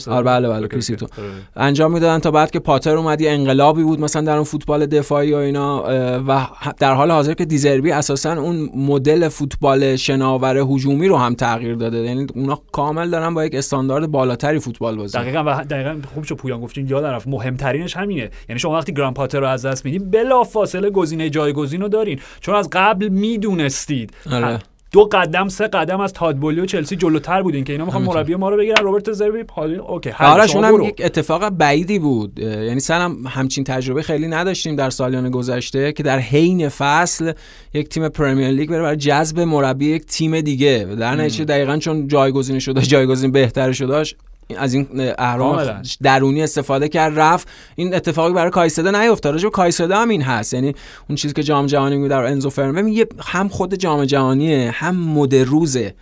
آره 0.08 0.24
بله 0.24 0.50
بله 0.50 0.68
کریس 0.68 0.87
هیوتون 0.87 1.10
آره. 1.18 1.68
انجام 1.68 1.92
می‌دادن 1.92 2.20
تا 2.20 2.32
بعد 2.32 2.52
که 2.52 2.60
پاتر 2.60 2.98
اومد 2.98 3.22
یه 3.22 3.32
انقلابی 3.32 3.84
بود 3.84 4.00
مثلا 4.00 4.22
در 4.22 4.36
اون 4.36 4.44
فوتبال 4.44 4.86
دفاعی 4.86 5.34
و 5.34 5.38
اینا 5.38 5.84
و 6.28 6.48
در 6.80 6.94
حال 6.94 7.12
حاضر 7.12 7.34
که 7.34 7.46
دزربی 7.46 7.92
اساسا 7.92 8.42
اون 8.42 8.70
مدل 8.76 9.28
فوتبال 9.28 9.96
شناور 9.96 10.58
هجومی 10.58 11.08
رو 11.08 11.18
هم 11.18 11.34
تغییر 11.34 11.76
داده. 11.76 11.98
یعنی 11.98 12.28
اونا 12.36 12.62
کامل 12.72 13.10
دارن 13.10 13.34
با 13.34 13.46
یک 13.46 13.56
استاندارد 13.56 14.12
بالاتری 14.12 14.60
فوتبال 14.60 14.96
بازی. 14.96 15.18
دقیقاً 15.18 15.44
و 15.48 15.64
دقیقاً 15.70 15.96
خوب 16.14 16.26
چه 16.26 16.36
پویان 16.36 16.62
گفتین 16.62 16.88
یاد 16.88 17.06
رفت 17.06 17.28
مهمترینش 17.66 17.98
همینه. 17.98 18.30
یعنی 18.50 18.60
شما 18.60 18.74
وقتی 18.74 18.94
گراهام 18.94 19.14
پاتر 19.14 19.40
رو 19.40 19.48
از 19.48 19.66
دست 19.66 19.86
میدین 19.86 20.12
بلا 20.12 20.44
فاصله 20.44 20.90
گزینه 20.90 21.30
جایگزین 21.30 21.82
رو 21.82 21.88
دارین. 21.88 22.20
چون 22.42 22.56
از 22.56 22.70
قبل 22.72 23.08
می‌دونستید. 23.08 24.14
آره. 24.32 24.60
دو 24.92 25.10
قدم 25.12 25.48
سه 25.48 25.68
قدم 25.68 26.00
از 26.00 26.14
تاد 26.14 26.30
بولی 26.30 26.62
و 26.62 26.66
چلسی 26.66 26.96
جلوتر 26.96 27.42
بودین 27.42 27.64
که 27.64 27.74
اینا 27.74 27.86
می‌خوان 27.86 28.04
مربی 28.04 28.36
ما 28.36 28.50
رو 28.50 28.58
بگیرن. 28.58 28.84
روبرتو 28.84 29.12
دزربی 29.12 29.44
پالی 29.44 29.76
okay 29.76 30.10
آرش 30.20 30.56
اونم 30.56 30.82
یک 30.82 31.02
اتفاق 31.06 31.50
بعیدی 31.50 32.00
بود. 32.00 32.40
یعنی 32.40 32.80
سنم 32.80 33.28
همچین 33.28 33.64
تجربه 33.64 34.02
خیلی 34.02 34.28
نداشتیم 34.28 34.76
در 34.76 34.90
سالیان 34.90 35.30
گذشته 35.30 35.92
که 35.92 36.04
در 36.04 36.20
حین 36.20 36.70
فصل 36.70 37.32
یک 37.74 37.90
تیم 37.90 38.10
پرمیر 38.10 38.48
لیگ 38.48 38.70
بره 38.70 38.82
برای 38.82 38.96
جذب 38.96 39.40
مربی 39.40 39.86
یک 39.86 40.06
تیم 40.06 40.42
دیگه. 40.42 40.88
در 41.00 41.16
نتیجه 41.16 41.46
دقیقا 41.46 41.78
چون 41.78 42.08
جایگزین 42.08 42.60
شده 42.60 42.82
جایگزین 42.82 43.32
بهترش 43.32 43.82
داشت 43.82 44.16
از 44.58 44.74
این 44.74 44.88
اهرام 45.18 45.82
درونی 46.02 46.44
استفاده 46.44 46.90
کرد 46.90 47.20
رفت. 47.20 47.48
این 47.76 47.96
اتفاقی 47.96 48.34
برای 48.34 48.52
کایسده 48.52 49.02
نیفتاد. 49.02 49.34
راجع 49.34 49.50
کایسده 49.50 49.96
هم 49.96 50.10
این 50.10 50.22
هست. 50.22 50.54
یعنی 50.54 50.76
اون 51.10 51.16
چیزی 51.16 51.34
که 51.34 51.44
جام 51.44 51.66
جهانی 51.66 51.98
می 51.98 52.10
در 52.10 52.24
انزو 52.24 52.50
فرمه 52.50 53.06
هم 53.20 53.50
خود 53.50 53.76
جام 53.76 54.06
جهانیه 54.06 54.72
هم 54.74 54.96
مد 54.96 55.36
روزه 55.36 55.96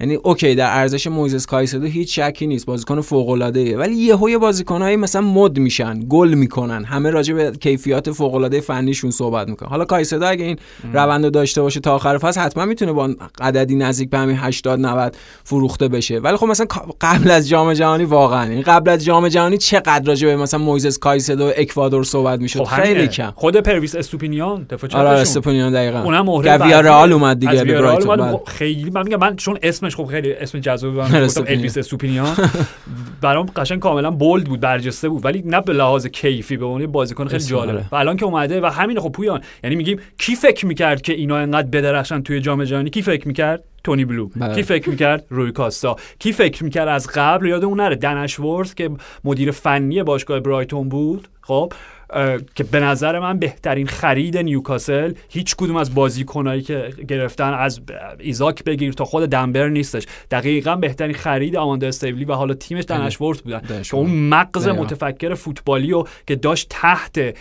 یعنی 0.00 0.14
okay 0.14 0.54
در 0.54 0.78
ارزش 0.78 1.06
مویزس 1.06 1.46
کایسدو 1.46 1.86
هیچ 1.86 2.20
شکی 2.20 2.46
نیست 2.46 2.66
بازیکن 2.66 3.00
فوق 3.00 3.28
العاده 3.28 3.60
ای 3.60 3.74
ولی 3.74 3.94
یهو 3.94 4.30
یه 4.30 4.38
بازیکنایی 4.38 4.96
مثلا 4.96 5.22
مد 5.22 5.58
میشن 5.58 6.00
گل 6.08 6.34
می‌کنن. 6.34 6.84
همه 6.84 7.10
راجع 7.10 7.34
به 7.34 7.52
کیفیات 7.60 8.10
فوق 8.10 8.34
العاده 8.34 8.60
فنیشون 8.60 9.10
صحبت 9.10 9.48
می‌کنن. 9.48 9.68
حالا 9.68 9.84
کایسدو 9.84 10.28
اگه 10.28 10.44
این 10.44 10.56
روند 10.92 11.32
داشته 11.32 11.62
باشه 11.62 11.80
تا 11.80 11.94
آخر 11.94 12.18
فصل 12.18 12.40
حتما 12.40 12.64
می‌تونه 12.64 12.92
با 12.92 13.10
عددی 13.40 13.76
نزدیک 13.76 14.10
به 14.10 14.18
همین 14.18 14.36
80 14.36 14.80
90 14.80 15.16
فروخته 15.44 15.88
بشه. 15.88 16.18
ولی 16.18 16.36
خب 16.36 16.46
مثلا 16.46 16.66
قبل 17.00 17.30
از 17.30 17.48
جام 17.48 17.72
جهانی 17.72 18.04
واقعا. 18.04 18.42
این 18.42 18.50
یعنی 18.50 18.62
قبل 18.62 18.90
از 18.90 19.04
جام 19.04 19.28
جهانی 19.28 19.58
چقدر 19.58 20.04
راجع 20.04 20.28
به 20.28 20.36
مثلا 20.36 20.60
مویزس 20.60 20.98
کایسدو 20.98 21.50
اکوادور 21.56 22.04
صحبت 22.04 22.40
می‌شد؟ 22.40 22.64
خب 22.64 22.82
خیلی 22.82 23.08
کم. 23.08 23.32
خود 23.36 23.56
پرویس 23.56 23.94
استوپینیان 23.94 24.66
دفاع 24.70 24.90
آره 24.94 25.08
استوپینیان 25.08 25.72
دقیقاً. 25.72 26.02
اونم 26.02 26.26
از 26.26 26.80
ویارئال 26.80 27.12
اومد 27.12 27.40
دیگه 27.40 27.64
به 27.64 27.74
برایتون. 27.74 28.16
بله. 28.16 28.40
خیلی 28.46 28.90
من 28.90 29.02
میگم 29.02 29.18
من 29.18 29.36
چون 29.36 29.58
اسمش 29.84 29.96
خب 29.96 30.04
خیلی 30.04 30.32
اسم 30.32 30.58
جذابی 30.58 30.96
من 30.96 31.24
گفتم 31.26 31.44
الویس 31.46 31.78
سوپینیان 31.78 32.36
برام 33.20 33.46
قشنگ 33.46 33.78
کاملا 33.78 34.10
بولد 34.10 34.46
بود 34.46 34.60
برجسته 34.60 35.08
بود 35.08 35.24
ولی 35.24 35.42
نه 35.46 35.60
به 35.60 35.72
لحاظ 35.72 36.06
کیفی 36.06 36.56
به 36.56 36.64
اون 36.64 36.86
بازیکن 36.86 37.28
خیلی 37.28 37.44
جالبه. 37.44 37.84
و 37.92 37.96
الان 37.96 38.16
که 38.16 38.24
اومده 38.24 38.60
و 38.60 38.66
همین 38.66 39.00
خب 39.00 39.12
پویان 39.12 39.40
یعنی 39.64 39.76
میگیم 39.76 39.98
کی 40.18 40.36
فکر 40.36 40.66
می‌کرد 40.66 41.02
که 41.02 41.12
اینا 41.12 41.36
انقدر 41.36 41.68
بدرخشن 41.68 42.22
توی 42.22 42.40
جام 42.40 42.64
جهانی؟ 42.64 42.90
کی 42.90 43.02
فکر 43.02 43.28
می‌کرد؟ 43.28 43.64
تونی 43.84 44.04
بلو. 44.04 44.28
بله. 44.36 44.54
کی 44.54 44.62
فکر 44.62 44.90
می‌کرد؟ 44.90 45.24
روی 45.28 45.52
کاستا. 45.52 45.96
کی 46.18 46.32
فکر 46.32 46.64
می‌کرد 46.64 46.88
از 46.88 47.08
قبل؟ 47.14 47.46
یاد 47.46 47.64
اون 47.64 47.80
نره 47.80 47.96
دنشورث 47.96 48.74
که 48.74 48.90
مدیر 49.24 49.50
فنی 49.50 50.02
باشگاه 50.02 50.40
برایتون 50.40 50.88
بود 50.88 51.28
خب 51.40 51.72
که 52.54 52.64
به 52.64 52.80
نظر 52.80 53.18
من 53.18 53.38
بهترین 53.38 53.86
خرید 53.86 54.38
نیوکاسل 54.38 55.12
هیچ 55.28 55.56
کدوم 55.56 55.76
از 55.76 55.94
بازیکنایی 55.94 56.62
که 56.62 56.88
گرفتن 57.08 57.54
از 57.54 57.80
ایزاک 58.18 58.64
بگیر 58.64 58.92
تا 58.92 59.04
خود 59.04 59.30
دن 59.30 59.45
برن 59.45 59.68
نیستش. 59.68 60.06
دقیقا 60.30 60.76
بهترین 60.76 61.14
خرید 61.14 61.56
آماندا 61.56 61.86
استیبلی 61.86 62.24
و 62.24 62.32
حالا 62.32 62.54
تیمش 62.54 62.84
دن 62.88 63.02
اشورث 63.02 63.42
بودن. 63.42 63.82
که 63.82 63.94
اون 63.94 64.10
مغز 64.10 64.68
متفکر 64.68 65.34
فوتبالی 65.34 65.90
رو 65.90 66.08
که 66.26 66.36
داشت 66.36 66.66
تحت 66.70 67.36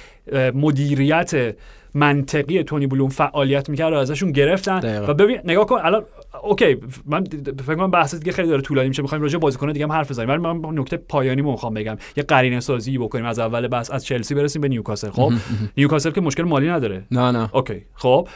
مدیریت 0.54 1.56
منطقی 1.94 2.64
تونی 2.64 2.88
بلوم 2.88 3.10
فعالیت 3.10 3.70
می‌کرد 3.70 3.94
و 3.94 3.96
ازشون 3.96 4.32
گرفتن. 4.32 5.06
و 5.08 5.14
ببین 5.14 5.40
نگاه 5.44 5.66
کن 5.66 5.80
الان 5.84 6.06
okay 6.42 6.78
من 7.06 7.24
فکر 7.66 7.76
کنم 7.76 7.92
بحث 7.92 8.16
دیگه 8.16 8.32
خیلی 8.32 8.48
داره 8.48 8.62
طولانی 8.62 8.88
میشه 8.88 9.02
می‌خوایم 9.02 9.22
راجع 9.22 9.38
بازیکن 9.38 9.72
دیگه 9.72 9.86
هم 9.86 9.92
حرف 9.92 10.12
بزنیم. 10.12 10.30
ولی 10.30 10.38
من 10.38 10.80
نکته 10.80 10.98
پایانی 10.98 11.42
مو 11.42 11.52
می‌خوام 11.52 11.74
بگم. 11.74 11.98
یه 12.18 12.24
قرینه 12.24 12.60
سازی 12.60 12.98
بکنیم 12.98 13.26
از 13.26 13.40
اول 13.40 13.68
بحث 13.68 13.92
از 13.92 14.06
چلسی 14.06 14.36
برسیم 14.36 14.62
به 14.62 14.68
نیوکاسل 14.68 15.10
خب؟ 15.10 15.34
نیوکاسل 15.78 16.12
که 16.12 16.22
مشکل 16.22 16.44
مالی 16.44 16.70
نداره. 16.70 17.06
نه 17.12 17.32
نه. 17.32 17.50
okay 17.56 17.86
خب؟ 17.94 18.28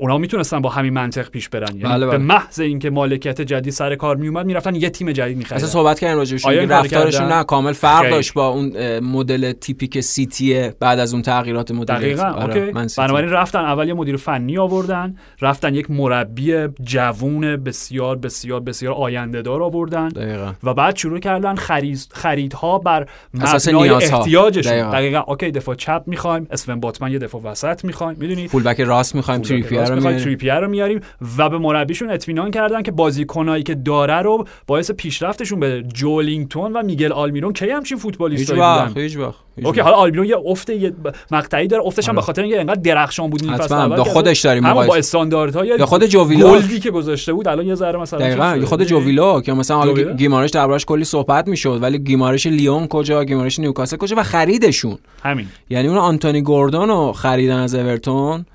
اونا 0.00 0.18
می‌تونستن 0.18 0.60
با 0.60 0.70
همین 0.70 0.92
منطق 0.92 1.30
پیش 1.30 1.48
برن 1.48 1.76
یعنی 1.76 1.82
بله، 1.82 2.06
به 2.06 2.12
بله. 2.12 2.18
محض 2.18 2.60
اینکه 2.60 2.90
مالکیت 2.90 3.40
جدید 3.40 3.72
سر 3.72 3.94
کار 3.94 4.16
میومد 4.16 4.46
می‌رفتن 4.46 4.74
یه 4.74 4.90
تیم 4.90 5.12
جدید 5.12 5.36
میخریدن 5.36 5.56
اصلا 5.56 5.68
صحبت 5.68 6.00
کردن 6.00 6.16
راجعش 6.16 6.42
کارو 6.42 6.72
رفتارشون؟ 6.72 7.32
نه 7.32 7.44
کامل 7.44 7.72
فرق. 7.72 8.10
داشت 8.10 8.34
با 8.34 8.48
اون 8.48 8.98
مدل 8.98 9.52
تیپیک 9.52 10.00
سیتی 10.00 10.70
بعد 10.80 10.98
از 10.98 11.12
اون 11.12 11.22
تغییرات 11.22 11.70
مدیریت 11.70 12.00
دقیقا 12.00 12.24
آره،. 12.24 12.72
بنابراین 12.98 13.30
رفتن 13.30 13.58
اول 13.58 13.88
یه 13.88 13.94
مدیر 13.94 14.16
فنی 14.16 14.58
آوردن 14.58 15.16
رفتن 15.40 15.74
یک 15.74 15.90
مربی 15.90 16.68
جوون 16.82 17.56
بسیار 17.56 18.16
بسیار 18.16 18.60
بسیار 18.60 18.94
آینده 18.94 19.42
دار 19.42 19.62
آوردن 19.62 20.08
دقیقا 20.08 20.52
و 20.62 20.74
بعد 20.74 20.96
شروع 20.96 21.18
کردن 21.18 21.54
خرید 21.54 22.08
خریدها 22.12 22.78
بر 22.78 23.06
اساس 23.40 23.68
مبنای. 23.68 23.90
احتیاجشون 23.90 24.72
دقیقا. 24.72 24.90
دقیقا. 24.90 25.18
okay 25.18 25.50
دفاع 25.50 25.74
چپ 25.74 26.02
می‌خوایم 26.06 26.46
اسون 26.50 26.80
بوتمن 26.80 27.12
یه 27.12 27.18
دفاع 27.18 27.42
وسط 27.42 27.84
می‌خوایم 27.84 28.16
می‌دونی 28.20 28.48
full 28.48 28.62
back 28.62 28.80
راست 28.80 29.14
می‌خوایم 29.14 29.40
تریپیر 29.40 29.89
رو 29.90 30.00
میاریم. 30.00 30.18
تریپیر 30.18 30.60
رو 30.60 30.68
میاریم 30.68 31.00
و 31.38 31.48
به 31.48 31.58
مربیشون 31.58 32.10
اطمینان 32.10 32.50
کردن 32.50 32.82
که 32.82 32.90
بازیکنایی 32.90 33.62
که 33.62 33.74
داره 33.74 34.22
رو 34.22 34.44
باعث 34.66 34.90
پیشرفتشون 34.90 35.60
به 35.60 35.82
جوئلینتون 35.94 36.72
و 36.72 36.82
میگل 36.82 37.12
آلمیرون 37.12 37.52
کی 37.52 37.70
همچین 37.70 37.96
هیچ 37.96 38.02
فوتبالیستایی 38.02 38.60
وقت 38.60 38.88
بودن 38.88 39.00
هیچ 39.00 39.16
وقت 39.16 39.34
okay. 39.62 39.80
حالا 39.80 39.96
آلمیرون 39.96 40.26
یه 40.26 40.36
افت 40.46 40.70
یه 40.70 40.92
مقطعی 41.30 41.68
داره 41.68 41.82
افتش 41.86 42.08
هم 42.08 42.10
آره. 42.10 42.16
به 42.16 42.22
خاطر 42.22 42.42
اینکه 42.42 42.60
انقدر 42.60 42.80
درخشان 42.80 43.30
بود 43.30 43.44
این 43.44 43.56
فصل 43.56 43.74
اول 43.74 44.02
خودش 44.02 44.40
داریم 44.40 44.64
همون 44.64 44.74
با 44.74 44.82
مقایسه. 44.82 44.98
استانداردهای 44.98 45.68
یا 45.68 45.86
خود 45.86 46.06
جو 46.06 46.17
ویلاک. 46.17 46.52
گلدی 46.52 46.80
که 46.80 46.90
گذاشته 46.90 47.32
بود 47.32 47.48
الان 47.48 47.66
یه 47.66 47.74
ذره 47.74 47.98
مثلا 47.98 48.18
دقیقا 48.18 48.54
شده. 48.56 48.66
خود 48.66 48.84
جو 48.84 49.00
ویلاک 49.00 49.40
که 49.40 49.52
مثلا 49.52 49.76
حالا؟ 49.76 50.12
گیمارش 50.12 50.50
دربارش 50.50 50.84
کلی 50.84 51.04
صحبت 51.04 51.48
می‌شد 51.48 51.78
ولی 51.82 51.98
گیمارش 51.98 52.46
لیون 52.46 52.86
کجا 52.86 53.24
گیمارش 53.24 53.58
نیوکاسل 53.58 53.96
کجا 53.96 54.16
و 54.18 54.22
خریدشون 54.22 54.98
همین 55.22 55.46
یعنی 55.70 55.88
اون 55.88 55.98
آنتونی 55.98 56.42
گوردون 56.42 56.88
رو 56.88 57.12
خریدن 57.12 57.58
از 57.58 57.74
اورتون 57.74 58.46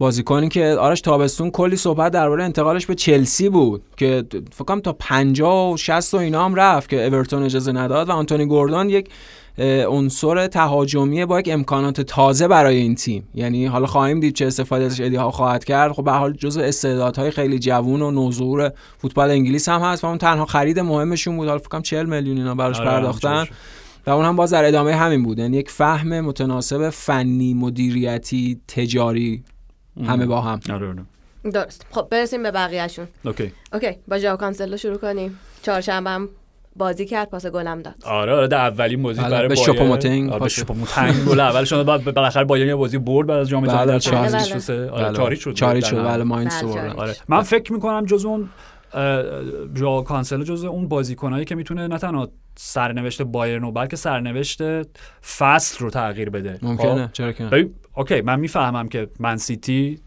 بازیکنی 0.00 0.48
که 0.48 0.66
آرش 0.66 1.00
تابستون 1.00 1.50
کلی 1.50 1.76
صحبت 1.76 2.12
درباره 2.12 2.44
انتقالش 2.44 2.86
به 2.86 2.94
چلسی 2.94 3.48
بود 3.48 3.82
که 3.96 4.24
فکر 4.52 4.64
کنم 4.64 4.80
تا 4.80 4.92
50 4.92 5.72
و 5.72 5.76
60 5.76 6.14
و 6.14 6.16
اینا 6.16 6.44
هم 6.44 6.54
رفت 6.54 6.88
که 6.88 7.06
اورتون 7.06 7.42
اجازه 7.42 7.72
نداد 7.72 8.08
و 8.08 8.12
آنتونی 8.12 8.46
گوردون 8.46 8.90
یک 8.90 9.08
عنصر 9.88 10.46
تهاجمی 10.46 11.24
با 11.24 11.40
یک 11.40 11.48
امکانات 11.52 12.00
تازه 12.00 12.48
برای 12.48 12.76
این 12.76 12.94
تیم. 12.94 13.28
یعنی 13.34 13.66
حالا 13.66 13.86
خواهیم 13.86 14.20
دید 14.20 14.34
چه 14.34 14.46
استفاده 14.46 14.84
ازش 14.84 15.00
ادی 15.00 15.16
ها 15.16 15.30
خواهد 15.30 15.64
کرد. 15.64 15.92
خب 15.92 16.04
به 16.04 16.12
حال 16.12 16.32
جزء 16.32 16.62
استعدادهای 16.62 17.30
خیلی 17.30 17.58
جوون 17.58 18.02
و 18.02 18.10
نوظهور 18.10 18.72
فوتبال 18.98 19.30
انگلیس 19.30 19.68
هم 19.68 19.80
هست 19.80 20.04
و 20.04 20.06
اون 20.06 20.18
تنها 20.18 20.46
خرید 20.46 20.80
مهمشون 20.80 21.36
بود. 21.36 21.48
حالا 21.48 21.58
فکر 21.58 21.68
کنم 21.68 21.82
40 21.82 22.06
میلیون 22.06 22.36
اینا 22.36 22.54
براش 22.54 22.80
آره، 22.80 22.90
پرداختن. 22.90 23.44
و 24.06 24.10
اون 24.10 24.24
هم 24.24 24.36
باز 24.36 24.52
در 24.52 24.64
ادامه 24.64 24.94
همین 24.94 25.22
بود. 25.22 25.38
یعنی 25.38 25.56
یک 25.56 25.70
فهم 25.70 26.20
متناسب 26.20 26.90
فنی 26.90 27.54
مدیریتی 27.54 28.60
تجاری 28.68 29.44
همه 30.04 30.26
با 30.26 30.40
هم 30.40 30.60
آره 30.70 30.88
آره 30.88 31.04
درست 31.52 31.86
خب 31.90 32.08
برسیم 32.10 32.42
به 32.42 32.50
بقیهشون 32.50 33.08
okay 33.24 33.52
okay 33.72 33.96
با 34.08 34.18
ژائو 34.18 34.36
کانسلو 34.36 34.76
شروع 34.76 34.96
کنیم 34.98 35.38
چهارشنبه 35.62 36.10
هم 36.10 36.28
بازی 36.76 37.06
کرد 37.06 37.30
پاس 37.30 37.46
گلم 37.46 37.82
داد 37.82 37.94
آره 38.04 38.32
آره 38.32 38.48
در 38.48 38.58
اولین 38.58 39.02
بازی 39.02 39.20
بله، 39.20 39.30
برای 39.30 39.48
به 39.48 39.54
بایرن. 39.54 39.72
شوپوموتینگ 39.72 40.32
آره،. 40.32 40.48
شوپوموتینگ 40.48 41.24
گل 41.28 41.40
اولشون 41.40 41.82
بعد 41.82 42.04
بالاخره 42.04 42.44
بایرن 42.44 42.68
یه 42.68 42.74
بازی 42.74 42.98
برد 42.98 43.26
بعد 43.26 43.38
از 43.38 43.48
جام 43.48 43.62
بله، 43.62 43.72
جهانی 43.72 43.86
در 43.86 43.98
چهار. 43.98 44.28
چهار 44.28 44.50
بله. 44.50 44.58
سه 44.58 44.90
آره. 44.90 45.16
چاری 45.16 45.36
شد 45.36 45.52
چاری 45.52 45.82
شد. 45.82 46.04
بله. 46.04 46.48
چاری. 46.48 46.88
آره 46.88 47.16
من 47.28 47.42
فکر 47.42 47.72
می‌کنم 47.72 48.06
جز 48.06 48.24
اون 48.24 48.48
ژائو 49.76 50.02
کانسلو 50.02 50.44
جز 50.44 50.64
اون 50.64 50.88
بازیکنایی 50.88 51.44
که 51.44 51.54
می‌تونه 51.54 51.88
نه 51.88 51.98
تنها 51.98 52.28
سرنوشت 52.56 53.22
بایرن 53.22 53.62
رو 53.62 53.72
بلکه 53.72 53.96
سرنوشت 53.96 54.62
فصل 55.38 55.84
رو 55.84 55.90
تغییر 55.90 56.30
بده 56.30 56.58
ممکنه 56.62 57.06
خب؟ 57.06 57.12
چرا 57.12 57.32
که 57.32 57.68
okay 58.00 58.20
من 58.20 58.40
می‌فهمم 58.40 58.88
که 58.88 59.08
من 59.18 59.36
سیتی 59.36 60.00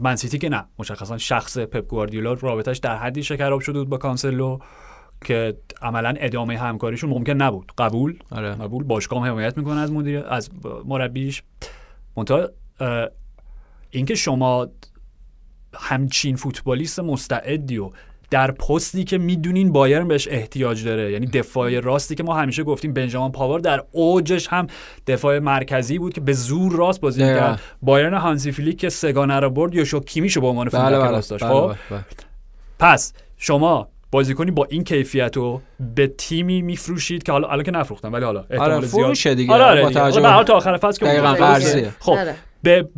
من 0.00 0.16
سیتی 0.16 0.38
که 0.38 0.48
نه 0.48 0.64
مشخصا 0.78 1.18
شخص 1.18 1.58
پپ 1.58 1.86
گواردیولا 1.86 2.32
رابطش 2.32 2.78
در 2.78 2.96
حدی 2.96 3.22
شکراب 3.22 3.60
شده 3.60 3.78
بود 3.78 3.88
با 3.88 3.96
کانسلو 3.96 4.58
که 5.24 5.56
عملا 5.82 6.14
ادامه 6.16 6.58
همکاریشون 6.58 7.10
ممکن 7.10 7.32
نبود. 7.32 7.72
قبول؟ 7.78 8.18
آره. 8.30 8.54
قبول. 8.54 8.84
باشگاه 8.84 9.26
حمایت 9.26 9.58
می‌کنه 9.58 9.80
از 9.80 9.92
مدیر 9.92 10.18
از 10.18 10.50
مربیش. 10.84 11.42
منتها 12.16 12.48
اینکه 13.90 14.14
شما 14.14 14.68
همچین 15.74 16.36
فوتبالیست 16.36 17.00
مستعدی 17.00 17.78
و 17.78 17.90
در 18.30 18.50
پستی 18.50 19.04
که 19.04 19.18
می‌دونین 19.18 19.72
بایرن 19.72 20.08
بهش 20.08 20.28
احتیاج 20.30 20.84
داره 20.84 21.12
یعنی 21.12 21.26
دفاع 21.26 21.80
راستی 21.80 22.14
که 22.14 22.22
ما 22.22 22.34
همیشه 22.34 22.62
گفتیم 22.64 22.92
بنجامان 22.92 23.32
پاوار 23.32 23.60
در 23.60 23.84
اوجش 23.92 24.48
هم 24.48 24.66
دفاع 25.06 25.38
مرکزی 25.38 25.98
بود 25.98 26.12
که 26.12 26.20
به 26.20 26.32
زور 26.32 26.72
راست 26.72 27.00
بازی. 27.00 27.22
می‌کرد 27.22 27.60
بایرن 27.82 28.14
هانسی 28.14 28.52
فلیک 28.52 28.78
که 28.78 28.88
سه‌گانه 28.88 29.40
رو 29.40 29.50
برد 29.50 29.74
یوشوا 29.74 30.00
کیمیشو 30.00 30.40
به 30.40 30.46
عنوان 30.46 30.68
بله 30.68 30.80
fullback 30.82 31.02
بله 31.02 31.10
راست 31.10 31.30
داشت 31.30 31.44
بله، 31.44 31.52
خب 31.52 31.66
بله، 31.66 31.76
بله. 31.90 32.04
پس 32.78 33.12
شما 33.36 33.88
بازیکنی 34.10 34.50
با 34.50 34.66
این 34.70 34.84
کیفیت 34.84 35.36
رو 35.36 35.60
به 35.94 36.06
تیمی 36.06 36.62
میفروشید 36.62 37.22
که 37.22 37.32
حالا 37.32 37.48
الان 37.48 37.64
که 37.64 37.70
نفروختن 37.70 38.12
ولی 38.12 38.24
حالا 38.24 38.44
احتمال 38.50 38.70
آره 38.70 38.86
زیاد 38.86 39.36
دیگه 39.36 39.54
آره 39.54 39.64
آره 39.64 39.82
با 39.82 39.88
دیگه. 39.88 40.20
به 40.20 40.28
حال 40.28 40.44
تا 40.44 40.54
آخر 40.54 40.76
فصل 40.76 41.06
که. 41.06 41.90
خب 41.98 42.12
آره. 42.12 42.34
به, 42.62 42.88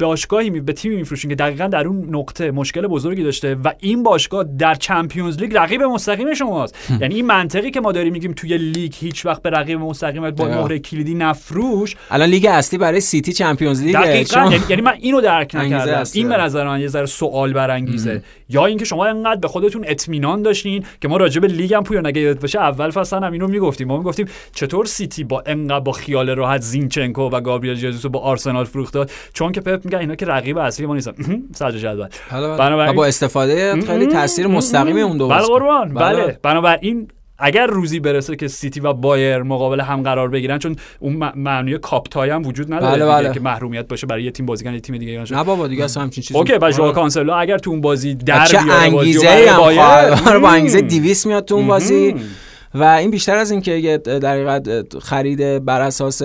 به 0.00 0.06
باشگاهی 0.06 0.50
می- 0.50 0.60
به 0.60 0.72
تیمی 0.72 0.96
میفروشین 0.96 1.30
که 1.30 1.34
دقیقا 1.34 1.66
در 1.66 1.86
اون 1.86 2.06
نقطه 2.10 2.50
مشکل 2.50 2.86
بزرگی 2.86 3.22
داشته 3.22 3.54
و 3.54 3.72
این 3.80 4.02
باشگاه 4.02 4.44
در 4.58 4.74
Champions 4.74 5.38
League 5.38 5.56
رقیب 5.56 5.82
مستقیم 5.82 6.34
شماست. 6.34 6.90
یعنی 7.00 7.14
این 7.14 7.26
منطقی 7.26 7.70
که 7.70 7.80
ما 7.80 7.92
داریم 7.92 8.12
میگیم 8.12 8.32
توی 8.32 8.58
لیگ 8.58 8.92
هیچ 8.96 9.26
وقت 9.26 9.42
به 9.42 9.50
رقیب 9.50 9.78
مستقیمت 9.78 10.36
با. 10.36 10.48
مهره 10.50 10.78
کلیدی 10.78 11.14
نفروش. 11.14 11.96
الان 12.10 12.28
لیگ 12.28 12.46
اصلی 12.50 12.78
برای 12.78 13.00
سیتی 13.00 13.32
Champions 13.32 13.82
League 13.82 13.94
دقیقا. 13.94 14.40
یعنی, 14.40 14.64
یعنی 14.68 14.82
من 14.82 14.94
اینو 15.00 15.20
درک 15.20 15.54
نکردم. 15.54 16.04
این 16.14 16.28
به 16.28 16.36
نظر 16.36 16.68
من 16.68 16.80
یه 16.80 16.88
ذره 16.88 17.06
سوال 17.06 17.52
برانگیزه. 17.52 18.22
یا 18.48 18.66
اینکه 18.66 18.84
شما 18.84 19.06
انقدر 19.06 19.40
به 19.40 19.48
خودتون 19.48 19.84
اطمینان 19.86 20.42
داشتین 20.42 20.84
که 21.00 21.08
ما 21.08 21.16
راجع 21.16 21.40
به 21.40 21.48
لیگ 21.48 21.74
هم 21.74 21.82
پویا 21.82 22.00
نگه 22.00 22.34
باشه 22.34 22.60
اول 22.60 22.90
فصل 22.90 23.24
هم 23.24 23.32
اینو 23.32 23.48
می‌گفتیم. 23.48 23.88
ما 23.88 23.96
می‌گفتیم 23.96 24.26
چطور 24.54 24.86
سیتی 24.86 25.24
با 25.24 25.42
انقدر 25.46 25.80
با 25.80 25.92
خیال 25.92 26.30
راحت 26.30 26.60
زینچنکو 26.60 27.22
و 27.22 27.40
گابریل 27.40 27.74
ژزوس 27.74 28.04
رو 28.04 28.10
به 28.10 28.20
آرسنال 28.20 28.64
فروخت 28.64 28.94
داد؟ 28.94 29.10
چون 29.32 29.52
که 29.52 29.60
پپ 29.60 29.89
میگه 29.90 30.00
اینا 30.00 30.14
که 30.14 30.26
رقیب 30.26 30.58
اصلی 30.58 30.86
ما 30.86 30.94
نیستن 30.94 31.12
سجا 31.54 31.70
جدول 31.70 32.08
و 32.32 32.92
با 32.92 33.06
استفاده 33.06 33.80
خیلی 33.80 34.06
تاثیر 34.06 34.46
مستقیمی 34.46 35.00
اون 35.00 35.16
دو 35.16 35.28
بله. 35.28 35.42
قربان 35.42 35.94
بله. 35.94 36.24
بله 36.24 36.38
بنابراین 36.42 37.08
اگر 37.38 37.66
روزی 37.66 38.00
برسه 38.00 38.36
که 38.36 38.48
سیتی 38.48 38.80
و 38.80 38.92
بایر 38.92 39.42
مقابل 39.42 39.80
هم 39.80 40.02
قرار 40.02 40.28
بگیرن 40.28 40.58
چون 40.58 40.76
اون 40.98 41.32
معنی 41.36 41.78
کاپ‌تاید 41.78 42.30
هم 42.30 42.46
وجود 42.46 42.74
نداره 42.74 43.06
بله، 43.06 43.22
بله. 43.22 43.34
که 43.34 43.40
محرومیت 43.40 43.88
باشه 43.88 44.06
برای 44.06 44.22
یه 44.22 44.30
تیم 44.30 44.46
بازیکن 44.46 44.74
یه 44.74 44.80
تیم 44.80 44.98
دیگه 44.98 45.24
نه 45.30 45.44
بابا 45.44 45.68
دیگه 45.68 45.84
اصلا 45.84 46.02
همچین 46.02 46.22
چیزی 46.22 46.38
okay 46.38 46.52
و 46.52 46.70
ژائو 46.70 46.84
آره. 46.84 46.94
کانسلو 46.94 47.32
اگر 47.32 47.58
تو 47.58 47.70
اون 47.70 47.80
بازی 47.80 48.14
در 48.14 48.46
بیاره 48.48 48.90
بازی 48.90 49.28
آره، 49.28 50.38
با. 50.38 50.48
انگیزه 50.48 50.80
200 50.80 51.26
میاد 51.26 51.44
تو 51.44 51.54
اون 51.54 51.66
بازی. 51.66 52.14
و 52.74 52.84
این 52.84 53.10
بیشتر 53.10 53.36
از 53.36 53.50
اینکه 53.50 53.98
در 54.04 54.32
حقیقت 54.32 54.98
خرید 54.98 55.64
بر 55.64 55.80
اساس 55.80 56.22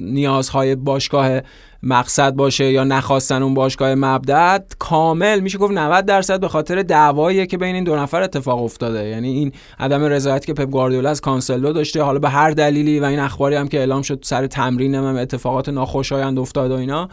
نیازهای 0.00 0.74
باشگاه 0.74 1.40
مقصد 1.82 2.34
باشه 2.34 2.72
یا 2.72 2.84
نخواستن 2.84 3.42
اون 3.42 3.54
باشگاه 3.54 3.94
مبدا 3.94 4.72
کامل 4.78 5.40
میشه 5.40 5.58
گفت 5.58 5.72
90 5.72 6.04
درصد 6.04 6.40
به 6.40 6.48
خاطر 6.48 6.82
دعواییه 6.82 7.46
که 7.46 7.58
بین 7.58 7.74
این 7.74 7.84
دو 7.84 7.96
نفر 7.96 8.22
اتفاق 8.22 8.62
افتاده. 8.62 9.08
یعنی 9.08 9.28
این 9.28 9.52
عدم 9.78 10.04
رضایتی 10.04 10.46
که 10.46 10.54
پپ 10.54 10.70
گواردیولا 10.70 11.10
از 11.10 11.20
کانسلو 11.20 11.72
داشته 11.72 12.02
حالا 12.02 12.18
به 12.18 12.28
هر 12.28 12.50
دلیلی 12.50 13.00
و 13.00 13.04
این 13.04 13.18
اخباری 13.18 13.56
هم 13.56 13.68
که 13.68 13.78
اعلام 13.78 14.02
شد 14.02 14.18
سر 14.22 14.46
تمرین 14.46 14.94
هم 14.94 15.16
اتفاقات 15.16 15.68
ناخوشایند 15.68 16.38
افتاد 16.38 16.70
و 16.70 16.74
اینا 16.74 17.08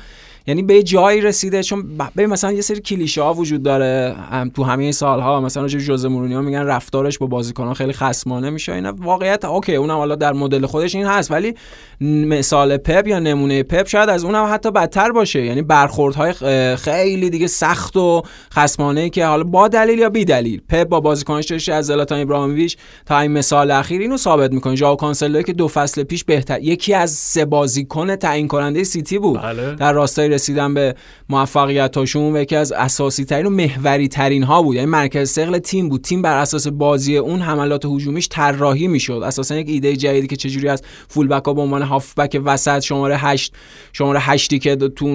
یعنی 0.47 0.63
به 0.63 0.83
جایی 0.83 1.21
رسیده 1.21 1.63
چون 1.63 1.97
ببین 2.17 2.29
مثلا 2.29 2.51
یه 2.51 2.61
سری 2.61 2.81
کلیشه 2.81 3.21
ها 3.21 3.33
وجود 3.33 3.63
داره 3.63 4.15
هم 4.31 4.49
تو 4.49 4.63
همه 4.63 4.91
سالها 4.91 5.41
مثلا 5.41 5.63
راجع 5.63 5.79
ژوزه 5.79 6.07
مورینیو 6.07 6.41
میگن 6.41 6.63
رفتارش 6.63 7.17
با 7.17 7.27
بازیکنان 7.27 7.73
خیلی 7.73 7.93
خصمانه 7.93 8.49
میشه 8.49 8.73
اینا 8.73 8.93
واقعیت 8.97 9.45
okay 9.45 9.76
اونم 9.75 9.97
حالا 9.97 10.15
در 10.15 10.33
مدل 10.33 10.65
خودش 10.65 10.95
این 10.95 11.05
هست 11.05 11.31
ولی 11.31 11.53
مثال 12.01 12.77
پپ 12.77 13.07
یا 13.07 13.19
نمونه 13.19 13.63
پپ 13.63 13.87
شاید 13.87 14.09
از 14.09 14.23
اونم 14.23 14.49
حتی 14.53 14.71
بدتر 14.71 15.11
باشه. 15.11 15.45
یعنی 15.45 15.61
برخوردهای 15.61 16.33
خ- 16.33 16.79
خیلی 16.79 17.29
دیگه 17.29 17.47
سخت 17.47 17.97
و 17.97 18.21
خصمانه 18.53 19.09
که 19.09 19.25
حالا 19.25 19.43
با 19.43 19.67
دلیل 19.67 19.99
یا 19.99 20.09
بی 20.09 20.25
دلیل. 20.25 20.61
پپ 20.69 20.83
با 20.83 20.99
بازیکنش 20.99 21.45
داشته 21.45 21.73
از 21.73 21.85
زلاتان 21.85 22.21
ابراهیموویچ 22.21 22.77
تا 23.05 23.19
این 23.19 23.31
مثال 23.31 23.71
اخیر 23.71 24.01
اینو 24.01 24.17
ثابت 24.17 24.51
می‌کنه. 24.51 24.75
ژائو 24.75 24.95
کانسلو 24.95 25.41
که 25.41 25.53
دو 25.53 25.67
فصل 25.67 26.03
پیش 26.03 26.23
بهتر 26.23 26.61
یکی 26.61 26.93
از 26.93 27.11
سه 27.11 27.45
بازیکن 27.45 28.15
تعیین 28.15 28.47
کننده 28.47 28.83
سیتی 28.83 29.19
بود. 29.19 29.41
بله. 29.41 29.75
در 29.75 29.93
راستای 29.93 30.34
رسیدن 30.36 30.73
به 30.73 30.95
موفقیتاشون 31.29 32.36
و 32.36 32.41
یکی 32.41 32.55
از 32.55 32.71
اساسی 32.71 33.25
ترین 33.25 33.45
و 33.45 33.49
محوری 33.49 34.07
ترین 34.07 34.43
ها 34.43 34.61
بود. 34.61 34.75
یعنی 34.75 34.88
مرکز 34.88 35.31
ثقل 35.31 35.57
تیم 35.57 35.89
بود. 35.89 36.01
تیم 36.01 36.21
بر 36.21 36.38
اساس 36.38 36.67
بازی 36.67 37.17
اون 37.17 37.41
حملات 37.41 37.86
هجومیش 37.86 38.27
طراحی 38.29 38.88
می‌شد. 38.88 39.21
اساسا 39.25 39.55
یک 39.55 39.69
ایده 39.69 39.95
جدیدی 39.95 40.27
که 40.27 40.36
چجوری 40.36 40.69
از 40.69 40.81
full 41.07 41.28
back 41.28 41.45
ها 41.45 41.53
به 41.53 41.61
عنوان 41.61 41.81
هافبک 41.81 42.41
وسط 42.45 42.79
شماره 42.79 43.17
8 43.17 43.53
شماره 43.93 44.19
8 44.19 44.45
داشتی 44.45 44.59
که 44.59 44.75
تو 44.75 45.05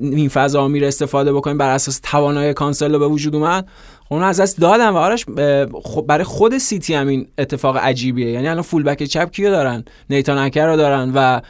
این 0.00 0.28
فضا 0.28 0.68
میره 0.68 0.88
استفاده 0.88 1.32
بکنیم 1.32 1.58
بر 1.58 1.70
اساس 1.70 2.00
توانایی 2.02 2.52
کانسلو 2.52 2.98
به 2.98 3.08
وجود 3.08 3.34
اومد 3.34 3.68
اون 4.14 4.22
از 4.22 4.40
دست 4.40 4.60
دادن 4.60 4.88
و 4.88 4.96
آرش 4.96 5.24
برای 6.06 6.24
خود 6.24 6.58
سیتی 6.58 6.94
هم 6.94 7.08
این 7.08 7.28
اتفاق 7.38 7.76
عجیبیه. 7.76 8.30
یعنی 8.30 8.48
الان 8.48 8.62
full 8.62 8.82
back 8.82 9.02
چپ 9.02 9.30
کیو 9.30 9.50
دارن؟ 9.50 9.84
نیتن 10.10 10.38
اکه 10.38 10.66
رو 10.66 10.76
دارن 10.76 11.12
و 11.14 11.40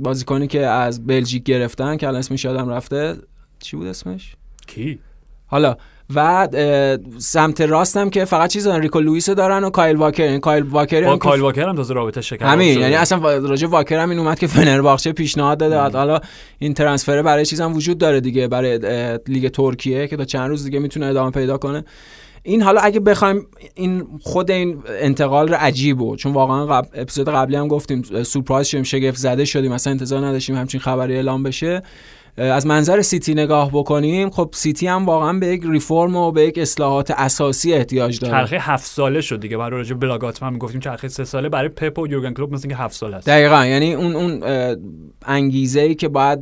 بازیکنی 0.00 0.46
که 0.46 0.60
از 0.66 1.06
بلژیک 1.06 1.42
گرفتن 1.42 1.96
که 1.96 2.06
الان 2.06 2.18
اسمش 2.18 2.44
یادم 2.44 2.68
رفته. 2.68 3.16
چی 3.58 3.76
بود 3.76 3.86
اسمش؟ 3.86 4.34
کی؟ 4.66 4.98
حالا 5.46 5.76
و 6.14 6.48
سمت 7.18 7.60
راستم 7.60 8.10
که 8.10 8.24
فقط 8.24 8.50
چیز 8.50 8.64
دارن 8.64 8.80
ریکو 8.80 9.00
لوئیس 9.00 9.30
دارن 9.30 9.64
و 9.64 9.70
کایل 9.70 9.96
واکر 9.96 10.22
این 10.22 10.40
کایل 10.40 10.62
واکر 10.62 11.04
هم 11.04 11.18
کایل 11.18 11.40
واکر 11.40 11.68
هم 11.68 11.76
تازه 11.76 11.94
رابطه 11.94 12.20
شکر 12.20 12.44
همین 12.44 12.80
یعنی 12.80 12.94
اصلا 12.94 13.38
راجع 13.38 13.68
واکر 13.68 13.98
هم 13.98 14.10
این 14.10 14.18
اومد 14.18 14.38
که 14.38 14.46
فنرباخچه 14.46 15.12
پیشنهاد 15.12 15.58
داده. 15.58 15.98
حالا 15.98 16.20
این 16.58 16.74
transfer 16.74 17.22
برای 17.22 17.46
چیز 17.46 17.60
هم 17.60 17.76
وجود 17.76 17.98
داره 17.98 18.20
دیگه 18.20 18.48
برای 18.48 18.78
لیگ 19.26 19.48
ترکیه 19.48 20.06
که 20.06 20.16
تا 20.16 20.24
چند 20.24 20.48
روز 20.48 20.64
دیگه 20.64 20.78
می‌تونه 20.78 21.06
ادامه 21.06 21.30
پیدا 21.30 21.58
کنه. 21.58 21.84
این 22.42 22.62
حالا 22.62 22.80
اگه 22.80 23.00
بخوایم 23.00 23.46
این 23.74 24.06
خود 24.22 24.50
این 24.50 24.82
انتقال 24.86 25.48
رو 25.48 25.56
عجیبه 25.60 26.16
چون 26.16 26.32
واقعا 26.32 26.66
قبل 26.66 26.88
اپیزود 26.94 27.28
قبلی 27.28 27.56
هم 27.56 27.68
گفتیم 27.68 28.02
surprise 28.22 28.66
شدیم 28.66 28.82
شگفت 28.82 29.18
زده 29.18 29.44
شدیم 29.44 29.72
مثلا 29.72 29.90
انتظار 29.90 30.26
نداشتیم 30.26 30.56
همچین 30.56 30.80
خبری 30.80 31.14
اعلام 31.14 31.42
بشه. 31.42 31.82
از 32.36 32.66
منظر 32.66 33.02
سیتی 33.02 33.34
نگاه 33.34 33.70
بکنیم 33.72 34.30
خب 34.30 34.50
سیتی 34.52 34.86
هم 34.86 35.06
واقعا 35.06 35.32
به 35.32 35.46
یک 35.46 35.62
ریفرم 35.64 36.16
و 36.16 36.32
به 36.32 36.42
یک 36.42 36.58
اصلاحات 36.58 37.10
اساسی 37.10 37.72
احتیاج 37.74 38.18
داره. 38.18 38.32
چرخه 38.32 38.58
هفت 38.60 38.86
ساله 38.86 39.20
شد 39.20 39.40
دیگه. 39.40 39.56
برای 39.56 39.78
راجع 39.78 39.94
بلاگات 39.94 40.42
هم 40.42 40.52
می‌گفتیم 40.52 40.80
چرخه 40.80 41.08
سه 41.08 41.24
ساله. 41.24 41.48
برای 41.48 41.68
پپ 41.68 41.98
و 41.98 42.06
یورگن 42.06 42.32
کلوپ 42.32 42.54
مثل 42.54 42.68
اینکه 42.68 42.82
هفت 42.82 42.94
ساله 42.94 43.16
است. 43.16 43.26
دقیقا. 43.26 43.66
یعنی 43.66 43.94
اون 43.94 44.16
اون 44.16 44.42
انگیزه 45.26 45.80
ای 45.80 45.94
که 45.94 46.08
باید 46.08 46.40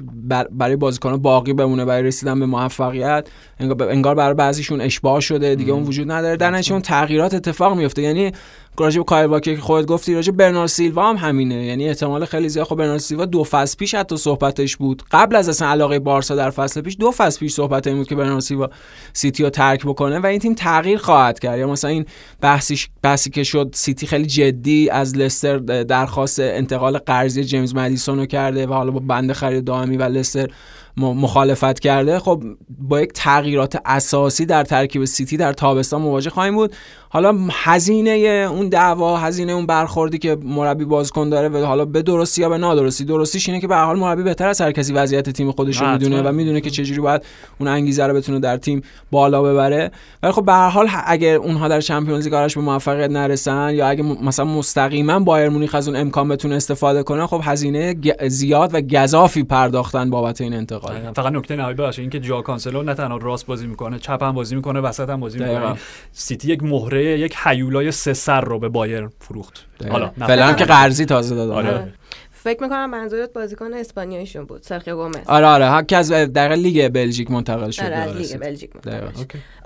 برای 0.51 0.77
بازیکن 0.77 1.17
باقی 1.17 1.53
بمونه 1.53 1.85
برای 1.85 2.03
رسیدن 2.03 2.41
به 2.41 2.47
موفقیت 2.47 3.29
انگار 3.61 4.15
برای 4.15 4.35
بعضیشون 4.35 4.81
اشباع 4.81 5.21
شده. 5.21 5.55
دیگه 5.55 5.73
اون 5.73 5.83
وجود 5.83 6.11
نداره. 6.11 6.37
در 6.37 6.63
اون 6.71 6.81
تغییرات 6.81 7.35
اتفاق 7.35 7.77
میفته 7.77 8.03
یعنی 8.03 8.33
راجع 8.81 9.03
به 9.03 9.27
واکر 9.27 9.55
که 9.55 9.61
خودت 9.61 9.87
گفتی 9.87 10.15
راجع 10.15 10.33
برنارد 10.33 10.69
سیلوا 10.69 11.09
هم 11.09 11.17
همینه. 11.17 11.65
یعنی 11.65 11.89
احتمال 11.89 12.25
خیلی 12.25 12.49
زیاد 12.49 12.67
خب 12.67 12.77
برنارد 12.77 13.01
سیلوا 13.01 13.25
دو 13.25 13.45
فصل 13.45 13.77
پیش 13.77 13.95
حتی 13.95 14.17
صحبتش 14.17 14.77
بود. 14.77 15.03
قبل 15.11 15.37
از 15.37 15.49
اصلا 15.49 15.69
علاقه 15.69 15.99
بارسا 15.99 16.37
در 16.37 16.51
فصل 16.51 16.81
پیش 16.81 16.97
دو 17.01 17.11
فصل 17.11 17.41
پیش 17.41 17.53
صحبت 17.53 17.87
این 17.87 17.97
بود 17.97 18.09
که 18.09 18.15
برنارد 18.15 18.41
سیلوا 18.41 18.71
سیتی 19.13 19.43
رو 19.43 19.51
ترک 19.51 19.87
بکنه 19.87 20.19
و 20.19 20.27
این 20.27 20.39
تیم 20.39 20.55
تغییر 20.55 20.99
خواهد 20.99 21.39
کرد. 21.39 21.59
یا 21.59 21.67
مثلا 21.67 21.91
این 21.91 22.07
بحثی 22.41 22.81
بحثی 23.03 23.31
که 23.31 23.45
شد 23.45 23.71
سیتی 23.75 24.07
خیلی 24.07 24.27
جدی 24.27 24.91
از 24.91 25.17
لستر 25.17 25.59
درخواست 25.59 26.41
انتقال 26.41 26.99
قرضی 26.99 27.45
جیمز 27.45 27.75
مدیسون 27.75 28.19
رو 28.19 28.27
کرده 28.27 28.67
و 28.67 28.73
حالا 28.73 28.91
با 28.91 29.01
بند 29.01 29.33
خرید 29.33 29.65
دائمی 29.65 29.97
و 29.97 30.03
لستر 30.03 30.51
مخالفت 30.99 31.81
کرده 31.81 32.19
خب 32.19 32.43
با 32.79 33.01
یک 33.01 33.13
تغییرات 33.13 33.79
اساسی 33.85 34.47
در 34.47 34.65
ترکیب 34.65 35.05
سیتی 35.05 35.37
در 35.37 35.53
تابستان 35.53 36.03
مواجه 36.03 36.31
خواهیم 36.31 36.55
بود. 36.55 36.75
حالا 37.11 37.39
هزینه 37.51 38.11
اون 38.51 38.69
دعوا 38.69 39.17
هزینه 39.17 39.53
اون 39.53 39.67
برخوردی 39.67 40.19
که 40.19 40.37
مربی 40.43 40.85
بازیکن 40.85 41.31
داره 41.31 41.49
و 41.49 41.65
حالا 41.67 41.85
به 41.85 42.03
درستی 42.03 42.43
یا 42.43 42.49
به 42.49 42.59
نادرستی 42.59 43.05
درستیش 43.05 43.49
اینه 43.49 43.61
که 43.61 43.67
به 43.67 43.77
حال 43.77 43.99
مربی 43.99 44.23
بهتر 44.23 44.49
از 44.49 44.61
هر 44.61 44.73
کسی 44.73 44.93
وضعیت 44.93 45.31
تیم 45.31 45.53
خودش 45.53 45.81
رو 45.81 45.93
می‌دونه 45.93 46.23
و 46.23 46.33
می‌دونه 46.33 46.61
که 46.61 46.71
چجوری 46.71 47.01
باید 47.01 47.23
اون 47.59 47.69
انگیزه 47.69 48.07
رو 48.07 48.15
بتونه 48.15 48.41
در 48.41 48.57
تیم 48.57 48.83
بالا 49.11 49.43
ببره. 49.43 49.91
ولی 50.23 50.33
خب 50.33 50.45
به 50.45 50.53
هر 50.53 50.69
حال 50.69 50.89
اگر 51.07 51.35
اونها 51.35 51.69
در 51.69 51.81
Champions 51.81 52.25
League 52.29 52.55
به 52.55 52.61
موفقیت 52.61 53.11
نرسن 53.11 53.75
یا 53.75 53.89
اگه 53.89 54.03
مثلا 54.03 54.45
مستقیما 54.45 55.19
بایر 55.21 55.49
مونیخ 55.49 55.75
از 55.75 55.89
اون 55.89 55.97
امکان 55.97 56.29
بتونه 56.29 56.55
استفاده 56.55 57.03
کنه 57.03 57.27
خب 57.27 57.41
هزینه 57.45 57.97
زیاد 58.29 58.71
و 58.75 58.81
گزافی 58.81 59.43
پرداختن 59.43 60.11
بابت 60.11 60.41
این 60.41 60.55
انتقال 60.55 60.88
فقط 61.17 61.33
نکته 61.33 61.57
نهایی 61.57 61.75
باشه 61.75 62.03
اینکه 62.03 62.21
جا 62.21 62.43
کانسلو 62.43 62.83
نه 62.83 62.95
تنها 62.95 63.17
راست 63.17 63.47
بازی 63.47 63.67
می‌کنه 63.67 63.99
چپ 63.99 64.23
هم 64.23 64.33
بازی 64.33 64.57
می‌کنه 64.57 64.81
وسط 64.81 65.11
هم 65.11 65.21
بازی 65.21 65.39
می‌کنه. 65.39 65.77
سیتی 66.13 66.49
یک 66.49 66.63
مهره 66.63 67.05
یک 67.05 67.37
حیولای 67.37 67.93
سه 67.93 68.13
سر 68.13 68.41
رو 68.41 68.59
به 68.59 68.69
بایر 68.69 69.09
فروخت. 69.21 69.67
حالا 69.91 70.09
فعلا 70.09 70.53
که 70.53 70.65
قرضی 70.65 71.05
تازه 71.05 71.35
دادن 71.35 71.55
آره. 71.55 71.95
فکر 72.31 72.63
می‌کنم 72.63 72.91
منظورت 72.91 73.33
بازیکن 73.33 73.75
اسپانیاییشون 73.75 74.45
بود 74.45 74.63
سرخیو 74.63 74.97
گومز. 74.97 75.27
آره 75.27 75.47
آره. 75.47 75.67
هر 75.67 75.85
از 75.93 76.11
در 76.11 76.53
لیگ 76.53 76.89
بلژیک 76.89 77.31
منتقل 77.31 77.71
شده 77.71 78.03
آره 78.03 78.19
لیگ 78.19 78.39
بلژیک 78.39 78.77
منتقل 78.77 79.09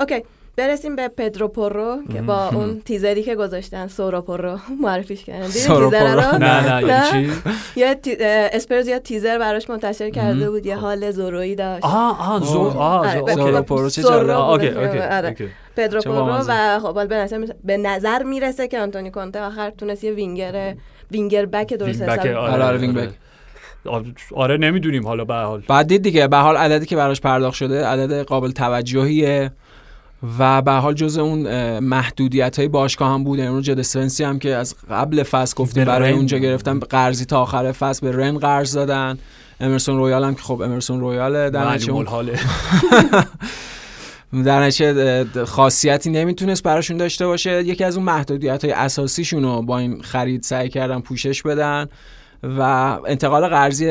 okay. 0.00 0.22
برسیم 0.56 0.96
به 0.96 1.08
پدرو 1.08 1.48
پورو 1.48 1.98
که 2.12 2.22
با 2.22 2.48
اون 2.48 2.80
تیزری 2.84 3.22
که 3.22 3.34
گذاشتن 3.34 3.86
سینیور 3.88 4.22
پورو 4.22 4.58
معرفیش 4.82 5.24
کردن. 5.24 5.48
سینیور 5.48 5.90
پورو 5.90 6.38
نه 6.38 6.80
نه 6.80 6.88
یعنی 6.88 7.10
چی؟ 7.10 7.32
یه 7.80 7.96
اسپرز 8.52 8.88
یا 8.88 8.98
تیزر 8.98 9.38
براش 9.38 9.70
منتشر 9.70 10.10
کرده 10.10 10.50
بود 10.50 10.66
یه 10.66 10.76
حال 10.76 11.10
زورویی 11.10 11.54
داشت. 11.54 11.84
آه 11.84 12.32
آه 12.32 12.44
زو 12.44 12.60
آه 12.60 13.34
سینیور 13.34 13.62
پورو 13.62 13.90
چه 13.90 14.08
okay 14.08 14.68
okay 14.68 15.48
پدرو 15.76 16.00
پورو 16.00 16.38
و 16.48 16.80
خب 16.80 17.08
به 17.64 17.76
نظر 17.76 18.22
می‌رسه 18.22 18.68
که 18.68 18.80
آنتونی 18.80 19.10
کونته 19.10 19.40
آخر 19.40 19.70
تونست 19.70 20.04
یه 20.04 20.12
وینگر 20.12 20.74
winger 21.10 21.46
back 21.46 21.74
درست 21.74 22.02
حسابی 22.02 22.28
آره 22.28 22.64
آره 22.64 22.78
wing 22.78 22.94
back. 22.94 23.10
آره 24.34 24.56
نمی‌دونیم 24.56 25.06
حالا 25.06 25.24
به 25.24 25.34
حال. 25.34 25.62
بعد 25.68 25.86
دید 25.86 26.02
دیگه 26.02 26.28
به 26.28 26.36
حال 26.36 26.56
عددی 26.56 26.86
که 26.86 26.96
براش 26.96 27.20
پرداخت 27.20 27.56
شده 27.56 27.86
عدد 27.86 28.22
قابل 28.22 28.50
توجهیه. 28.50 29.52
و 30.38 30.62
به 30.62 30.72
حال 30.72 30.94
جز 30.94 31.18
اون 31.18 31.78
محدودیت 31.78 32.58
های 32.58 32.68
باشگاه 32.68 33.12
هم 33.12 33.24
بود 33.24 33.38
یعنی 33.38 33.62
جد 33.62 33.82
اسپنسی 33.82 34.24
هم 34.24 34.38
که 34.38 34.54
از 34.54 34.74
قبل 34.90 35.22
فصل 35.22 35.54
گفتیم 35.56 35.84
برای 35.84 36.12
اونجا 36.12 36.38
گرفتن 36.38 36.78
قرضی 36.78 37.24
تا 37.24 37.42
آخر 37.42 37.72
فصل 37.72 38.10
به 38.10 38.16
رن 38.16 38.38
قرض 38.38 38.74
دادن. 38.76 39.18
امرسون 39.60 39.96
رویال 39.96 40.24
هم 40.24 40.34
که 40.34 40.42
خب 40.42 40.60
امرسون 40.62 41.00
رویال 41.00 41.50
در 41.50 41.76
در 44.44 45.24
خاصیتی 45.44 46.10
نمی‌تونست 46.10 46.62
براشون 46.62 46.96
داشته 46.96 47.26
باشه. 47.26 47.64
یکی 47.64 47.84
از 47.84 47.96
اون 47.96 48.04
محدودیت 48.04 48.64
های 48.64 48.74
اساسیشون 48.74 49.42
رو 49.42 49.62
با 49.62 49.78
این 49.78 50.02
خرید 50.02 50.42
سعی 50.42 50.68
کردن 50.68 51.00
پوشش 51.00 51.42
بدن. 51.42 51.86
و 52.42 52.60
انتقال 53.06 53.48
قرضی 53.48 53.86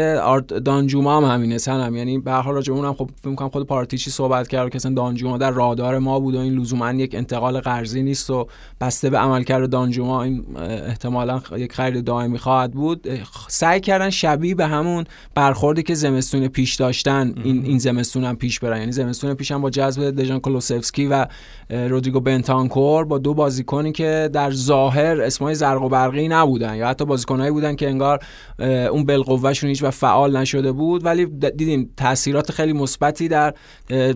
دانجوما 0.66 1.18
هم 1.18 1.24
همینه 1.24 1.58
سنم 1.58 1.96
یعنی 1.96 2.20
به 2.20 2.32
هر 2.32 2.42
حال 2.42 2.54
راجع 2.56 2.74
اونم 2.74 2.94
خب 2.94 3.10
فکر 3.24 3.36
کنم 3.36 3.50
خود 3.50 3.68
پارتیچی 3.68 4.12
صحبت 4.12 4.48
کرد 4.48 4.70
که 4.70 4.76
اصلا 4.76 4.94
دانجوما 4.94 5.38
در 5.38 5.52
رادار 5.52 6.00
ما 6.00 6.20
بود 6.20 6.36
و 6.36 6.40
این 6.40 6.54
لزوما 6.54 6.92
یک 6.92 7.16
انتقال 7.16 7.60
قرضی 7.60 8.04
نیست 8.04 8.30
و 8.30 8.48
بسته 8.82 9.10
به 9.10 9.18
عملکرد 9.18 9.70
دانجوما 9.70 10.24
این 10.24 10.46
احتمالا 10.60 11.42
یک 11.58 11.74
خرید 11.74 12.04
دائمی 12.04 12.38
خواهد 12.38 12.72
بود. 12.72 13.08
سعی 13.48 13.80
کردن 13.80 14.10
شبیه 14.10 14.56
به 14.56 14.68
همون 14.68 15.04
برخوردی 15.36 15.84
که 15.84 15.94
زمستون 15.94 16.48
پیش 16.48 16.76
داشتن 16.76 17.34
این 17.44 17.66
این 17.66 17.80
زمستون 17.80 18.24
هم 18.24 18.36
پیش 18.36 18.60
برن. 18.60 18.80
یعنی 18.80 18.92
زمستون 18.92 19.34
پیش 19.34 19.52
هم 19.52 19.62
با 19.62 19.70
جذب 19.70 20.12
دژان 20.12 20.40
کلوسفسکی 20.40 21.08
و 21.08 21.26
رودریگو 21.70 22.20
بنتانکور 22.20 23.06
با 23.06 23.18
دو 23.18 23.34
بازیکنی 23.34 23.92
که 23.92 24.30
در 24.34 24.52
ظاهر 24.52 25.22
اسمای 25.22 25.56
زرق 25.56 25.82
و 25.82 25.90
برقی 25.90 26.28
نبودن 26.28 26.76
یا 26.76 26.88
حتی 26.88 27.06
بازیکنایی 27.06 27.52
بودن 27.52 27.76
که 27.76 27.90
انگار 27.90 28.20
اون 28.60 29.06
بالقوهشون 29.06 29.70
هیچ 29.70 29.84
و 29.84 29.92
فعال 29.92 30.38
نشده 30.38 30.72
بود 30.72 31.06
ولی 31.06 31.26
دیدیم 31.26 31.90
تاثیرات 31.98 32.52
خیلی 32.52 32.74
مثبتی 32.74 33.28
در 33.28 33.54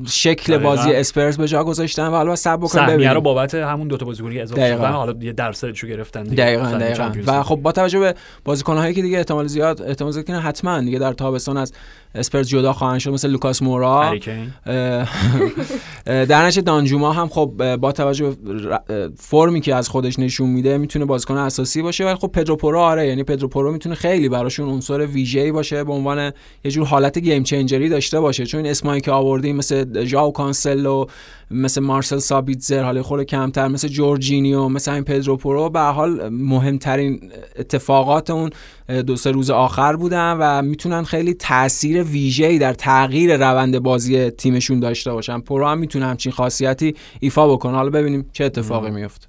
شکل 0.07 0.57
بازی 0.57 0.93
اسپرز 0.93 1.38
به 1.38 1.47
جا 1.47 1.63
گذاشتن 1.63 2.07
و 2.07 2.11
حالا 2.11 2.36
صبر 2.36 2.57
بکنیم 2.57 2.86
ببینیم 2.86 3.13
رو 3.13 3.21
بابت 3.21 3.55
همون 3.55 3.88
دو 3.88 3.97
تا 3.97 4.05
بازیکنی 4.05 4.39
اضافه 4.39 4.76
شدن 4.76 4.91
حالا 4.91 5.13
یه 5.21 5.34
درصدشو 5.34 5.88
گرفتن 5.88 6.23
دیگه. 6.23 6.36
دقیقاً 6.36 6.65
دقیقاً. 6.65 7.11
و 7.28 7.43
خب 7.43 7.55
با 7.55 7.71
توجه 7.71 7.99
به 7.99 8.15
بازیکن‌هایی 8.43 8.93
که 8.93 9.01
دیگه 9.01 9.17
احتمال 9.17 9.47
زیاد 9.47 9.82
احتمال 9.82 10.11
زیاد 10.11 10.26
که 10.26 10.34
حتما 10.34 10.82
دیگه 10.82 10.99
در 10.99 11.13
تابستان 11.13 11.57
از 11.57 11.73
اسپرز 12.15 12.47
جدا 12.47 12.73
خواهند 12.73 12.99
شد 12.99 13.09
مثل 13.09 13.30
لوکاس 13.30 13.61
مورا. 13.61 14.15
آرنو 16.05 16.61
دانجوما 16.61 17.13
هم 17.13 17.28
خب 17.28 17.76
با 17.76 17.91
توجه 17.91 18.36
فرمی 19.17 19.61
که 19.61 19.76
از 19.76 19.89
خودش 19.89 20.19
نشون 20.19 20.49
میده 20.49 20.78
می‌تونه 20.78 21.05
بازیکن 21.05 21.38
اساسی 21.38 21.82
باشه 21.82 22.05
ولی 22.05 22.15
خب 22.15 22.28
پدرو 22.28 22.55
پورو 22.55 22.79
آره 22.80 23.07
یعنی 23.07 23.23
پدرو 23.23 23.47
پورو 23.47 23.71
می‌تونه 23.71 23.95
خیلی 23.95 24.14
براشون 24.30 24.70
عنصر 24.70 25.05
ویژه‌ای 25.05 25.51
باشه 25.51 25.84
به 25.84 25.93
عنوان 25.93 26.32
یه 26.66 26.72
جور 26.72 26.86
حالت 26.86 27.20
game 27.19 27.43
changer 27.43 27.84
ی 27.84 27.89
داشته 27.89 28.20
باشه. 28.20 28.45
چون 28.45 28.57
این 28.61 28.70
اسمایی 28.70 29.01
که 29.01 29.11
آوردیم 29.11 29.55
مثل 29.55 30.05
ژائو 30.05 30.31
کانسلو 30.32 31.05
مثل 31.51 31.82
مارسل 31.82 32.18
سابیتزر 32.18 32.84
حالا 32.84 33.03
خود 33.03 33.24
کمتر 33.24 33.68
مثل 33.68 33.88
جورجینیو 33.88 34.70
مثل 34.70 34.91
این 34.91 35.03
پدرو 35.03 35.38
پورو 35.38 35.69
به 35.70 35.80
حال 35.80 36.30
مهمترین 36.30 37.32
اتفاقات 37.59 38.30
اون 38.30 38.49
دو 39.07 39.16
سه 39.16 39.32
روز 39.32 39.49
آخر 39.49 39.95
بودن 39.95 40.38
و 40.39 40.61
می‌تونن 40.61 41.03
خیلی 41.03 41.34
تاثیر 41.34 42.03
ویژه‌ای 42.03 42.59
در 42.59 42.74
تغییر 42.74 43.38
روند 43.38 43.80
بازی 43.80 44.30
تیمشون 44.30 44.80
داشته 44.80 45.11
باشن. 45.11 45.39
پورو 45.39 45.67
هم 45.68 45.78
می‌تونه 45.78 46.05
همچین 46.05 46.32
خاصیتی 46.32 46.95
ایفا 47.20 47.53
بکنه. 47.53 47.76
حالا 47.76 47.89
ببینیم 47.89 48.30
چه 48.34 48.43
اتفاقی 48.43 48.91
میفته 48.91 49.28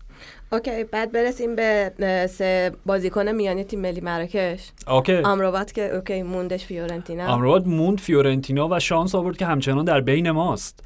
okay 0.52 0.84
بعد 0.84 1.12
برسیم 1.12 1.56
به 1.56 1.92
سه 2.30 2.72
بازیکن 2.86 3.32
میانی 3.32 3.64
تیم 3.64 3.80
ملی 3.80 4.00
مراکش. 4.00 4.60
OK. 4.88 5.16
آمرابات 5.16 5.72
که 5.72 5.94
OK 5.94 6.22
موندش 6.22 6.64
فیورنتینا. 6.64 7.34
امروز 7.34 7.66
موند 7.66 8.00
فیورنتینا 8.00 8.68
و 8.68 8.80
شانس 8.80 9.14
آورد 9.14 9.36
که 9.36 9.46
همچنان 9.46 9.84
در 9.84 10.00
بین 10.00 10.30
ماست. 10.30 10.80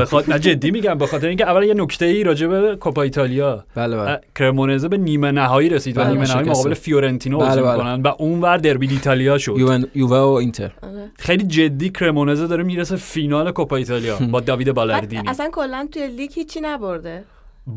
بخاطر 0.00 0.32
نه 0.32 0.38
جدی 0.38 0.70
میگم 0.70 0.98
به 0.98 1.06
خاطر 1.06 1.28
اینکه 1.28 1.44
اولا 1.44 1.64
یه 1.64 1.74
نکته 1.74 2.04
ای 2.04 2.24
راجع 2.24 2.46
به 2.46 2.76
کوپا 2.76 3.02
ایتالیا. 3.02 3.64
بله 3.74 3.96
بله. 3.96 4.20
کرمونزه 4.38 4.88
به 4.88 4.96
نیمه 4.96 5.30
نهایی 5.30 5.68
رسید 5.68 5.98
و 5.98 6.00
بله، 6.00 6.10
نیمه 6.10 6.28
نهایی. 6.28 6.48
مقابل 6.48 6.74
فیورنتینا 6.74 7.38
بله، 7.38 7.48
بازی 7.48 7.60
بله. 7.60 7.72
می‌کنن 7.72 8.02
و 8.02 8.14
اونور 8.18 8.56
دربی 8.56 8.88
ایتالیا 8.88 9.38
شد. 9.38 9.54
یووه 9.94 10.18
و 10.18 10.30
اینتر. 10.32 10.72
آره. 10.82 11.10
خیلی 11.18 11.44
جدی 11.44 11.90
کرمونزه 11.90 12.46
داره 12.46 12.62
می‌رسه 12.62 12.96
فینال 12.96 13.52
کوپا 13.52 13.76
ایتالیا 13.76 14.18
با 14.32 14.40
داوید 14.40 14.72
بالاردینی 14.72 15.28
اصلا 15.28 15.50
کلا 15.52 15.88
توی 15.92 16.06
لیگ 16.06 16.30
هیچی 16.34 16.60
نبرده. 16.60 17.24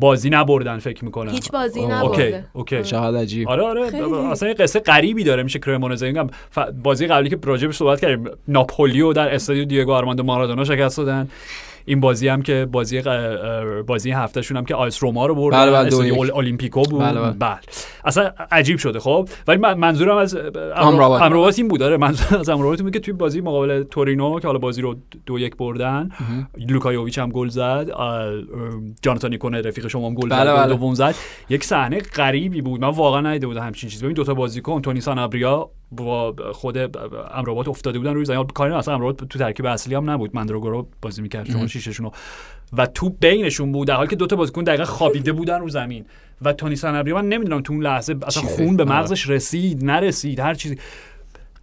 بازی 0.00 0.30
نبردن 0.30 0.78
فکر 0.78 1.04
می‌کنم. 1.04 1.30
هیچ 1.30 1.50
بازی 1.50 1.80
اوه. 1.80 2.02
OK 2.04 2.22
نبرده 2.22 2.44
OK. 2.52 2.82
چقدر 2.82 3.18
عجیب. 3.18 3.48
آره 3.48 3.62
آره 3.62 3.90
خیلی. 3.90 4.14
اصلا 4.14 4.48
یه 4.48 4.54
قصه 4.54 4.80
غریبی 4.80 5.24
داره 5.24 5.42
میشه 5.42 5.58
کرمونزه 5.58 6.06
میگم 6.06 6.26
ف- 6.56 6.70
بازی 6.82 7.06
قبلی 7.06 7.30
که 7.30 7.38
راجبش 7.44 7.76
صحبت 7.76 8.00
کردیم 8.00 8.30
ناپولی 8.48 8.94
رو 8.94 9.12
در 9.12 9.34
استادیو 9.34 9.64
دیگو 9.64 9.92
آرماندو 9.92 10.22
مارادونا 10.22 10.64
شکست 10.64 10.96
دادن. 10.96 11.28
این 11.86 12.00
بازی 12.00 12.28
هم 12.28 12.42
که 12.42 12.68
بازی 12.72 13.02
بازی 13.86 14.10
هفتهشون 14.10 14.56
هم 14.56 14.64
که 14.64 14.74
آیس 14.74 15.02
روما 15.02 15.26
رو 15.26 15.34
بردن 15.34 15.58
بله، 15.72 15.90
بله، 15.90 16.36
المپیکو 16.36 16.82
بود. 16.82 17.00
بله، 17.00 17.20
بله. 17.20 17.30
بله. 17.30 17.58
اصلا 18.04 18.30
عجیب 18.50 18.78
شده 18.78 19.00
خب. 19.00 19.28
ولی 19.48 19.58
من- 19.58 19.74
منظورم 19.74 20.16
از. 20.16 20.36
امرابات 20.76 21.58
این 21.58 21.68
بود 21.68 21.82
آره. 21.82 21.96
منظورم 21.96 22.40
از 22.40 22.48
امرابات 22.48 22.78
این 22.78 22.84
بود 22.86 22.92
که 22.94 23.00
توی 23.00 23.14
بازی 23.14 23.40
مقابل 23.40 23.82
تورینو 23.82 24.40
که 24.40 24.46
حالا 24.46 24.58
بازی 24.58 24.82
رو 24.82 24.96
دو 25.26 25.38
یک 25.38 25.56
بردن 25.56 26.08
لوکایوویچ 26.68 27.18
هم 27.18 27.30
گل 27.30 27.48
زد 27.48 27.88
جاناتان 29.02 29.30
نیکونه 29.30 29.60
رفیق 29.60 29.88
شما 29.88 30.06
هم 30.08 30.14
گل 30.14 30.28
زد 30.28 30.34
بله، 30.34 30.52
بله. 30.52 30.66
دوم 30.68 30.94
زد. 30.94 31.14
یک 31.48 31.64
صحنه 31.64 31.98
غریبی 31.98 32.62
بود. 32.62 32.80
من 32.80 32.88
واقعا 32.88 33.20
ندیده 33.20 33.46
بودم 33.46 33.62
همچین 33.62 33.90
چیزی. 33.90 34.04
ببین 34.04 34.14
دو 34.14 34.24
تا 34.24 34.34
بازیکن 34.34 34.82
تونی 34.82 35.00
سانابریا 35.00 35.70
با 35.96 36.34
خود 36.52 36.78
امرابات 37.34 37.68
افتاده 37.68 37.98
بودن 37.98 38.14
روی 38.14 38.24
زمین. 38.24 38.46
کاری 38.46 38.74
اصلا 38.74 38.94
امرابات 38.94 39.24
تو 39.24 39.38
ترکیب 39.38 39.66
اصلی 39.66 39.94
هم 39.94 40.10
نبود. 40.10 40.36
مندروگورو 40.36 40.88
بازی 41.02 41.22
می‌کرد. 41.22 41.50
شما 41.50 41.66
شیششونو 41.66 42.10
و 42.72 42.86
تو 42.86 43.10
بینشون 43.10 43.72
بود. 43.72 43.88
در 43.88 43.94
حالی 43.94 44.08
که 44.08 44.16
دو 44.16 44.26
تا 44.26 44.36
بازیکن 44.36 44.64
دقیقا 44.64 44.84
خوابیده 44.84 45.32
بودن 45.32 45.60
رو 45.60 45.68
زمین. 45.68 46.04
و 46.42 46.52
تونی 46.52 46.76
سانابریا 46.76 47.14
من 47.14 47.28
نمی‌دونم 47.28 47.62
تو 47.62 47.72
اون 47.72 47.82
لحظه 47.82 48.16
اصلا 48.26 48.42
خون 48.42 48.76
به 48.76 48.84
فکر- 48.84 48.92
مغزش 48.92 49.28
رسید 49.28 49.84
نرسید 49.84 50.40
هر 50.40 50.54
چیزی. 50.54 50.78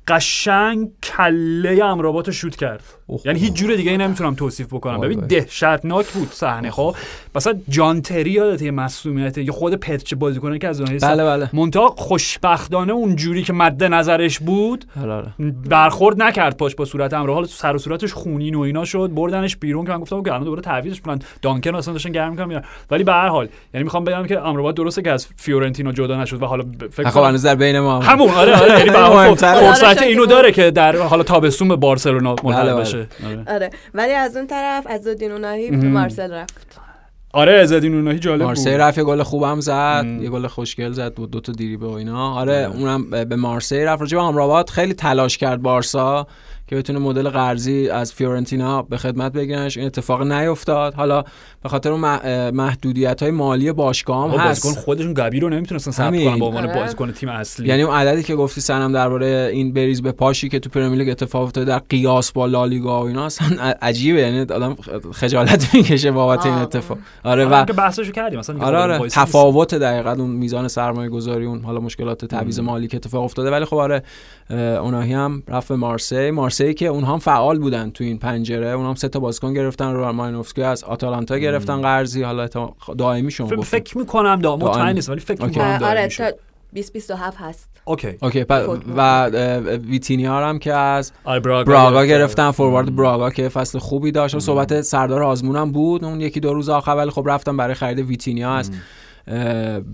قشنگ 0.07 0.89
کله 1.03 1.85
امرابات 1.85 2.27
رو 2.27 2.33
شوت 2.33 2.55
کرد. 2.55 2.83
یعنی 3.25 3.39
هیچ 3.39 3.53
جور 3.53 3.75
دیگه 3.75 3.91
ای 3.91 3.97
نمی‌تونم 3.97 4.35
توصیف 4.35 4.67
بکنم. 4.67 4.99
ببین. 4.99 5.19
دهشتناک 5.19 6.07
بود 6.07 6.31
صحنه 6.31 6.71
خب؟ 6.71 6.95
مثلا 7.35 7.53
جان 7.69 8.01
تری 8.01 8.31
یادت 8.31 8.61
یه 8.61 8.71
مسئولیت 8.71 9.37
یا 9.37 9.53
خود 9.53 9.75
پتچ 9.75 10.13
بازیکنه 10.13 10.59
که 10.59 10.67
از 10.67 10.81
اونها 10.81 11.07
بله 11.07 11.23
بله. 11.23 11.49
منتها 11.53 11.87
خوشبختانه 11.87 12.93
اون 12.93 13.15
جوری 13.15 13.43
که 13.43 13.53
مد 13.53 13.83
نظرش 13.83 14.39
بود 14.39 14.85
آره، 15.01 15.13
آره. 15.13 15.33
برخورد 15.69 16.21
نکرد 16.21 16.57
پاش 16.57 16.75
با 16.75 16.85
صورت 16.85 17.13
امرو 17.13 17.33
حالا 17.33 17.47
سر 17.47 17.75
و 17.75 17.77
صورتش 17.77 18.13
خونین 18.13 18.55
و 18.55 18.59
اینا 18.59 18.85
شد 18.85 19.11
بردنش 19.15 19.57
بیرون 19.57 19.85
که 19.85 19.91
من 19.91 19.99
گفتم 19.99 20.23
که 20.23 20.31
الان 20.31 20.43
دوباره 20.43 20.61
تعویضش 20.61 21.01
کنن 21.01 21.19
دانکن 21.41 21.75
اصلا 21.75 21.93
داشتن 21.93 22.11
گرم 22.11 22.31
می‌کردن 22.31 22.61
ولی 22.91 23.03
به 23.03 23.13
هر 23.13 23.27
حال 23.27 23.49
یعنی 23.73 23.83
می‌خوام 23.83 24.03
بگم 24.03 24.25
که 24.27 24.39
امروبات 24.39 24.75
درسته 24.75 25.01
که 25.01 25.11
از 25.11 25.27
فیورنتینا 25.37 25.91
جدا 25.91 26.21
نشد 26.21 26.41
و 26.41 26.45
حالا 26.45 26.65
فکر 26.91 27.09
خب 27.09 27.13
کنم 27.13 27.27
هنوز 27.27 27.45
در 27.45 27.55
بین 27.55 27.79
ما 27.79 27.99
هم. 27.99 28.13
همون 28.13 28.29
آره 28.29 28.55
آره. 28.55 28.79
یعنی 28.79 28.89
به 28.89 28.99
رو 29.97 30.07
اینو. 30.07 30.25
داره 30.25 30.51
که 30.51 30.71
در 30.71 30.95
حالا 30.95 31.23
تابستون 31.23 31.67
به 31.67 31.75
بارسلونا 31.75 32.35
بله، 32.35 32.45
ملحق 32.45 32.73
بله. 32.73 32.81
بشه 32.81 33.07
آره. 33.25 33.43
آره 33.47 33.69
ولی 33.93 34.13
از 34.13 34.37
اون 34.37 34.47
طرف 34.47 34.87
از 34.89 35.07
اوناهی 35.07 35.71
به 35.71 35.77
مهم. 35.77 35.91
مارسل 35.91 36.33
رفت 36.33 36.79
آره 37.33 37.53
ازدین 37.53 37.95
اوناهی 37.95 38.19
جالب 38.19 38.43
مارسی 38.43 38.71
بود 38.71 38.81
رفت 38.81 38.97
یه 38.97 39.03
گل 39.03 39.23
خوبم 39.23 39.59
زد 39.59 40.03
م. 40.05 40.23
یه 40.23 40.29
گل 40.29 40.47
خوشگل 40.47 40.91
زد 40.91 41.19
و 41.19 41.27
دو 41.27 41.39
تا 41.39 41.51
دیریبه 41.51 41.87
و 41.87 41.91
اینا 41.91 42.33
آره 42.33 42.71
اونم 42.73 43.09
به 43.09 43.35
مارسی 43.35 43.83
رفت 43.83 44.01
راجع 44.01 44.17
به 44.17 44.63
خیلی 44.71 44.93
تلاش 44.93 45.37
کرد 45.37 45.61
بارسا 45.61 46.27
که 46.71 46.77
بتونه 46.77 46.99
مدل 46.99 47.29
قرضی 47.29 47.89
از 47.89 48.13
فیورنتینا 48.13 48.81
به 48.81 48.97
خدمت 48.97 49.31
بگیرنش. 49.31 49.77
این 49.77 49.85
اتفاق 49.85 50.21
نیفتاد. 50.21 50.93
حالا 50.93 51.23
به 51.63 51.69
خاطر 51.69 51.91
محدودیت 52.51 53.23
های 53.23 53.31
مالی 53.31 53.71
باشگاه 53.71 54.31
هم 54.31 54.39
هست. 54.39 54.63
بازیکن 54.63 54.81
خودشون 54.81 55.13
گبی 55.13 55.39
رو 55.39 55.49
نمی‌تونستن 55.49 55.91
ثبت. 55.91 56.23
کنن 56.23 56.39
به 56.39 56.45
عنوان 56.45 56.69
آره. 56.69 56.81
بازیکن 56.81 57.11
تیم 57.11 57.29
اصلی. 57.29 57.67
یعنی 57.67 57.81
اون 57.81 57.95
عددی 57.95 58.23
که 58.23 58.35
گفتی 58.35 58.61
سنم 58.61 58.93
درباره 58.93 59.49
این 59.53 59.73
بریز 59.73 60.01
به 60.01 60.11
پاشی 60.11 60.49
که 60.49 60.59
تو 60.59 60.69
پرمیر 60.69 60.99
لیگ 60.99 61.09
اتفاق 61.09 61.43
افتاده 61.43 61.65
در 61.65 61.79
قیاس 61.89 62.31
با 62.31 62.45
لالیگا 62.45 63.03
و 63.03 63.07
اینا 63.07 63.25
اصلا 63.25 63.47
عجیبه. 63.81 64.19
یعنی 64.19 64.39
آدم 64.39 64.75
خجالت 65.13 65.67
می‌کشه 65.75 66.11
بابت 66.11 66.45
این. 66.45 66.55
اتفاق. 66.55 66.97
آره 67.23 67.45
و 67.45 67.65
که 67.65 67.73
بحثشو 67.73 68.11
کردیم. 68.11 68.39
مثلا 68.39 68.65
آره 68.65 68.77
آره. 68.77 69.09
تفاوت 69.09 69.75
دقیقا 69.75 70.11
اون 70.11 70.29
میزان 70.29 70.67
سرمایه 70.67 71.09
گذاری 71.09 71.45
اون 71.45 71.61
حالا 71.61 71.79
مشکلات 71.79 72.25
تعویض 72.25 72.59
مالی 72.59 72.87
که 72.87 72.97
اتفاق 72.97 73.23
افتاده. 73.23 73.51
ولی 73.51 73.65
خب 73.65 73.77
آره 73.77 74.03
اه، 74.49 74.59
اوناهی 74.59 75.13
هم 75.13 75.43
رفت 75.47 75.67
به 75.67 75.75
مارسی. 75.75 76.31
مارسی 76.31 76.60
که 76.73 76.85
اونها 76.87 77.13
هم 77.13 77.19
فعال 77.19 77.59
بودن 77.59 77.89
تو 77.89 78.03
این 78.03 78.17
پنجره 78.17 78.67
اونها 78.67 78.89
هم 78.89 78.95
سه 78.95 79.07
تا 79.07 79.19
بازیکن 79.19 79.53
گرفتن 79.53 79.93
رو 79.93 80.11
مالینوفسکی 80.11 80.63
از 80.63 80.83
آتالانتا 80.83 81.37
گرفتن 81.37 81.81
قرضی 81.81 82.23
حالا 82.23 82.47
دائمی 82.97 83.31
شون 83.31 83.47
ف- 83.47 83.53
گفتیم 83.53 83.79
فکر 83.79 83.97
می‌کنم 83.97 84.39
دا. 84.41 84.57
مطمئن 84.57 84.93
نیست 84.93 85.09
ولی 85.09 85.19
فکر. 85.19 85.45
می‌کنم 85.45 85.63
آره 85.65 85.79
داره 85.79 86.07
تا 86.07 86.23
2027 86.73 87.37
هست. 87.39 87.69
OK. 87.85 88.17
OK 88.21 88.45
و 88.97 88.99
اه، 89.01 89.57
ویتینیا 89.77 90.37
هم 90.47 90.59
که 90.59 90.73
از 90.73 91.11
آره 91.23 91.39
براگا, 91.39 91.71
براگا 91.73 92.05
گرفتن 92.05 92.51
فوروارد 92.51 92.95
براگا 92.95 93.29
که 93.29 93.49
فصل 93.49 93.79
خوبی 93.79 94.11
داشت. 94.11 94.39
صحبت 94.39 94.81
سردار 94.81 95.23
آزمون 95.23 95.55
هم 95.55 95.71
بود. 95.71 96.05
اون 96.05 96.21
یکی 96.21 96.39
دو 96.39 96.53
روز 96.53 96.69
آخر 96.69 96.91
ولی 96.91 97.09
خب 97.09 97.23
رفتم 97.27 97.57
برای 97.57 97.73
خرید 97.73 97.99
ویتینیا 97.99 98.53
از 98.53 98.69
اه، 98.69 98.75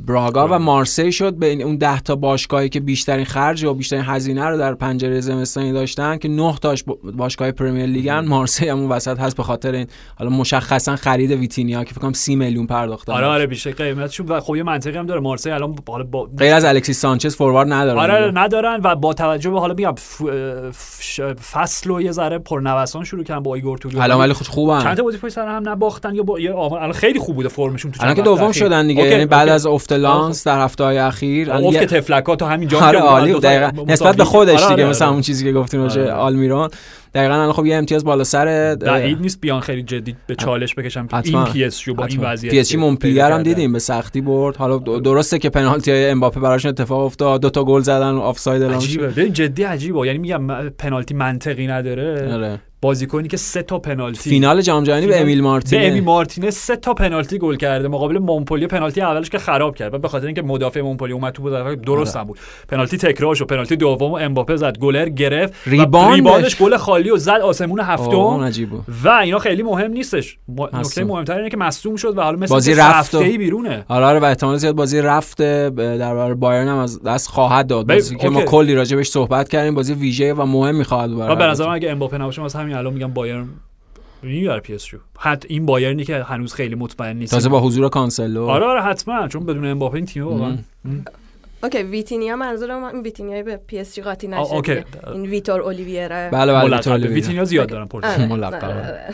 براگا 0.08 0.48
و 0.48 0.60
مارسی 0.60 1.12
شد 1.12 1.34
به 1.36 1.64
اون 1.64 1.76
ده 1.78 2.00
تا 2.00 2.16
باشگاهی 2.16 2.70
که 2.70 2.80
بیشترین 2.80 3.26
خرج 3.26 3.64
و 3.64 3.74
بیشترین 3.74 4.04
هزینه 4.06 4.46
رو 4.46 4.58
در 4.58 4.74
پنجره 4.74 5.20
زمستانی 5.22 5.72
داشتن 5.74 6.18
که 6.18 6.28
نه 6.30 6.56
تاش 6.62 6.84
با- 6.84 6.98
باشگاه 7.18 7.52
Premier 7.52 7.86
League 7.86 8.15
ان 8.15 8.20
مارسی 8.26 8.68
هم 8.70 8.80
اون 8.80 8.90
وسط 8.90 9.20
هست 9.20 9.38
به 9.38 9.44
خاطر 9.44 9.72
این 9.72 9.88
حالا 10.16 10.30
مشخصا 10.32 10.96
خرید 10.96 11.32
ویتینیا 11.32 11.84
که 11.84 11.92
فکر 11.94 12.02
کنم 12.02 12.14
30 12.14 12.36
میلیون 12.36 12.68
پرداختن 12.68 13.14
آره 13.14 13.26
آره 13.26 13.48
بیشتر 13.48 13.72
قیمتشون 13.72 14.26
و 14.28 14.40
خب 14.40 14.56
یه 14.56 14.64
منطقی 14.64 14.98
هم 14.98 15.06
داره. 15.06 15.20
مارسی 15.22 15.50
الان 15.52 15.76
حالا 15.88 16.04
با 16.04 16.30
غیر 16.38 16.54
از 16.54 16.66
الکسیس 16.66 17.00
سانچز 17.02 17.36
فوروارد 17.36 17.74
نداره 17.74 18.00
آره 18.00 18.14
آره 18.14 18.32
ندارن 18.36 18.80
و 18.84 18.96
با 18.96 19.14
توجه 19.14 19.50
به 19.50 19.60
حالا 19.60 19.74
میگم 19.74 19.96
ف- 19.96 21.22
فصل 21.52 21.92
و 21.92 22.02
یه 22.02 22.12
ذره 22.12 22.38
پرنوسان 22.40 23.04
شروع 23.04 23.24
کردن 23.24 23.44
با 23.44 23.56
ایگور 23.56 23.78
تودور 23.78 24.02
الان 24.02 24.20
ولی 24.20 24.34
خوش 24.34 24.48
چند 24.48 24.54
خوبن 24.56 24.96
تا 24.96 25.04
بازی 25.04 25.18
پشت 25.18 25.34
سر 25.34 25.48
هم 25.48 25.70
نباختن 25.70 26.16
یا 26.16 26.24
با 26.24 26.38
الان 26.78 26.92
خیلی 26.92 27.20
خوب 27.20 27.36
بوده 27.36 27.50
فرمشون 27.50 27.92
تو 27.92 28.04
الان 28.04 28.16
که 28.16 28.22
چند 28.22 28.26
دوم. 28.38 28.52
شدن 28.52 28.88
دیگه. 28.88 29.04
یعنی 29.18 29.30
بعد. 29.30 29.50
از 29.50 29.66
افتلانس 29.66 30.48
در 30.48 30.64
هفته 30.64 30.84
های 30.84 30.98
اخیر 30.98 31.52
افت 31.52 31.84
تفلکا 31.84 32.36
تا 32.36 32.48
همین 32.48 32.68
جا 32.68 32.80
آره 32.80 33.00
که 33.00 33.04
عالی 33.04 33.34
دقیقا. 33.34 33.84
نسبت 33.88 34.16
به 34.16 34.26
خودش 34.26 34.64
آره، 34.64 34.70
دیگه 34.70 34.84
آره، 34.84 34.90
مثلا 34.90 35.08
آره. 35.08 35.14
اون 35.14 35.22
چیزی 35.22 35.46
که 35.46 35.54
گفتیم 35.54 35.82
راجع. 35.82 36.12
آلمیرون 36.12 36.70
دقیقا 37.14 37.34
الان 37.34 37.54
خب 37.54 37.66
یه 37.66 37.76
امتیاز 37.76 38.06
بالا 38.06 38.24
سر 38.24 38.76
بعید 38.76 39.22
نیست 39.22 39.42
بیان 39.42 39.60
خیلی 39.60 39.84
جدی 39.84 40.16
به 40.28 40.36
چالش 40.36 40.76
بکشم. 40.76 41.08
این 41.24 41.44
پی 41.44 41.64
اس 41.64 41.90
با 41.90 42.06
این 42.06 42.20
وضعیت 42.22 42.54
پی 42.54 42.60
اس 42.60 42.76
هم. 43.20 43.44
دیدیم 43.44 43.74
به 43.74 43.80
سختی 43.80 44.22
برد 44.22 44.56
حالا 44.56 44.78
درسته 44.78 45.40
که 45.40 45.50
پنالتی 45.50 45.92
های 45.92 46.10
امباپه 46.10 46.40
براشون 46.40 46.70
اتفاق 46.70 47.00
افتاد 47.00 47.42
دو 47.42 47.50
تا 47.50 47.64
گل 47.64 47.82
زدن 47.82 48.16
آفساید 48.16 48.62
اعلام 48.62 48.78
عجیبه 48.78 49.12
شد 49.12 49.22
جدی 49.22 49.64
عجیبه 49.64 50.08
یعنی 50.08 50.18
میگم 50.18 50.70
پنالتی 50.70 51.14
منطقی 51.14 51.68
نداره. 51.68 52.60
بازیکنی 52.82 53.28
که 53.28 53.38
سه 53.38 53.62
تا 53.62 53.80
پنالتی 53.80 54.30
فینال 54.30 54.62
جام 54.62 54.84
جهانی 54.84 55.08
به 55.08 55.22
امیل 55.22 55.26
به 55.26 55.32
امی 55.32 55.42
مارتینز 55.42 56.04
مارتینز 56.04 56.54
سه 56.56 56.76
تا 56.76 56.94
پنالتی 56.94 57.38
گل 57.38 57.56
کرده 57.56 57.88
مقابل 57.88 58.18
مونپلیه 58.18 58.68
پنالتی 58.68 59.02
اولش 59.02 59.30
که 59.30 59.38
خراب 59.38 59.76
کرد. 59.76 60.02
به 60.02 60.08
خاطر 60.08 60.26
اینکه 60.26 60.42
مدافع 60.42 60.82
مونپلیه 60.82 61.14
اومد 61.14 61.34
تو 61.34 61.42
بود 61.42 61.82
درست 61.82 62.16
آره. 62.16 62.22
هم 62.22 62.28
بود 62.28 62.40
پنالتی 62.68 62.98
تکرار 62.98 63.36
شد 63.36 63.46
پنالتی 63.48 63.76
دوم 63.76 64.14
امباپه 64.14 64.56
زد 64.56 64.78
گلر 64.78 65.10
گرفت 65.10 65.54
rebound 65.66 66.01
ش. 66.01 66.16
rebound 66.16 66.48
ش 66.48 66.58
گل 66.62 66.78
خالی 66.78 67.10
و 67.12 67.18
زد 67.18 67.30
آسمون 67.44 67.80
هفتم. 67.80 68.52
و 69.04 69.10
اینا 69.10 69.40
خیلی 69.40 69.64
مهم 69.64 69.92
نیستش. 69.92 70.38
نکته. 70.74 71.04
مهمتر 71.04 71.38
اینه 71.38 71.50
که 71.50 71.58
مصدوم 71.58 71.96
شد 71.96 72.18
و 72.18 72.22
حالا 72.22 72.38
مثل 72.38 72.54
بازی 72.54 72.74
رفت 72.74 73.16
و- 73.16 73.20
بیرونه. 73.24 73.86
آره 73.88 74.06
آره 74.06 74.20
و 74.20 74.24
احتمال 74.24 74.58
زیاد 74.58 74.76
بازی 74.76 75.02
رفت 75.02 75.38
در 75.38 75.70
برابر 75.70 76.34
بایرن 76.34 76.68
هم 76.68 76.78
از 76.78 77.04
دست 77.04 77.28
خواهد 77.28 77.68
داد. 77.68 77.88
بازی 77.88 78.16
که 78.16 78.30
ما. 78.30 78.42
کلی 78.42 78.76
راجبش 78.76 79.08
صحبت 79.08 79.50
کردیم 79.50 79.76
بازی 79.76 79.94
ویژه 79.94 80.34
و 80.34 80.46
مهمی 80.46 80.84
خواهد 80.84 81.12
بود 81.12 81.38
به 81.38 81.44
نظر 81.48 81.70
اگه 81.70 81.90
امباپه 81.92 82.18
نباشه 82.18 82.42
همین 82.68 82.78
الان 82.78 82.94
میگم 82.94 83.14
بایرن 83.14 83.48
می‌بره 84.24 84.60
پی 84.60 84.74
اس 84.76 84.86
جی 84.86 84.98
حتی 85.20 85.48
این 85.50 85.66
بایرنی 85.66 86.04
که 86.06 86.24
هنوز 86.24 86.54
خیلی 86.54 86.76
مطمئن 86.76 87.18
نیست 87.18 87.32
تازه 87.32 87.50
با 87.50 87.60
حضور 87.60 87.90
کانسلو 87.90 88.46
آره 88.46 88.66
آره 88.66 88.82
حتما 88.82 89.28
چون 89.28 89.46
بدون 89.46 89.66
امباپه 89.66 89.96
این 89.96 90.06
تیم 90.06 90.28
واقعا. 90.28 90.58
OK 91.64 91.84
ویتینیا 91.84 92.36
منظورم 92.36 92.84
این 92.84 93.02
ویتینیای 93.02 93.44
به 93.44 93.58
پی 93.68 93.80
اس 93.80 93.96
جی 93.96 94.02
قاطی 94.02 94.28
نشه 94.28 94.54
OK. 94.54 94.84
این 95.14 95.22
ویتور 95.26 95.62
اولیویرا 95.62 96.30
بله 96.30 96.54
بله 96.54 96.74
ایتالیا. 96.74 97.12
ویتینیا 97.12 97.44
زیاد 97.44 97.74
آره، 97.74 98.26
ملقب. 98.28 98.66
آره، 98.66 98.76
آره. 98.76 99.14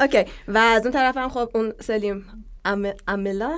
OK 0.00 0.24
و 0.48 0.58
از 0.58 0.82
اون 0.82 0.92
طرف 0.92 1.16
هم 1.16 1.28
خب 1.28 1.50
اون 1.54 1.72
سلیم 1.80 2.24
ام... 2.64 2.86
املا 3.08 3.50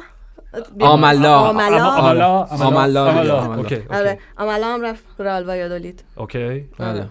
آملا. 0.81 1.39
آملا 1.39 1.39
آملا 1.39 1.89
آملا. 1.91 2.43
آملا 2.45 3.11
آملا. 3.11 3.55
OK 3.55 3.75
OK. 3.75 3.87
آره 3.95 4.19
آملا 4.39 4.75
هم 4.75 4.83
رفت 4.83 5.05
رئال 5.19 5.47
وایادولید 5.47 6.05
OK 6.17 6.65
بله 6.79 7.07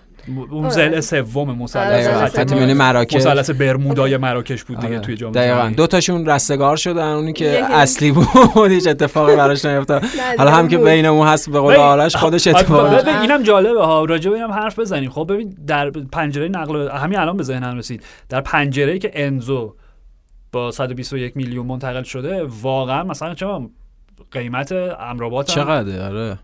اون 0.50 0.70
ضلع 0.70 1.00
سوم 1.00 1.58
مثلث 1.58 2.08
آره، 2.08 2.28
خط 2.28 2.54
میانی 2.54 2.74
مراکش. 2.74 3.16
مثلث 3.16 3.50
برمودای 3.50 4.18
مراکش 4.18 4.64
بود 4.64 4.80
دیگه 4.80 4.94
آره. 4.94 5.00
توی 5.00 5.16
جام 5.16 5.32
دقیقاً. 5.32 5.74
دو 5.78 5.88
تاشون 5.88 6.26
رستگار 6.26 6.76
شدن 6.78 7.08
اونی 7.14 7.34
که 7.34 7.46
یکی- 7.46 7.58
اصلی 7.74 8.12
بود 8.12 8.72
هیچ 8.72 8.88
اتفاقی 8.88 9.36
براش 9.36 9.66
نیفتاد. 9.66 10.04
حالا 10.38 10.52
هم 10.52 10.68
که 10.68 10.78
بود. 10.78 10.88
بینمون 10.88 11.28
هست 11.28 11.50
به 11.50 11.60
قول 11.60 11.76
آرش 11.76 12.16
خودش 12.16 12.48
آره، 12.48 12.58
اتفاق 12.58 13.02
ببین 13.02 13.16
اینم 13.16 13.44
جالبه 13.44 13.86
ها. 13.86 14.06
راجع 14.06 14.30
به 14.30 14.36
اینم 14.36 14.52
حرف 14.52 14.80
بزنیم. 14.80 15.10
خب 15.10 15.28
ببین 15.30 15.58
در 15.68 15.90
پنجره 15.90 16.48
نقل 16.48 16.76
و- 16.76 16.90
همین 16.90 17.20
الان 17.20 17.38
به 17.38 17.44
ذهنم 17.44 17.78
رسید. 17.78 18.04
در 18.30 18.42
پنجره 18.42 19.00
که 19.00 19.12
انزو 19.14 19.76
با 20.52 20.72
121 20.72 21.38
میلیون 21.38 21.66
منتقل 21.66 22.04
شده 22.04 22.44
واقعا 22.62 23.04
مثلا 23.04 23.34
چه 23.34 23.46
قیمت 24.32 24.72
امرابات 25.00 25.50
هم- 25.50 25.56
چقدر 25.56 26.02
آره. 26.08 26.38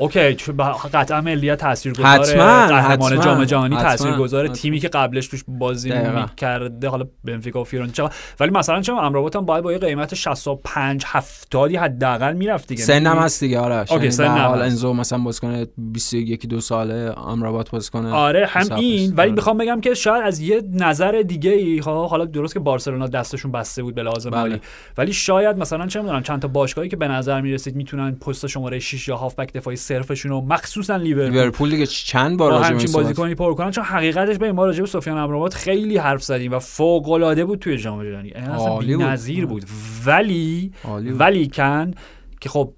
OK 0.00 0.34
چون 0.34 0.56
با- 0.56 0.72
قطعا 0.72 1.20
ملیت 1.20 1.58
تاثیرگذاره 1.58 2.08
حتما، 2.08 2.66
قهرمان 2.66 3.20
جام 3.20 3.44
جهانی 3.44 3.76
تاثیرگذاره. 3.76 4.48
تیمی 4.48 4.78
که 4.80 4.88
قبلش 4.88 5.26
توش 5.28 5.44
بازی. 5.48 5.92
می‌کرده 5.92 6.88
حالا 6.88 7.04
بنفیکا 7.24 7.60
و 7.60 7.64
فیورنتینا 7.64 8.08
چقدر- 8.08 8.16
ولی 8.40 8.50
مثلا 8.50 8.80
چون 8.82 8.98
امرابات 8.98 9.36
هم 9.36 9.44
باید 9.44 9.64
با 9.64 9.72
یه 9.72 9.78
قیمت 9.78 10.14
65 10.14 11.02
70 11.06 11.74
حداقل 11.74 12.32
می‌رفت 12.32 12.68
دیگه 12.68 12.82
سنم؟ 12.82 13.18
هست 13.18 13.40
دیگه 13.40 13.58
آرش 13.58 13.90
OK، 13.90 14.02
یعنی 14.02 14.10
سنم 14.10 14.34
به 14.34 14.40
حال 14.40 14.58
هست. 14.58 14.70
انزو 14.70 14.92
مثلا 14.92 15.18
باز 15.18 15.40
کنه 15.40 15.66
21 15.78 16.46
دو 16.46 16.60
ساله 16.60 17.10
آمرابات 17.10 17.70
باز 17.70 17.90
کنه 17.90 18.12
آره 18.12 18.46
هم 18.48 18.74
این. 18.76 19.10
ولی 19.14 19.20
آره. 19.20 19.30
می‌خوام 19.32 19.58
بگم 19.58 19.80
که 19.80 19.94
شاید 19.94 20.22
از 20.24 20.40
یه 20.40 20.62
نظر 20.74 21.22
دیگه 21.26 21.50
ای 21.50 21.78
ها 21.78 22.06
حالا 22.06 22.24
درست 22.24 22.54
که 22.54 22.60
بارسلونا 22.60 23.06
دستشون 23.06 23.52
بسته 23.52 23.82
بود 23.82 23.94
به 23.94 24.02
لحاظ 24.02 24.26
بله. 24.26 24.36
مالی 24.40 24.60
ولی 24.98 25.12
شاید 25.12 25.56
مثلا 25.58 25.86
چه 25.86 26.00
می‌دونم 26.00 26.22
چند 26.22 26.42
تا 26.42 26.48
باشگاهی 26.48 26.88
که 26.88 26.96
به 26.96 27.08
نظر 27.08 27.40
می‌رسید 27.40 27.76
می‌تونن 27.76 28.12
پست 28.12 28.46
شماره 28.46 28.78
6 28.78 29.08
یا 29.08 29.16
هافبک 29.16 29.52
دفاعی 29.52 29.76
صرفشون 29.90 30.30
رو 30.30 30.40
مخصوصا 30.40 30.96
لیورپول 30.96 31.32
لیورپول 31.32 31.70
دیگه 31.70 31.86
چند 31.86 32.36
بار 32.36 32.50
با 32.50 32.60
راجع 32.60 32.86
به 32.86 32.92
بازیکنی 32.92 33.34
پر 33.34 33.54
کنن 33.54 33.70
چون 33.70 33.84
حقیقتش 33.84 34.36
به 34.36 34.52
ما 34.52 34.66
راجع 34.66 34.80
به 34.80 34.86
سفیان 34.86 35.18
امرابات 35.18 35.54
خیلی 35.54 35.96
حرف 35.96 36.22
زدیم 36.22 36.52
و 36.52 36.58
فوق 36.58 37.10
العاده 37.10 37.44
بود 37.44 37.58
توی 37.58 37.76
جام 37.76 38.04
جهانی 38.04 38.28
یعنی 38.28 38.46
اصلا 38.46 38.74
بود. 38.74 38.86
بی‌نظیر 38.86 39.46
بود 39.46 39.64
ولی. 40.06 40.72
ولی 41.18 41.46
کن 41.46 41.94
که 42.40 42.48
خب 42.48 42.72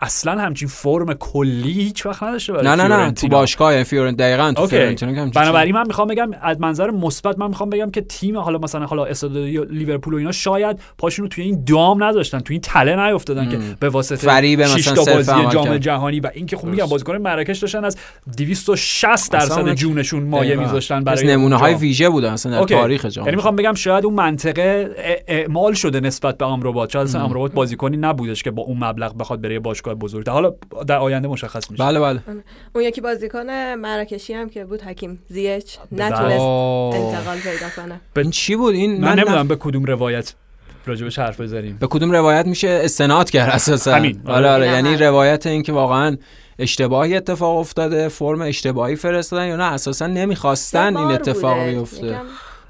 اصلا 0.00 0.40
همچین 0.40 0.68
فرم 0.68 1.14
کلی 1.14 1.72
هیچ 1.72 2.06
وقت 2.06 2.22
نداشته 2.22 2.52
برای 2.52 2.66
نه 2.66 2.74
نه 2.74 2.96
نه 2.96 3.10
تو. 3.10 3.28
باشگاه 3.28 3.72
یعنی 3.72 3.84
فیورنتینا 3.84 4.16
دقیقاً 4.16 4.52
تو. 4.56 4.66
فیورنتینا 4.66 5.30
بنابراین 5.30 5.74
من 5.74 5.86
می‌خوام 5.86 6.08
بگم 6.08 6.30
از 6.42 6.60
منظر 6.60 6.90
مثبت 6.90 7.38
من 7.38 7.46
می‌خوام 7.46 7.70
بگم 7.70 7.90
که 7.90 8.00
تیم 8.00 8.38
حالا 8.38 8.58
مثلا 8.58 8.86
حالا 8.86 9.04
استاد 9.04 9.36
لیورپول 9.70 10.14
و 10.14 10.16
اینا 10.16 10.32
شاید 10.32 10.80
پاشون 10.98 11.22
رو 11.22 11.28
توی 11.28 11.44
این 11.44 11.64
دام 11.64 12.04
نذاشتن 12.04 12.40
توی 12.40 12.54
این 12.54 12.60
تله 12.60 13.06
نیافتادن 13.06 13.48
که 13.48 13.58
به 13.80 13.88
واسطه 13.88 14.16
فریب 14.16 14.62
مثلا 14.62 15.04
بازی 15.04 15.32
جام. 15.52 15.78
جهانی 15.78 16.20
و 16.20 16.30
اینکه 16.34 16.56
خب 16.56 16.64
میگم. 16.64 16.86
بازیکن 16.86 17.16
مراکش 17.16 17.58
داشتن 17.58 17.84
از 17.84 17.96
260 18.36 19.32
درصد 19.32 19.74
جونشون 19.74 20.22
مایه. 20.22 20.56
میذاشتن 20.56 21.04
برای 21.04 21.26
نمونه 21.26 21.56
های. 21.56 21.74
ویژه 21.74 22.08
بودن 22.08 22.32
اصلا 22.32 22.60
در. 22.60 22.76
تاریخ 22.76 23.06
جام 23.06 23.24
یعنی 23.24 23.36
می‌خوام 23.36 23.56
بگم 23.56 23.74
شاید 23.74 24.04
اون 24.04 24.14
منطقه 24.14 24.90
اعمال 25.28 25.72
شده 25.72 26.00
نسبت 26.00 26.38
به 26.38 26.44
آمرابات 26.44 26.90
شاید 26.90 27.06
اصلا 27.06 27.22
آمرابات 27.22 27.52
بازیکنی 27.52 27.96
نبودش 27.96 28.42
که 28.42 28.50
با 28.50 28.62
اون 28.62 28.84
مبلغ 28.84 29.18
بخواد 29.18 29.40
بره 29.40 29.52
یه 29.52 29.60
باشگاه 29.94 30.22
بزرگ 30.22 30.28
حالا 30.28 30.54
در 30.86 30.98
آینده 30.98 31.28
مشخص 31.28 31.70
میشه 31.70 31.84
بله 31.84 32.00
بله 32.00 32.20
اون 32.74 32.84
یکی 32.84 33.00
بازیکن 33.00 33.50
مراکشی 33.74 34.32
هم 34.34 34.48
که 34.48 34.64
بود 34.64 34.82
حکیم 34.82 35.22
زیچ 35.28 35.78
بله. 35.92 36.04
نتونست. 36.04 36.40
انتقال 36.96 37.38
پیدا 37.38 37.66
کنه 37.76 38.00
این 38.16 38.30
چی 38.30 38.56
بود 38.56 38.74
این 38.74 39.00
من 39.00 39.08
من 39.08 39.18
نمی‌دونم 39.18 39.48
به 39.48 39.56
کدوم 39.56 39.84
روایت 39.84 40.34
راجبش 40.86 41.18
حرف 41.18 41.40
بزنیم 41.40 41.76
به 41.80 41.86
کدوم 41.86 42.12
روایت 42.12 42.46
میشه 42.46 42.68
استناد 42.84 43.30
کرد 43.30 43.50
اساسا 43.50 43.94
همین. 43.94 44.20
آره 44.26 44.48
آره 44.48 44.66
یعنی. 44.66 44.96
روایت 44.96 45.46
این 45.46 45.62
که 45.62 45.72
واقعا 45.72 46.16
اشتباهی 46.58 47.16
اتفاق 47.16 47.56
افتاده 47.58 48.08
فرم 48.08 48.40
اشتباهی 48.42 48.96
فرستادن 48.96 49.46
یا 49.46 49.56
نه 49.56 49.72
اساسا 49.72 50.06
نمی‌خواستن 50.06 50.96
این 50.96 51.08
اتفاق. 51.08 51.64
بیفته 51.64 52.16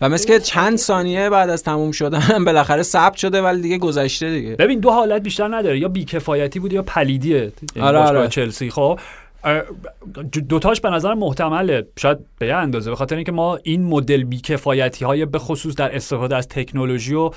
و 0.00 0.08
مثل 0.08 0.26
که 0.26 0.40
چند 0.40 0.78
ثانیه 0.78 1.30
بعد 1.30 1.50
از 1.50 1.62
تموم 1.62 1.92
شدن 1.92 2.44
بالاخره 2.46 2.82
ثبت 2.82 3.16
شده 3.16 3.42
ولی 3.42 3.62
دیگه 3.62 3.78
گذشته 3.78 4.30
دیگه. 4.30 4.56
ببین 4.56 4.80
دو 4.80 4.90
حالت 4.90 5.22
بیشتر 5.22 5.56
نداره 5.56 5.78
یا 5.78 5.88
بیکفایتی 5.88 6.60
بود 6.60 6.72
یا 6.72 6.82
پلیدیه. 6.82 7.52
یعنی 7.76 7.88
آره، 7.88 7.98
آره. 7.98 8.28
چلسی. 8.28 8.70
خب 8.70 9.00
دوتاش 10.48 10.80
به 10.80 10.90
نظر 10.90 11.14
محتمله. 11.14 11.86
شاید 11.98 12.18
به 12.38 12.46
یه 12.46 12.54
اندازه 12.54 12.90
به 12.90 12.96
خاطر 12.96 13.16
اینکه 13.16 13.32
ما 13.32 13.58
این 13.62 13.84
مدل 13.84 14.24
بیکفایتی 14.24 15.04
های 15.04 15.26
به 15.26 15.38
خصوص 15.38 15.74
در 15.74 15.96
استفاده 15.96 16.36
از 16.36 16.48
تکنولوژی 16.48 17.14
و 17.14 17.30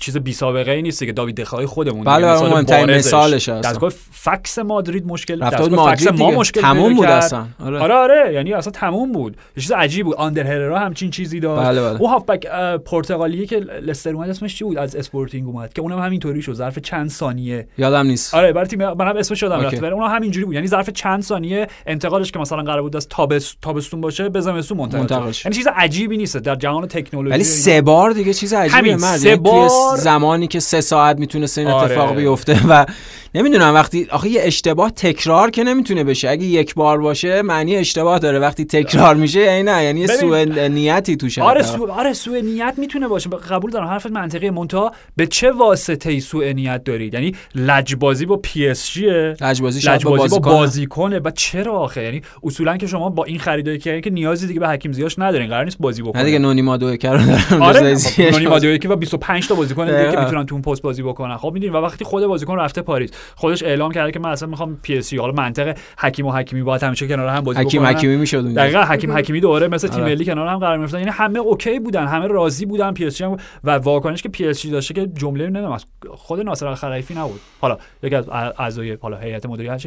چیز 0.00 0.16
بی 0.16 0.32
سابقه 0.32 0.70
ای 0.70 0.82
نیست 0.82 1.04
که 1.04 1.12
داوید 1.12 1.40
دخای 1.40 1.66
خودمون 1.66 2.04
بله، 2.04 2.32
مثال 2.32 2.50
مهمترین. 2.50 2.96
مثالش. 2.96 3.48
دستگاه 3.48 3.92
فکس 4.12 4.58
مادرید 4.58 5.06
مشکل 5.06 5.38
دستگاه 5.40 5.94
فکس 5.94 6.06
ما 6.06 6.12
دیگه. 6.12 6.38
مشکل 6.38 6.60
تموم 6.60 6.94
بود. 6.94 7.06
اصلا. 7.06 7.46
آره. 7.64 7.78
آره 7.78 7.94
آره. 7.94 8.32
یعنی 8.34 8.52
اصلا 8.52 8.72
تموم 8.72 9.12
بود. 9.12 9.36
یه 9.56 9.62
چیز 9.62 9.72
عجیب 9.72 10.06
بود. 10.06 10.16
آندر 10.16 10.46
هررا 10.46 10.78
همچین 10.78 11.10
چیزی 11.10 11.40
داشت. 11.40 11.68
بله، 11.68 11.80
بله. 11.82 12.00
اون 12.00 12.10
هافبک 12.10 12.46
پرتغالی 12.84 13.46
که 13.46 13.56
لستر 13.58 14.10
اومد 14.10 14.30
اسمش 14.30 14.58
چی 14.58 14.64
بود؟ 14.64 14.78
از 14.78 14.96
اسپورتینگ 14.96 15.48
اومد. 15.48 15.72
که 15.72 15.82
اونم 15.82 15.98
همینطوری 15.98 16.42
شد 16.42 16.52
ظرف 16.52 16.78
چند 16.78 17.10
ثانیه. 17.10 17.68
یادم 17.78 18.06
نیست. 18.06 18.34
آره 18.34 18.52
برای 18.52 18.66
تیم 18.66 18.92
منم 18.92 19.16
اسمش 19.16 19.40
شدم 19.40 19.58
OK. 19.58 19.76
رفت 19.76 19.84
اونم 19.84 20.14
همینجوری 20.14 20.46
بود. 20.46 20.54
یعنی 20.54 20.66
ظرف 20.66 20.90
چند 20.90 21.22
ثانیه 21.22 21.45
انتقالش 21.86 22.32
که 22.32 22.38
مثلا 22.38 22.62
قرار 22.62 22.82
بود 22.82 22.96
از 22.96 23.08
تابس 23.08 23.54
تابستون 23.62 24.00
باشه 24.00 24.28
به 24.28 24.40
زمستون 24.40 24.78
منتقل 24.78 25.00
منتقل 25.00 25.32
شد. 25.32 25.46
یعنی 25.46 25.56
چیز 25.56 25.66
عجیبی 25.74 26.16
نیست 26.16 26.36
در 26.36 26.54
جهان 26.54 26.86
تکنولوژی 26.86 27.34
ولی. 27.34 27.44
سه 27.44 27.82
بار 27.82 28.10
دیگه 28.10 28.34
چیز 28.34 28.52
عجیبیه 28.52 28.78
همین، 28.78 28.94
مرد 28.94 29.16
سه 29.16 29.28
یعنی 29.28 29.42
توی 29.42 29.50
بار- 29.50 29.96
زمانی 29.96 30.46
که 30.46 30.60
سه 30.60 30.80
ساعت 30.80 31.18
می‌تونست 31.18 31.58
این 31.58 31.68
آره. 31.68 31.92
اتفاق 31.92 32.16
بیفته 32.16 32.66
و 32.68 32.86
نمی‌دونم 33.34 33.74
وقتی 33.74 34.06
آخه 34.10 34.28
یه 34.28 34.40
اشتباه 34.44 34.90
تکرار 34.90 35.50
که 35.50 35.64
نمی‌تونه 35.64 36.04
بشه 36.04 36.28
اگه 36.28 36.44
یک 36.44 36.74
بار 36.74 36.98
باشه 36.98 37.42
معنی 37.42 37.76
اشتباه 37.76 38.18
داره 38.18 38.38
وقتی 38.38 38.64
تکرار 38.64 39.14
میشه 39.14 39.40
یعنی 39.40 39.62
نه 39.62 39.84
یعنی 39.84 40.00
یه. 40.00 40.06
سوء 40.06 40.44
نیتی 40.68 41.16
توشه 41.16 41.42
آره 41.42 41.62
حداقل. 41.62 41.78
سو... 41.78 41.92
آره 41.92 42.12
سوء 42.12 42.40
نیت 42.40 42.74
می‌تونه 42.76 43.08
باشه 43.08 43.30
قبول 43.30 43.70
دارم 43.70 43.86
حرفت 43.86 44.10
منطقیه 44.10 44.50
منتها 44.50 44.92
به 45.16 45.26
چه 45.26 45.50
واسطه 45.52 46.10
ای 46.10 46.20
سوء 46.20 46.52
نیت 46.52 46.84
دارید 46.84 47.14
یعنی 47.14 47.34
لجبازی 47.54 48.26
با 48.26 48.36
پی 48.36 48.68
اس 48.68 48.90
جیه 48.90 49.36
لجبازی 49.40 49.78
لجبازی 49.78 50.04
با 50.04 50.16
بازیکن 50.16 50.50
بازیکنه 50.50 51.18
و 51.18 51.30
چرا 51.36 51.72
آخه؟ 51.72 52.02
یعنی 52.02 52.22
اصولا 52.42 52.76
که 52.76 52.86
شما 52.86 53.10
با 53.10 53.24
این 53.24 53.38
خریدایی 53.38 53.78
که 53.78 54.00
که 54.00 54.10
نیازی 54.10 54.46
دیگه 54.46 54.60
به 54.60 54.68
حکیم 54.68 54.92
زیاش 54.92 55.18
ندارین 55.18 55.48
قرار 55.48 55.64
نیست 55.64 55.78
بازی 55.80 56.02
بکنه 56.02 56.22
نه 56.22 56.24
دیگه 56.24 56.38
نونی 56.38 56.62
مادوئکه 56.62 56.98
رو 56.98 57.26
دارن 57.26 57.62
آره 57.62 57.94
زیرش. 57.94 58.34
نونی 58.34 58.46
مادوئکه 58.46 58.78
که 58.78 58.88
با 58.88 58.96
25 58.96 59.48
تا 59.48 59.54
بازیکن 59.54 59.86
دیگه 59.86 60.10
که. 60.10 60.20
می‌تونن 60.20 60.46
تو 60.46 60.54
اون 60.54 60.62
پست 60.62 60.82
بازی 60.82 61.02
بکنن. 61.02 61.36
خب 61.36 61.50
می‌دونی 61.52 61.72
و 61.72 61.76
وقتی 61.76 62.04
خود 62.04 62.26
بازیکن 62.26 62.56
رفته 62.56 62.82
پاریس 62.82 63.10
خودش 63.36 63.62
اعلام 63.62 63.92
کرده 63.92 64.12
که 64.12 64.18
من 64.18 64.30
اصلا 64.30 64.48
می‌خوام 64.48 64.78
پی 64.82 64.98
اس 64.98 65.10
جی 65.10 65.16
حالا 65.16 65.32
منطق 65.32 65.76
حکیم 65.98 66.26
و 66.26 66.32
حکیمی 66.32 66.62
باید 66.62 66.82
همیشه 66.82 67.08
کنار 67.08 67.28
هم 67.28 67.40
بازی 67.40 67.60
حکیم 67.60 67.82
بکنن. 67.82 67.96
حکیمی 67.96 68.16
می‌شد 68.16 68.36
اونجا. 68.36 68.62
دقیقا 68.62 68.80
حکیم 68.80 69.12
حکیمی 69.12 69.40
دوره 69.40 69.68
مثل 69.68 69.88
تیم 69.88 70.02
آره. 70.02 70.14
ملی 70.14 70.24
کنار 70.24 70.48
هم 70.48 70.58
قرار 70.58 70.76
می‌گرفتن 70.76 70.98
یعنی 70.98 71.10
همه 71.10 71.38
OK 71.38 71.78
بودن 71.78 72.06
همه 72.06 72.26
راضی 72.26 72.66
بودن 72.66 72.92
پی 72.92 73.04
اس 73.06 73.16
جی 73.16 73.24
و 73.64 73.70
واکنش 73.70 74.22
که 74.22 74.28
پی 74.28 74.46
اس 74.46 74.60
جی 74.60 74.70
داشته 74.70 74.94
که 74.94 75.06
جمله 75.06 75.46
نمی‌دونم 75.46 75.78
خود 76.10 76.40
ناصر 76.40 76.66
الخلایفی 76.66 77.14
نبود. 77.14 77.40
حالا 77.60 77.78
یکی 78.02 78.14
از 78.14 78.28
اعضای 78.28 78.98
حالا 79.02 79.16
هیئت 79.16 79.46
مدیره 79.46 79.78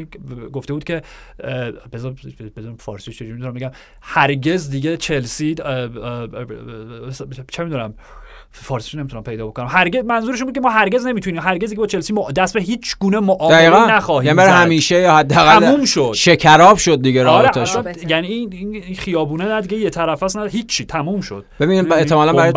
گفته 0.53 0.73
بود 0.73 0.83
که 0.83 1.01
بذار 1.91 2.15
بذار 2.57 2.75
فارسی 2.79 3.11
چجوری 3.11 3.31
می‌تونم 3.31 3.53
بگم 3.53 3.71
هرگز 4.01 4.69
دیگه 4.69 4.97
چلسی 4.97 5.55
چه 7.51 7.63
می‌دونم؟ 7.63 7.93
فارسی 8.51 8.97
نمی‌تونم 8.97 9.23
پیدا 9.23 9.47
بکنم 9.47 9.67
هرگز 9.69 10.05
منظورشون 10.05 10.45
بود 10.45 10.55
که 10.55 10.61
ما 10.61 10.69
هرگز 10.69 11.05
نمی‌تونیم. 11.05 11.41
هرگز 11.41 11.69
دیگه 11.69 11.79
با 11.79 11.87
چلسی 11.87 12.13
ما 12.13 12.31
دست 12.31 12.53
به 12.53 12.61
هیچ 12.61 12.95
گونه 12.99 13.19
معامله 13.19 13.91
نخواهیم 13.91 14.27
یعنی 14.27 14.37
برای. 14.37 14.51
همیشه 14.51 15.01
یا 15.01 15.15
حداقل 15.15 15.59
تموم 15.59 15.85
شد. 15.85 16.11
شکراب 16.15 16.77
شد 16.77 17.01
دیگه 17.01 17.25
آره 17.25 17.43
رابطش 17.43 17.75
اصلا 17.75 17.93
یعنی 18.07 18.27
این 18.27 18.95
خیابونه 18.95 19.45
نه 19.45 19.61
دیگه 19.61 19.77
یه 19.77 19.89
طرف 19.89 20.23
است 20.23 20.37
نه 20.37 20.49
هیچی. 20.49 20.85
تموم 20.85 21.21
شد. 21.21 21.45
ببین 21.59 21.93
احتمالاً 21.93 22.33
برای. 22.33 22.51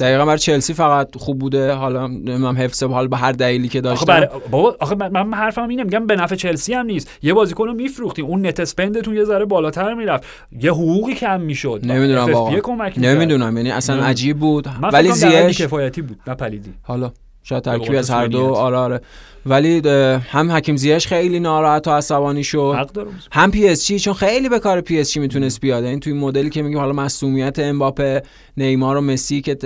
دقیقا 0.00 0.24
برای 0.26 0.38
چلسی 0.38 0.74
فقط 0.74 1.16
خوب 1.16 1.38
بوده. 1.38 1.72
حالا 1.72 2.06
نمی‌دونم 2.06 2.56
حفظ 2.58 2.82
حال 2.82 3.08
به 3.08 3.16
هر 3.16 3.32
دلیلی 3.32 3.68
که 3.68 3.78
آخه 3.78 3.88
داشتن. 3.88 4.06
برای 4.06 4.28
بابا 4.50 4.76
آخه 4.80 4.94
من, 4.94 5.34
حرفم 5.34 5.68
اینه 5.68 5.84
میگم 5.84 6.06
به 6.06 6.16
نفع 6.16 6.34
چلسی 6.34 6.74
هم 6.74 6.86
نیست. 6.86 7.10
یه 7.22 7.34
بازیکن 7.34 7.66
رو 7.66 7.74
میفروختیم. 7.74 8.24
اون 8.24 8.46
net 8.46 8.60
spend 8.60 8.95
تون 8.95 9.16
یه 9.16 9.24
ذره 9.24 9.44
بالاتر 9.44 9.94
می‌رفت. 9.94 10.24
یه 10.60 10.70
حقوقی 10.70 11.14
کم 11.14 11.40
می‌شد. 11.40 11.80
نمی‌دونم 11.84 12.32
واقعا. 12.32 12.90
نمی‌دونم 12.96 13.56
یعنی 13.56 13.70
اصلا. 13.70 14.04
عجیب 14.04 14.38
بود. 14.38 14.68
ولی 14.92 15.12
زیش 15.46 15.60
کفایتی 15.60 16.02
بود 16.02 16.20
نه 16.26 16.34
پلیدی. 16.34 16.74
حالا 16.82 17.12
شاید 17.42 17.62
ترکیبی 17.62 17.96
از 17.96 18.10
هر 18.10 18.26
دو. 18.26 18.44
آره 18.44 18.76
آره. 18.76 19.00
ولی 19.46 19.88
هم 20.18 20.50
حکیم 20.50 20.76
زیش 20.76 21.06
خیلی 21.06 21.40
ناراحت 21.40 21.88
و 21.88 21.90
عصبانی 21.90 22.44
شد. 22.44 22.88
هم 23.32 23.50
پی 23.50 23.68
اس 23.68 23.86
جی 23.86 23.98
چون 23.98 24.14
خیلی 24.14 24.48
به 24.48 24.58
کار 24.58 24.80
پی 24.80 25.00
اس 25.00 25.12
جی 25.12 25.20
می‌تونست 25.20 25.60
بیاد. 25.60 25.84
این 25.84 26.00
توی 26.00 26.12
مدلی 26.12 26.50
که 26.50 26.62
میگیم 26.62 26.78
حالا 26.78 26.92
مثلث 26.92 27.58
امباپه 27.58 28.22
نیمار 28.56 28.96
و 28.96 29.00
مسی 29.00 29.40
که 29.40 29.56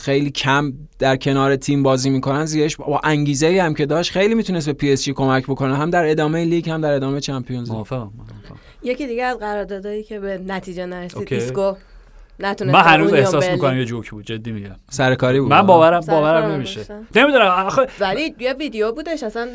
خیلی 0.00 0.30
کم 0.30 0.72
در 0.98 1.16
کنار 1.16 1.56
تیم 1.56 1.82
بازی 1.82 2.10
می‌کنن 2.10 2.44
زیش 2.44 2.76
با 2.76 3.00
انگیزه 3.04 3.46
ای 3.46 3.58
هم 3.58 3.74
که 3.74 3.86
داشت 3.86 4.12
خیلی 4.12 4.34
می‌تونست 4.34 4.66
به 4.66 4.72
پی 4.72 4.92
اس 4.92 5.04
جی 5.04 5.12
کمک 5.12 5.44
بکنه. 5.44 5.76
هم 5.76 5.90
در 5.90 6.10
ادامه 6.10 6.44
لیگ 6.44 6.70
هم 6.70 6.80
در 6.80 6.92
ادامه 6.92 7.20
چمپیونز 7.20 7.70
لیگ. 7.70 7.86
یکی 8.82 9.06
دیگه 9.06 9.24
از 9.24 9.38
قراردادایی 9.38 10.02
که 10.02 10.20
به 10.20 10.40
نتیجه 10.46 10.86
نرسید. 10.86 11.34
ایسکو 11.34 11.72
نتونست 12.40 12.74
من 12.74 12.82
هنوز 12.82 13.12
احساس. 13.12 13.48
می‌کنم 13.48 13.76
یه 13.78 13.84
جوک 13.84 14.10
بود 14.10 14.24
جدی 14.24 14.52
میگم 14.52 14.76
سرکاری 14.90 15.40
بود 15.40 15.50
من 15.50 15.62
باورم 15.62 16.00
باورم 16.00 16.52
نمیشه. 16.52 16.80
نمی‌دونم 17.16 17.46
آخه 17.46 17.86
ولی 18.00 18.34
یه 18.40 18.52
ویدیو 18.52 18.92
بودش 18.92 19.22
اصلا 19.22 19.48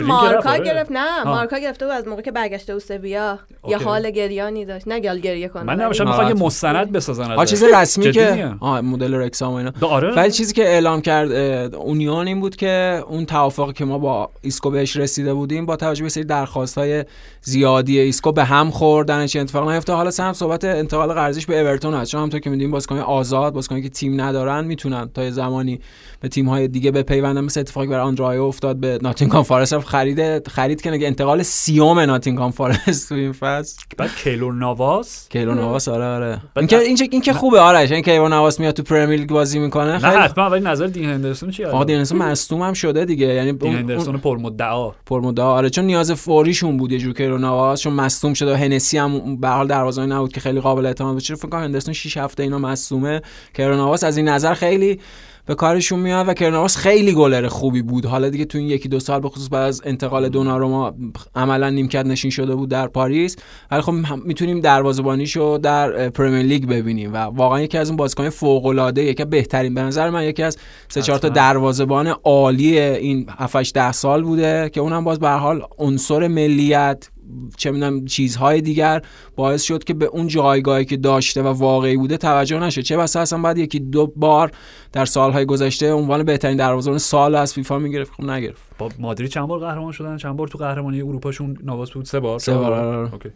مارکا 0.00 0.50
آره. 0.50 0.64
گرفت 0.64 0.92
نه. 0.92 1.24
مارکا 1.24 1.58
گرفته 1.58 1.86
بود 1.86 1.94
از 1.94 2.08
موقع 2.08 2.22
که 2.22 2.32
برگشته 2.32 2.72
بود 2.72 2.82
سویا 2.82 3.38
یه. 3.68 3.78
حال 3.78 4.10
گریانی 4.10 4.64
داشت 4.64 4.88
نه 4.88 5.00
گل 5.00 5.18
گریه 5.18 5.48
کنه 5.48 5.62
من 5.62 5.80
نمیشه 5.80 6.04
می‌خوام 6.04 6.28
یه. 6.28 6.34
مستند 6.34 6.92
بسازن 6.92 7.32
آ. 7.32 7.44
چیز 7.44 7.64
رسمی 7.64 8.10
که 8.10 8.54
مدل 8.62 9.14
رکسام 9.14 9.52
و 9.52 9.56
اینا 9.56 9.72
آره 9.80 10.14
ولی 10.14 10.30
چیزی 10.30 10.54
که 10.54 10.62
اعلام 10.62 11.00
کرد 11.00 11.32
اونیون 11.74 12.26
این 12.26 12.40
بود 12.40 12.56
که 12.56 13.02
اون 13.08 13.26
توافقی 13.26 13.72
که 13.72 13.84
ما 13.84 13.98
با 13.98 14.30
ایسکو 14.42 14.70
بهش 14.70 14.96
رسیده 14.96 15.34
بودیم 15.34 15.66
با 15.66 15.76
توجه 15.76 16.02
به 16.02 16.08
سری 16.08 16.24
درخواست 16.24 16.78
های 16.78 17.04
زیادی 17.42 17.98
ایسکو 17.98 18.32
به 18.32 18.44
هم 18.44 18.70
خوردن 18.70 19.26
چه 19.26 19.40
اتفاق 19.40 19.70
نیفته 19.70 19.92
حالا 19.92 20.10
سم 20.10 20.32
صحبت 20.32 20.64
انتقال 20.64 21.12
قرضیش 21.12 21.46
به 21.46 21.60
اورتون 21.60 21.94
هست 21.96 22.10
چون 22.10 22.18
همونطور 22.18 22.40
که 22.40 22.50
می‌دونیم 22.50 22.70
بازیکن 22.70 22.98
آزاد 22.98 23.52
بازیکنی 23.52 23.82
که 23.82 23.88
تیم 23.88 24.20
ندارن 24.20 24.64
می‌تونن 24.64 25.10
تا 25.14 25.24
یه 25.24 25.30
زمانی 25.30 25.80
به 26.26 26.30
تیم 26.30 26.48
های 26.48 26.68
دیگه 26.68 26.90
بپیوندن 26.90 27.40
مثل 27.40 27.60
اتفاقی 27.60 27.86
برای 27.86 28.02
آندره 28.02 28.27
آیو 28.27 28.42
افتاد 28.42 28.76
به 28.76 28.98
ناتینگهام 29.02 29.42
فارست 29.42 29.72
رفت 29.72 29.86
خرید 29.88 30.48
خرید 30.48 30.80
که 30.80 31.06
انتقال 31.06 31.42
سی‌ام 31.42 31.98
ناتینگهام 31.98 32.50
فارست 32.50 33.08
تو 33.08 33.14
این 33.14 33.32
فصل. 33.32 33.82
بعد 33.98 34.10
کیلور 34.24 34.54
نواس؟ 34.54 35.28
کیلور 35.28 35.54
نواس 35.54 35.88
آره 35.88 36.04
آره. 36.04 36.40
این 36.56 36.66
که 36.66 36.78
این, 37.10 37.20
که 37.20 37.32
خوبه 37.32 37.60
آرش 37.60 37.92
این 37.92 38.02
کیلور 38.02 38.28
نواس 38.28 38.60
میاد 38.60 38.74
تو 38.74 38.82
پرمیر 38.82 39.20
لیگ 39.20 39.30
بازی 39.30 39.58
می‌کنه. 39.58 39.92
نه 39.92 39.98
خیلی 39.98 40.22
حتما 40.22 40.50
ولی 40.50 40.64
نظر 40.64 40.86
دین 40.86 41.10
هندرسون 41.10 41.50
چیه؟ 41.50 41.66
آقا 41.66 41.84
دینسون 41.84 42.18
مصدوم 42.18 42.62
هم 42.62 42.72
شده 42.72 43.04
دیگه. 43.04 43.26
یعنی 43.26 43.52
دین 43.52 43.74
هندرسون 43.74 44.18
پرمدعا 44.18 44.90
پرمدعا 45.06 45.52
آره 45.52 45.70
چون 45.70 45.84
نیاز 45.84 46.12
فوریشون 46.12 46.76
بود 46.76 46.92
یه 46.92 46.98
جور 46.98 47.12
که 47.12 47.28
نواس 47.28 47.80
چون 47.80 47.92
مصدوم 47.92 48.34
شده 48.34 48.52
و 48.52 48.56
هنسی 48.56 48.98
هم 48.98 49.36
به 49.36 49.48
حال 49.48 49.66
دروازه‌بان 49.66 50.12
نبود 50.12 50.32
که 50.32 50.40
خیلی 50.40 50.60
قابل 50.60 50.86
اعتماد 50.86 51.14
باشه 51.14 51.34
فکر 51.34 51.48
کنم 51.48 51.60
هندرسون 51.60 51.94
6 51.94 52.16
هفته 52.16 52.42
اینا 52.42 52.58
مصدومه. 52.58 53.22
کیلور 53.54 53.87
ناواس 53.87 54.04
از 54.04 54.16
این 54.16 54.28
نظر 54.28 54.54
خیلی 54.54 55.00
به 55.46 55.54
کارشون 55.54 56.00
میاد 56.00 56.28
و 56.28 56.34
کیلور 56.34 56.62
ناواس 56.62 56.76
خیلی 56.76 57.14
گلر 57.14 57.48
خوبی 57.48 57.82
بود 57.82 58.06
حالا 58.06 58.28
دیگه 58.28 58.44
تو 58.44 58.58
این 58.58 58.66
یکی 58.66 58.88
دو 58.88 59.00
سال 59.00 59.20
به 59.20 59.28
خصوص 59.28 59.48
بعد 59.50 59.62
از 59.62 59.82
انتقال 59.84 60.28
دوناروما 60.28 60.94
عملا 61.34 61.70
نیمکت 61.70 62.06
نشین 62.06 62.30
شده 62.30 62.54
بود 62.54 62.68
در 62.68 62.86
پاریس 62.86 63.36
ولی 63.70 63.80
خب 63.80 63.92
می‌تونیم 64.24 64.60
دروازه‌بانیشو 64.60 65.58
در 65.62 66.08
پرمیر 66.08 66.42
لیگ 66.42 66.66
ببینیم 66.66 67.12
و 67.12 67.16
واقعا 67.16 67.60
یکی 67.60 67.78
از 67.78 67.88
اون 67.88 67.96
بازیکن 67.96 68.30
فوق 68.30 68.66
العاده 68.66 69.04
یکی 69.04 69.22
از 69.22 69.30
بهترین 69.30 69.74
به 69.74 69.82
نظر 69.82 70.10
من 70.10 70.24
یکی 70.24 70.42
از 70.42 70.56
سه 70.88 71.02
چهار 71.02 71.18
تا. 71.18 71.28
دروازه‌بان 71.28 72.06
عالی 72.06 72.78
این 72.78 73.26
7 73.38 73.74
10 73.74 73.92
سال 73.92 74.22
بوده 74.22 74.70
که 74.72 74.80
اونم 74.80 75.04
باز 75.04 75.18
به 75.18 75.28
هر 75.28 75.38
حال 75.38 75.62
عنصر 75.78 76.28
ملیت 76.28 77.08
چه 77.56 77.70
می‌دونم 77.70 78.04
چیزهای 78.04 78.60
دیگر 78.60 79.02
باعث 79.36 79.62
شد 79.62 79.84
که 79.84 79.94
به 79.94 80.04
اون 80.04 80.28
جایگاهی 80.28 80.84
که 80.84 80.96
داشته 80.96 81.42
و 81.42 81.46
واقعی 81.46 81.96
بوده 81.96 82.16
توجه 82.16 82.58
نشه. 82.58 82.82
چه 82.82 82.96
بسا 82.96 83.20
اصلا 83.20 83.38
بعد 83.38 83.58
یکی 83.58 83.80
دو 83.80 84.06
بار 84.16 84.50
در 84.92 85.04
سالهای 85.04 85.44
گذشته 85.44 85.92
عنوان 85.92 86.22
بهترین 86.22 86.56
دروازه‌بان 86.56 86.98
سال 86.98 87.34
از 87.34 87.54
فیفا 87.54 87.78
می‌گرفت. 87.78 88.12
خب 88.12 88.24
نگرفت. 88.24 88.62
با 88.78 88.88
مادرید 88.98 89.30
چند 89.30 89.48
بار 89.48 89.58
قهرمان 89.58 89.92
شدن؟ 89.92 90.16
چند 90.16 90.36
بار 90.36 90.48
تو 90.48 90.58
قهرمانی 90.58 91.00
اروپاشون 91.00 91.58
نواس 91.64 91.90
بود؟ 91.90 92.04
سه 92.04 92.20
بار. 92.20 92.38
سه 92.38 92.54
بار، 92.54 92.72
آره،. 92.72 93.12
okay. 93.12 93.28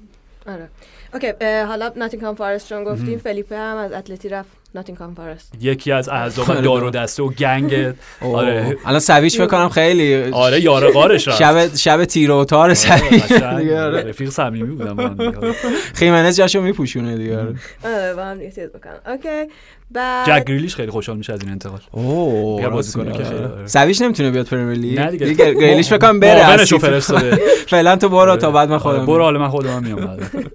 آره. 0.46 0.68
اوکی 1.14 1.44
حالا 1.66 1.92
ناتینگهام 1.96 2.34
فارست 2.34 2.68
چون 2.68 2.84
گفتیم. 2.84 3.18
فلیپه 3.18 3.56
هم 3.56 3.76
از 3.76 3.92
اتلتی 3.92 4.28
رفت 4.28 4.59
ناتینگهام 4.74 5.14
فارست 5.14 5.52
یکی 5.60 5.92
از 5.92 6.08
اعضا 6.08 6.42
آره. 6.44 6.60
دار 6.60 6.84
و 6.84 6.90
دسته 7.00 7.22
و 7.22 7.28
gang 7.28 7.94
آره. 8.20 8.76
الان 8.86 9.00
ساویچ 9.00 9.36
فکر 9.36 9.46
کنم 9.46 9.68
خیلی 9.68 10.14
آره 10.30 10.60
یار 10.60 10.92
غارش 10.92 11.28
رفت 11.28 11.38
شب 11.38 11.76
شب 11.76 12.04
تیر 12.04 12.30
و 12.30 12.44
تار 12.44 12.58
آره، 12.58 12.74
ساویچ. 12.74 13.22
دیگه 13.32 13.80
آره. 13.80 14.02
رفیق 14.02 14.30
صمیمی 14.30 14.74
بودم 14.76 15.14
دیگه. 15.14 15.52
خیمنز 15.94 16.36
جاشو 16.36 16.60
میپوشونه 16.60 17.16
دیگه 17.16 17.38
آره. 17.38 18.14
با 18.14 18.24
هم 18.24 18.40
یه 18.40 18.50
چیز 18.50 18.68
بکنم 18.68 19.00
okay 19.14 19.52
بعد 19.90 20.26
جک 20.26 20.44
گریلیش 20.44 20.74
خیلی 20.76 20.90
خوشحال 20.90 21.16
میشه 21.16 21.32
از 21.32 21.42
این 21.42 21.50
انتقال 21.50 21.80
اوه 21.90 22.82
دیگه 22.82 22.98
میگه. 23.04 23.18
که 23.18 23.24
خیلی-. 23.24 23.48
ساویچ 23.66 24.02
نمی‌تونه 24.02 24.30
بیاد 24.30 24.46
پرمیر 24.46 24.78
لیگ 24.78 24.98
نه 25.00 25.10
دیگه. 25.10 25.26
دیگه 25.26 25.54
گریلیش 25.54 25.88
فکر 25.88 25.98
کنم 25.98 26.20
بره. 26.20 26.64
فرستاده 26.64 27.38
فعلا 27.70 27.96
تو 27.96 28.08
برو 28.08 28.36
تا 28.36 28.50
بعد 28.50 28.68
من 28.70 28.78
خودم 28.78 29.06
برو 29.06 29.22
حالا 29.22 29.38
من 29.38 29.48
خودم 29.48 29.82
میام 29.84 30.00
بعد. 30.06 30.30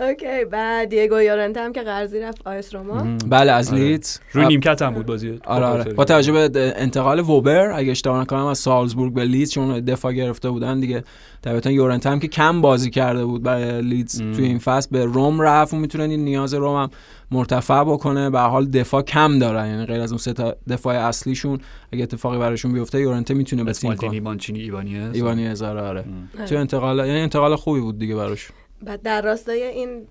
okay 0.00 0.44
بعد 0.50 0.88
دیگو 0.88 1.20
یورنته 1.22 1.60
هم 1.60 1.72
که 1.72 1.82
قرضی 1.82 2.20
رفت 2.20 2.46
آ 2.46 2.60
اس 2.60 2.74
روما. 2.74 3.16
بله 3.26 3.52
از 3.52 3.72
آره. 3.72 3.82
لیدز. 3.82 4.18
روی 4.32 4.46
نیمکت 4.46 4.82
هم 4.82 4.94
بود 4.94 5.06
بازی. 5.06 5.40
آره 5.46 5.66
آره. 5.66 5.92
با 5.92 6.04
توجه 6.04 6.32
به 6.32 6.74
انتقال 6.76 7.20
ووبر 7.20 7.70
اگه 7.70 7.90
اشتباه 7.90 8.20
نکنم 8.20 8.46
از 8.46 8.58
سالزبورگ 8.58 9.14
به 9.14 9.24
لیدز 9.24 9.50
چون 9.50 9.80
دفاع 9.80 10.12
گرفته 10.12 10.50
بودن 10.50 10.80
دیگه. 10.80 11.04
طبیعتا 11.42 11.70
یورنته 11.70 12.06
هم 12.06 12.20
که 12.20 12.28
کم 12.28 12.60
بازی 12.60 12.90
کرده 12.90 13.24
بود 13.24 13.42
برای 13.42 13.82
لیدز 13.82 14.20
ام. 14.20 14.32
توی 14.32 14.44
این 14.44 14.58
فصل. 14.58 14.88
به 14.90 15.04
روم 15.04 15.40
رفت 15.40 15.74
و 15.74 15.76
می‌تونه 15.76 16.04
این 16.04 16.24
نیاز 16.24 16.54
روم 16.54 16.82
هم 16.82 16.90
مرتفع 17.30 17.84
بکنه. 17.84 18.30
به 18.30 18.38
هر 18.38 18.48
حال 18.48 18.66
دفاع 18.66 19.02
کم 19.02 19.38
دارن 19.38 19.66
یعنی 19.66 19.86
غیر 19.86 20.00
از 20.00 20.12
اون 20.12 20.18
سه 20.18 20.32
تا 20.32 20.56
دفاع 20.68 20.94
اصلیشون 20.94 21.58
اگه 21.92 22.02
اتفاقی 22.02 22.38
براشون 22.38 22.72
بیفته 22.72 23.00
یورنته 23.00 23.34
می‌تونه 23.34 23.64
به 23.64 23.72
تیم 23.72 23.94
کنه. 23.94 24.20
مانچینی 24.20 24.60
ایوانیز. 24.60 25.14
ایوانی 25.14 25.46
هزار 25.46 25.78
آره. 25.78 26.04
ام. 26.38 26.46
تو 26.46 26.56
انتقال 26.56 26.98
یعنی 26.98 27.20
انتقال 27.20 27.56
خوبی 27.56 27.80
بود 27.80 27.98
دیگه 27.98 28.14
براش. 28.14 28.48
بعد 28.82 29.02
در 29.02 29.22
راستای 29.22 29.62
این 29.62 30.06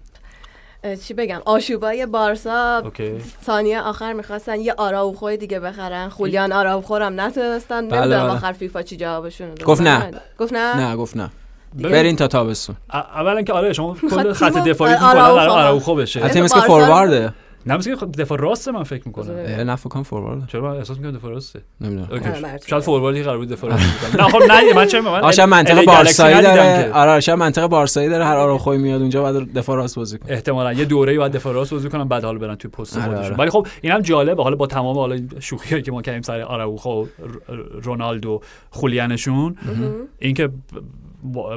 چی 1.08 1.14
بگم 1.14 1.42
آشوبای 1.46 2.06
بارسا 2.06 2.82
اوکی. 2.86 3.16
ثانیه 3.46 3.82
آخر 3.82 4.14
می‌خواستن 4.14 4.60
یه 4.60 4.74
آراوخوی 4.78 5.38
دیگه 5.38 5.60
بخرن. 5.60 6.10
خولیان 6.10 6.52
آراوخو 6.52 6.96
هم 6.96 7.22
نتونستن. 7.22 7.88
بله، 7.88 8.00
نمی‌دونم 8.00 8.28
بله. 8.28 8.32
آخر 8.32 8.52
فیفا 8.52 8.82
چی 8.82 8.98
جوابشون 8.98 9.48
داد. 9.48 9.64
گفت 9.64 9.82
نه. 9.82 10.12
گفت 10.40 10.54
نه؟ 10.54 10.78
نه 10.78 10.96
گفت 10.96 11.18
نه. 11.18 11.30
برین 11.74 12.16
تا 12.16 12.28
تابستون. 12.28 12.76
اولا 12.94 13.42
که 13.42 13.54
آره 13.54 13.74
شما 13.74 13.98
کل 14.10 14.34
خط 14.34 14.54
تیمو 14.54 14.66
دفاعی 14.66 14.94
آراوخو 14.94 15.96
بشه. 15.96 16.20
حتی 16.20 16.40
اسم 16.40 16.58
مثل 16.58 16.68
فوروارده. 16.68 17.34
نه 17.68 17.78
مثل 17.78 17.96
که 17.96 18.06
دفاع 18.06 18.38
راست 18.40 18.70
من 18.70 18.84
فکر 18.84 19.04
می‌کنم 19.06 19.32
نه 19.32 19.76
فکر 19.76 19.90
کنم 19.90 20.04
فوروارده 20.04 20.46
چرا 20.48 20.62
من 20.62 20.78
احساس 20.78 20.98
می‌کنم 20.98 21.12
دفاع 21.12 21.32
راسته 21.32 21.62
نمی‌دونم. 21.82 22.22
شاید 22.68 22.84
فورواردی 22.84 23.24
قرار 23.24 23.38
بود 23.38 23.48
دفاع 23.48 23.72
راست 23.72 23.84
بکنه 23.84 24.24
نه 24.24 24.30
خب 24.30 24.52
نه 24.52 24.74
من 24.76 24.86
چه 24.86 25.02
من 25.02 25.24
آ 25.24 25.32
شاید 25.32 25.50
منطقه 25.50 25.86
بارسایی 25.86 26.42
داره. 26.42 26.92
آره 26.94 27.20
شاید 27.20 27.40
منطقه 27.40 27.68
بارسایی 27.68 28.10
داره 28.10 28.26
هر 28.26 28.38
آراخوی 28.38 28.78
میاد 28.78 29.02
اونجا 29.02 29.24
بعد 29.24 29.54
دفاع 29.54 29.76
راست 29.76 29.96
بازی 29.96 30.18
کنه 30.18 30.32
احتمالا 30.32 30.74
یه 30.74 30.86
دوره 30.86 31.18
بعد 31.20 31.32
دفاع 31.32 31.54
راست 31.54 31.72
بازی 31.72 31.90
کنم 31.90 32.08
بعد 32.08 32.24
حالا 32.24 32.40
برن 32.40 32.56
توی 32.56 32.72
پست 32.72 33.00
خودشون. 33.00 33.36
ولی 33.38 33.50
خب 33.50 33.68
اینم 33.82 34.02
جالبه 34.02 34.44
حالا 34.44 34.56
با 34.56 34.68
تمام 34.68 34.98
حالا 34.98 35.16
این 35.16 35.30
شوخیایی 35.40 35.84
که 35.84 35.92
ما 35.92 36.02
کردیم 36.02 36.22
سر 36.22 36.42
آراوخو 36.42 37.06
رونالدو 37.84 38.42
خولیانشون 38.70 39.56
اینکه 40.20 40.50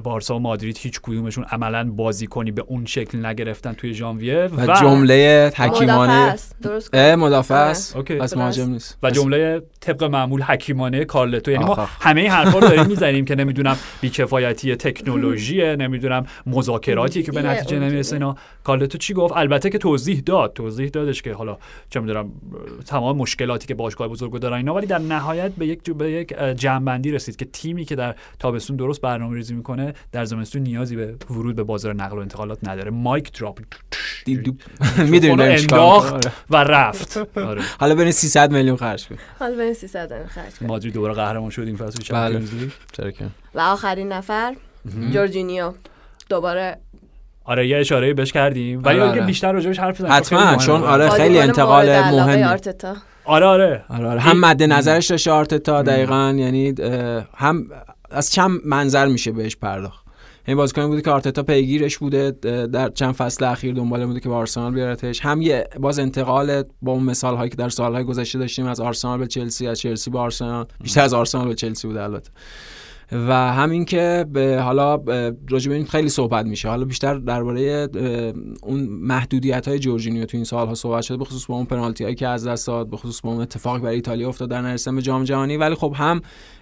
بارسا 0.02 0.36
و 0.36 0.38
مادرید 0.38 0.78
هیچ 0.78 1.00
کدومشون 1.00 1.44
عملا 1.44 1.90
بازیکنی 1.90 2.50
به 2.50 2.62
اون 2.66 2.86
شکل 2.86 3.26
نگرفتن 3.26 3.72
توی 3.72 3.94
ژانویه 3.94 4.44
و 4.44 4.72
و 4.72 4.74
جمله 4.80 5.46
مدافع 5.46 5.64
حکیمانه 5.64 6.12
است. 6.12 6.56
درست 6.62 6.94
مدافع 6.94 7.54
آره. 7.54 7.70
است. 7.70 7.96
اوکی. 7.96 8.14
پس 8.14 8.36
مهاجم 8.36 8.70
نیست. 8.70 8.98
و 9.02 9.11
جمله 9.11 9.62
طبق 9.80 10.04
معمول 10.04 10.42
حکیمانه 10.42 11.04
کارلتو. 11.04 11.50
یعنی 11.50 11.64
ما. 11.64 11.88
همه 12.00 12.20
این 12.20 12.30
حرفا 12.30 12.58
رو 12.58 12.68
داریم 12.68 12.86
می‌زنیم 12.94 13.24
که 13.24 13.34
نمی‌دونم 13.34 13.76
بیکفایتی 14.00 14.76
تکنولوژیه 14.76 15.76
نمی‌دونم 15.76 16.26
مذاکراتی 16.46 17.22
که 17.22 17.32
به 17.32 17.42
نتیجه 17.42 17.78
نمی‌رسه 17.78 18.16
اینا. 18.16 18.36
کارلتو 18.64 18.98
چی 18.98 19.14
گفت؟ 19.14 19.36
البته 19.36 19.70
که 19.70 19.78
توضیح 19.78 20.22
داد. 20.26 20.52
توضیح 20.52 20.88
دادش 20.88 21.22
که 21.22 21.34
حالا 21.34 21.58
چه 21.90 22.00
می‌دونم 22.00 22.32
تمام 22.86 23.16
مشکلاتی 23.16 23.66
که 23.66 23.74
باشگاه 23.74 24.08
بزرگ 24.08 24.38
دارن 24.38 24.56
اینا. 24.56 24.74
ولی 24.74 24.86
در 24.86 24.98
نهایت 24.98 25.52
به 25.52 25.66
یک 25.66 25.90
به 25.90 26.11
یک 26.11 26.34
اه، 26.38 26.54
جمع‌بندی 26.54 27.11
رسید 27.11 27.36
که 27.36 27.44
تیمی 27.44 27.84
که 27.84 27.96
در 27.96 28.14
تابستون 28.38 28.76
درست 28.76 29.00
برنامه‌ریزی 29.00 29.49
می‌کنه 29.55 29.94
در 30.12 30.24
زمستون 30.24 30.62
نیازی 30.62 30.96
به 30.96 31.14
ورود 31.30 31.57
به 31.57 31.62
بازار 31.62 31.94
نقل 31.94 32.16
و 32.16 32.20
انتقالات 32.20 32.68
نداره. 32.68 32.90
مایک 32.90 33.38
دراپ. 33.38 33.61
می‌دونیم 35.11 35.40
انداخت. 35.40 36.28
و 36.51 36.57
رفت. 36.57 37.38
آره. 37.38 37.62
حالا 37.80 37.94
برین 37.94 38.12
300 38.12 38.53
میلیون 38.53 38.76
خرج 38.76 39.07
کن 39.07 39.16
حالا 39.38 39.57
بریم 39.57 39.74
300 39.74 40.09
داریم 40.09 40.26
خرج 40.26 40.55
کنیم. 40.55 40.70
مادرید 40.70 40.94
دوباره 40.94 41.14
قهرمان 41.14 41.51
شد 41.51 41.62
این 41.62 41.76
فصل 41.76 41.84
بله. 41.84 42.05
چمپیونز 42.05 42.55
لیگ 42.55 42.70
چرا 42.92 43.11
که؟ 43.11 43.24
و 43.55 43.61
آخرین 43.61 44.12
نفر 44.12 44.55
جورجینیو. 45.12 45.72
دوباره 46.28 46.78
آره 47.44 47.68
یه 47.68 47.76
اشاره 47.76 48.14
بهش 48.14 48.32
کردیم. 48.32 48.82
ولی 48.84 49.01
آره، 49.01 49.11
آره. 49.11 49.26
بیشتر 49.26 49.53
راجبش 49.53 49.78
حرف 49.78 50.01
بزنیم 50.01 50.12
حتما،. 50.12 50.57
چون 50.57 50.82
آره 50.82 51.11
خیلی 51.11 51.38
انتقال. 51.38 51.88
آرتتا. 51.88 52.96
آره 53.24 53.46
آره. 53.46 53.84
آره 53.88 54.09
آره. 54.09 54.20
هم 54.20 54.40
مد 54.40 54.62
نظرش 54.62 55.07
داشته 55.07 55.30
آرتتا 55.30 55.82
دقیقا 55.82 56.34
یعنی 56.36 56.74
هم 57.34 57.66
از 58.11 58.30
چند 58.30 58.61
منظر 58.64 59.06
میشه 59.06 59.32
بهش 59.32 59.56
پرداخت. 59.56 60.06
این 60.48 60.56
بازیکنی 60.56 60.86
بوده 60.86 61.02
که 61.02 61.11
آرتتا 61.11 61.42
پیگیرش 61.42 61.98
بوده 61.98 62.30
در 62.66 62.88
چند 62.88 63.14
فصل 63.14 63.44
اخیر 63.44 63.74
دنبال 63.74 64.06
بوده 64.06 64.20
که 64.20 64.28
به 64.28 64.34
آرسنال 64.34 64.72
بیارتش. 64.72 65.20
هم 65.20 65.42
یه 65.42 65.68
باز 65.80 65.98
انتقال 65.98 66.62
با 66.82 66.92
اون 66.92 67.02
مثال 67.02 67.36
هایی 67.36 67.50
که 67.50 67.56
در 67.56 67.68
سالهای 67.68 68.04
گذشته 68.04 68.38
داشتیم 68.38 68.66
از 68.66 68.80
آرسنال 68.80 69.18
به 69.18 69.26
چلسی 69.26 69.66
از 69.66 69.80
چلسی 69.80 70.11
به 70.11 70.18
آرسنال. 70.18 70.66
بیشتر 70.82 71.02
از 71.02 71.14
آرسنال 71.14 71.48
به 71.48 71.54
چلسی 71.54 71.86
بوده 71.88 72.02
البته. 72.02 72.30
و 73.12 73.52
همین 73.52 73.84
که 73.84 74.26
به 74.32 74.61
حالا 74.62 74.96
راجع 75.48 75.72
این 75.72 75.84
خیلی 75.84 76.08
صحبت 76.08 76.46
میشه. 76.46 76.68
حالا 76.68 76.84
بیشتر 76.84 77.14
درباره 77.14 77.88
اون 78.62 78.80
محدودیت 78.80 79.68
های 79.68 79.78
جورجینیو 79.78 80.24
تو 80.24 80.36
این 80.36 80.44
سالها 80.44 80.74
صحبت 80.74 81.02
شده 81.02 81.16
به 81.16 81.24
خصوص 81.24 81.46
با 81.46 81.54
اون 81.54 81.64
پنالتی 81.64 82.04
هایی 82.04 82.16
که 82.16 82.28
از 82.28 82.46
دست 82.46 82.66
داد 82.66 82.90
به 82.90 82.96
خصوص 82.96 83.20
با 83.20 83.30
اون 83.30 83.40
اتفاقی 83.40 83.80
برای 83.80 83.94
ایتالیا 83.94 84.28
افتاد 84.28 84.50
در 84.50 84.61
نرسیدن 84.61 84.96
به 84.96 85.02
جام 85.02 85.24
جهانی. 85.24 85.56
ولی 85.56 85.74
خب 85.74 85.94
هم 85.96 86.20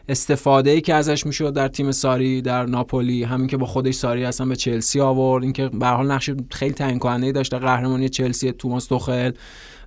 استفاده 0.09 0.71
ای 0.71 0.81
که 0.81 0.95
ازش 0.95 1.27
می‌شد 1.27 1.55
در 1.55 1.69
تیم 1.69 1.91
ساری 1.91 2.43
در 2.43 2.67
ناپولی 2.67 3.25
همین 3.25 3.47
که 3.47 3.57
با 3.57 3.67
خودش 3.67 3.95
ساری 3.95 4.25
اصلا 4.25 4.47
به 4.47 4.57
چلسی 4.57 5.01
آورد 5.01 5.43
اینکه 5.43 5.69
به 5.69 5.87
حال 5.87 6.11
نقش 6.11 6.31
خیلی 6.51 6.75
تعیین 6.75 6.99
کننده 6.99 7.33
داشت 7.33 7.55
قهرمانی 7.55 8.09
چلسی 8.09 8.53
توماس 8.53 8.87
توخل. 8.87 9.33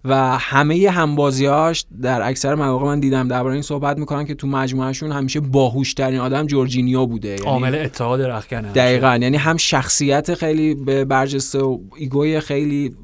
و 0.05 0.37
همه 0.37 0.89
همبازیاش 0.89 1.85
در 2.01 2.27
اکثر 2.27 2.55
مواقع 2.55 2.85
من 2.85 2.99
دیدم 2.99 3.27
درباره 3.27 3.53
این 3.53 3.61
صحبت 3.61 3.97
می‌کنن 3.97 4.25
که 4.25 4.35
تو 4.35 4.47
مجموعهشون 4.47 5.11
همیشه 5.11 5.39
باهوش 5.39 5.93
ترین 5.93 6.19
آدم 6.19 6.45
جورجینیو 6.45 7.05
بوده. 7.05 7.29
یعنی 7.29 7.41
عامل 7.41 7.75
اتحاد 7.75 8.21
رختکن 8.21 8.61
دقیقا. 8.61 9.17
یعنی 9.21 9.37
هم 9.37 9.57
شخصیت 9.57 10.33
خیلی 10.33 10.75
به 10.75 11.05
برجسته 11.05 11.59
و 11.59 11.79
ego 11.97 12.29
ی 12.29 12.39
خیلی 12.39 12.95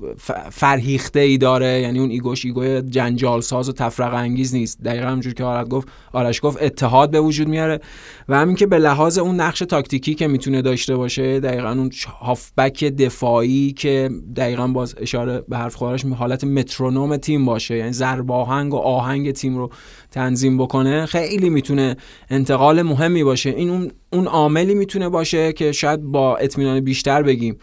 فرهیخته 0.52 1.20
ای 1.20 1.38
داره. 1.38 1.82
یعنی 1.82 2.00
اون 2.00 2.10
ego 2.10 2.31
ش 2.31 2.45
ego 2.45 2.72
ی 2.72 2.82
جنجال 2.82 3.41
ساز 3.41 3.70
و 3.70 3.72
تفرقه 3.72 4.14
انگیز 4.14 4.56
نیست. 4.56 4.84
دقیقا 4.84 5.08
همونجور 5.08 5.34
که 5.34 5.43
آرش 5.43 5.68
گفت 5.70 5.88
آرش 6.14 6.39
گفت 6.43 6.64
اتحاد 6.64 7.12
به 7.12 7.20
وجود 7.20 7.48
میاره. 7.48 7.80
و 8.30 8.38
همین 8.38 8.56
که 8.56 8.68
به 8.68 8.78
لحاظ 8.78 9.18
اون 9.18 9.36
نقش 9.36 9.60
تاکتیکی 9.60 10.16
که 10.16 10.28
می‌تونه 10.28 10.62
داشته 10.62 10.95
باشه 10.95 11.39
دقیقا 11.39 11.70
اون 11.70 11.91
هافبک 12.22 12.84
دفاعی 12.84 13.72
که 13.72 14.10
دقیقا 14.36 14.68
باز 14.68 14.95
اشاره 14.98 15.41
به 15.50 15.58
حرف 15.58 15.76
خودش 15.76 16.06
حالت 16.06 16.43
مترونوم 16.88 17.18
تیم 17.18 17.46
باشه 17.46 17.78
یعنی 17.78 17.92
ضرب 17.92 18.32
آهنگ 18.32 18.74
و 18.74 18.78
آهنگ 18.78 19.32
تیم 19.32 19.58
رو 19.58 19.70
تنظیم 20.12 20.58
بکنه 20.58 21.06
خیلی 21.06 21.50
می‌تونه 21.50 21.96
انتقال 22.30 22.82
مهمی 22.82 23.24
باشه. 23.24 23.50
این 23.50 23.92
اون 24.14 24.28
عاملی 24.28 24.76
می‌تونه 24.76 25.10
باشه 25.10 25.54
که 25.54 25.72
شاید 25.72 26.02
با 26.02 26.38
اطمینان 26.38 26.80
بیشتر 26.80 27.24
بگیم. 27.24 27.58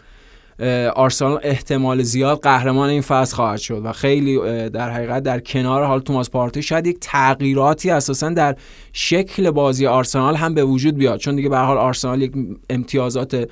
آرسنال 0.95 1.39
احتمال 1.43 2.03
زیاد 2.03 2.39
قهرمان 2.39 2.89
این 2.89 3.01
فصل 3.01 3.35
خواهد 3.35 3.59
شد 3.59 3.81
و 3.85 3.91
خیلی 3.91 4.39
در 4.69 4.89
حقیقت 4.89 5.23
در 5.23 5.39
کنار 5.39 5.83
حال 5.83 5.99
توماس 5.99 6.29
پارتی 6.29 6.61
شاید 6.61 6.87
یک 6.87 6.97
تغییراتی 7.01 7.89
اساسا 7.89 8.29
در 8.29 8.55
شکل 8.93 9.51
بازی 9.51 9.87
آرسنال 9.87 10.35
هم 10.35 10.53
به 10.53 10.63
وجود 10.63 10.95
بیاد. 10.95 11.19
چون 11.19 11.35
دیگه 11.35 11.49
به 11.49 11.57
حال 11.57 11.77
آرسنال 11.77 12.21
یک 12.21 12.33
امتیازات 12.69 13.49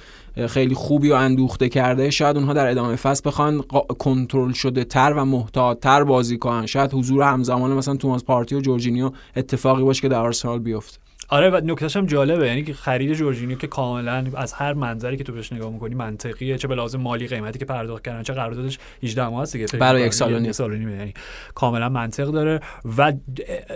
خیلی 0.48 0.76
خوبی 0.76 1.12
و 1.12 1.14
اندوخته 1.14 1.70
کرده. 1.70 2.10
شاید 2.10 2.38
اونها 2.38 2.54
در 2.54 2.72
ادامه 2.72 2.96
فصل 2.96 3.22
بخوان 3.26 3.62
کنترل 4.00 4.52
شده 4.52 4.84
تر 4.84 5.14
و 5.18 5.26
محتاط 5.26 5.80
تر 5.80 6.04
بازی 6.04 6.38
کنن. 6.38 6.66
شاید 6.66 6.94
حضور 6.94 7.24
همزمان 7.24 7.72
مثلا 7.72 7.96
توماس 7.96 8.24
پارتی 8.24 8.56
و 8.56 8.62
جورجینیو 8.62 9.12
اتفاقی 9.36 9.84
باشه 9.84 10.02
که 10.02 10.08
در 10.08 10.20
آرسنال 10.20 10.60
بیفته. 10.60 11.03
آره 11.30 11.50
و 11.50 11.62
نکتهش 11.64 11.98
هم 11.98 12.06
جالبه. 12.06 12.48
یعنی 12.48 12.64
که 12.64 12.74
خرید 12.74 13.14
جورجینیو 13.14 13.58
که 13.58 13.68
کاملا 13.68 14.26
از 14.36 14.54
هر 14.54 14.74
منظری 14.74 15.18
که 15.18 15.24
تو 15.24 15.34
بهش 15.34 15.54
نگاه 15.54 15.72
می‌کنی 15.72 15.96
منطقیه. 15.96 16.58
چه 16.58 16.68
به 16.68 16.76
لازم 16.76 17.02
مالی 17.02 17.28
قیمتی 17.28 17.60
که 17.60 17.66
پرداخت 17.66 18.04
کردن 18.04 18.24
چه 18.24 18.34
قراردادش 18.34 18.80
18 19.04 19.28
ماه 19.28 19.42
است 19.42 19.54
دیگه. 19.54 19.66
برای 19.80 20.02
یک 20.02 20.14
سال 20.14 20.50
و 20.50 20.54
سال 20.54 20.82
یعنی 20.82 21.14
کاملا 21.56 21.90
منطق 21.90 22.26
داره. 22.26 22.60
و 22.98 23.14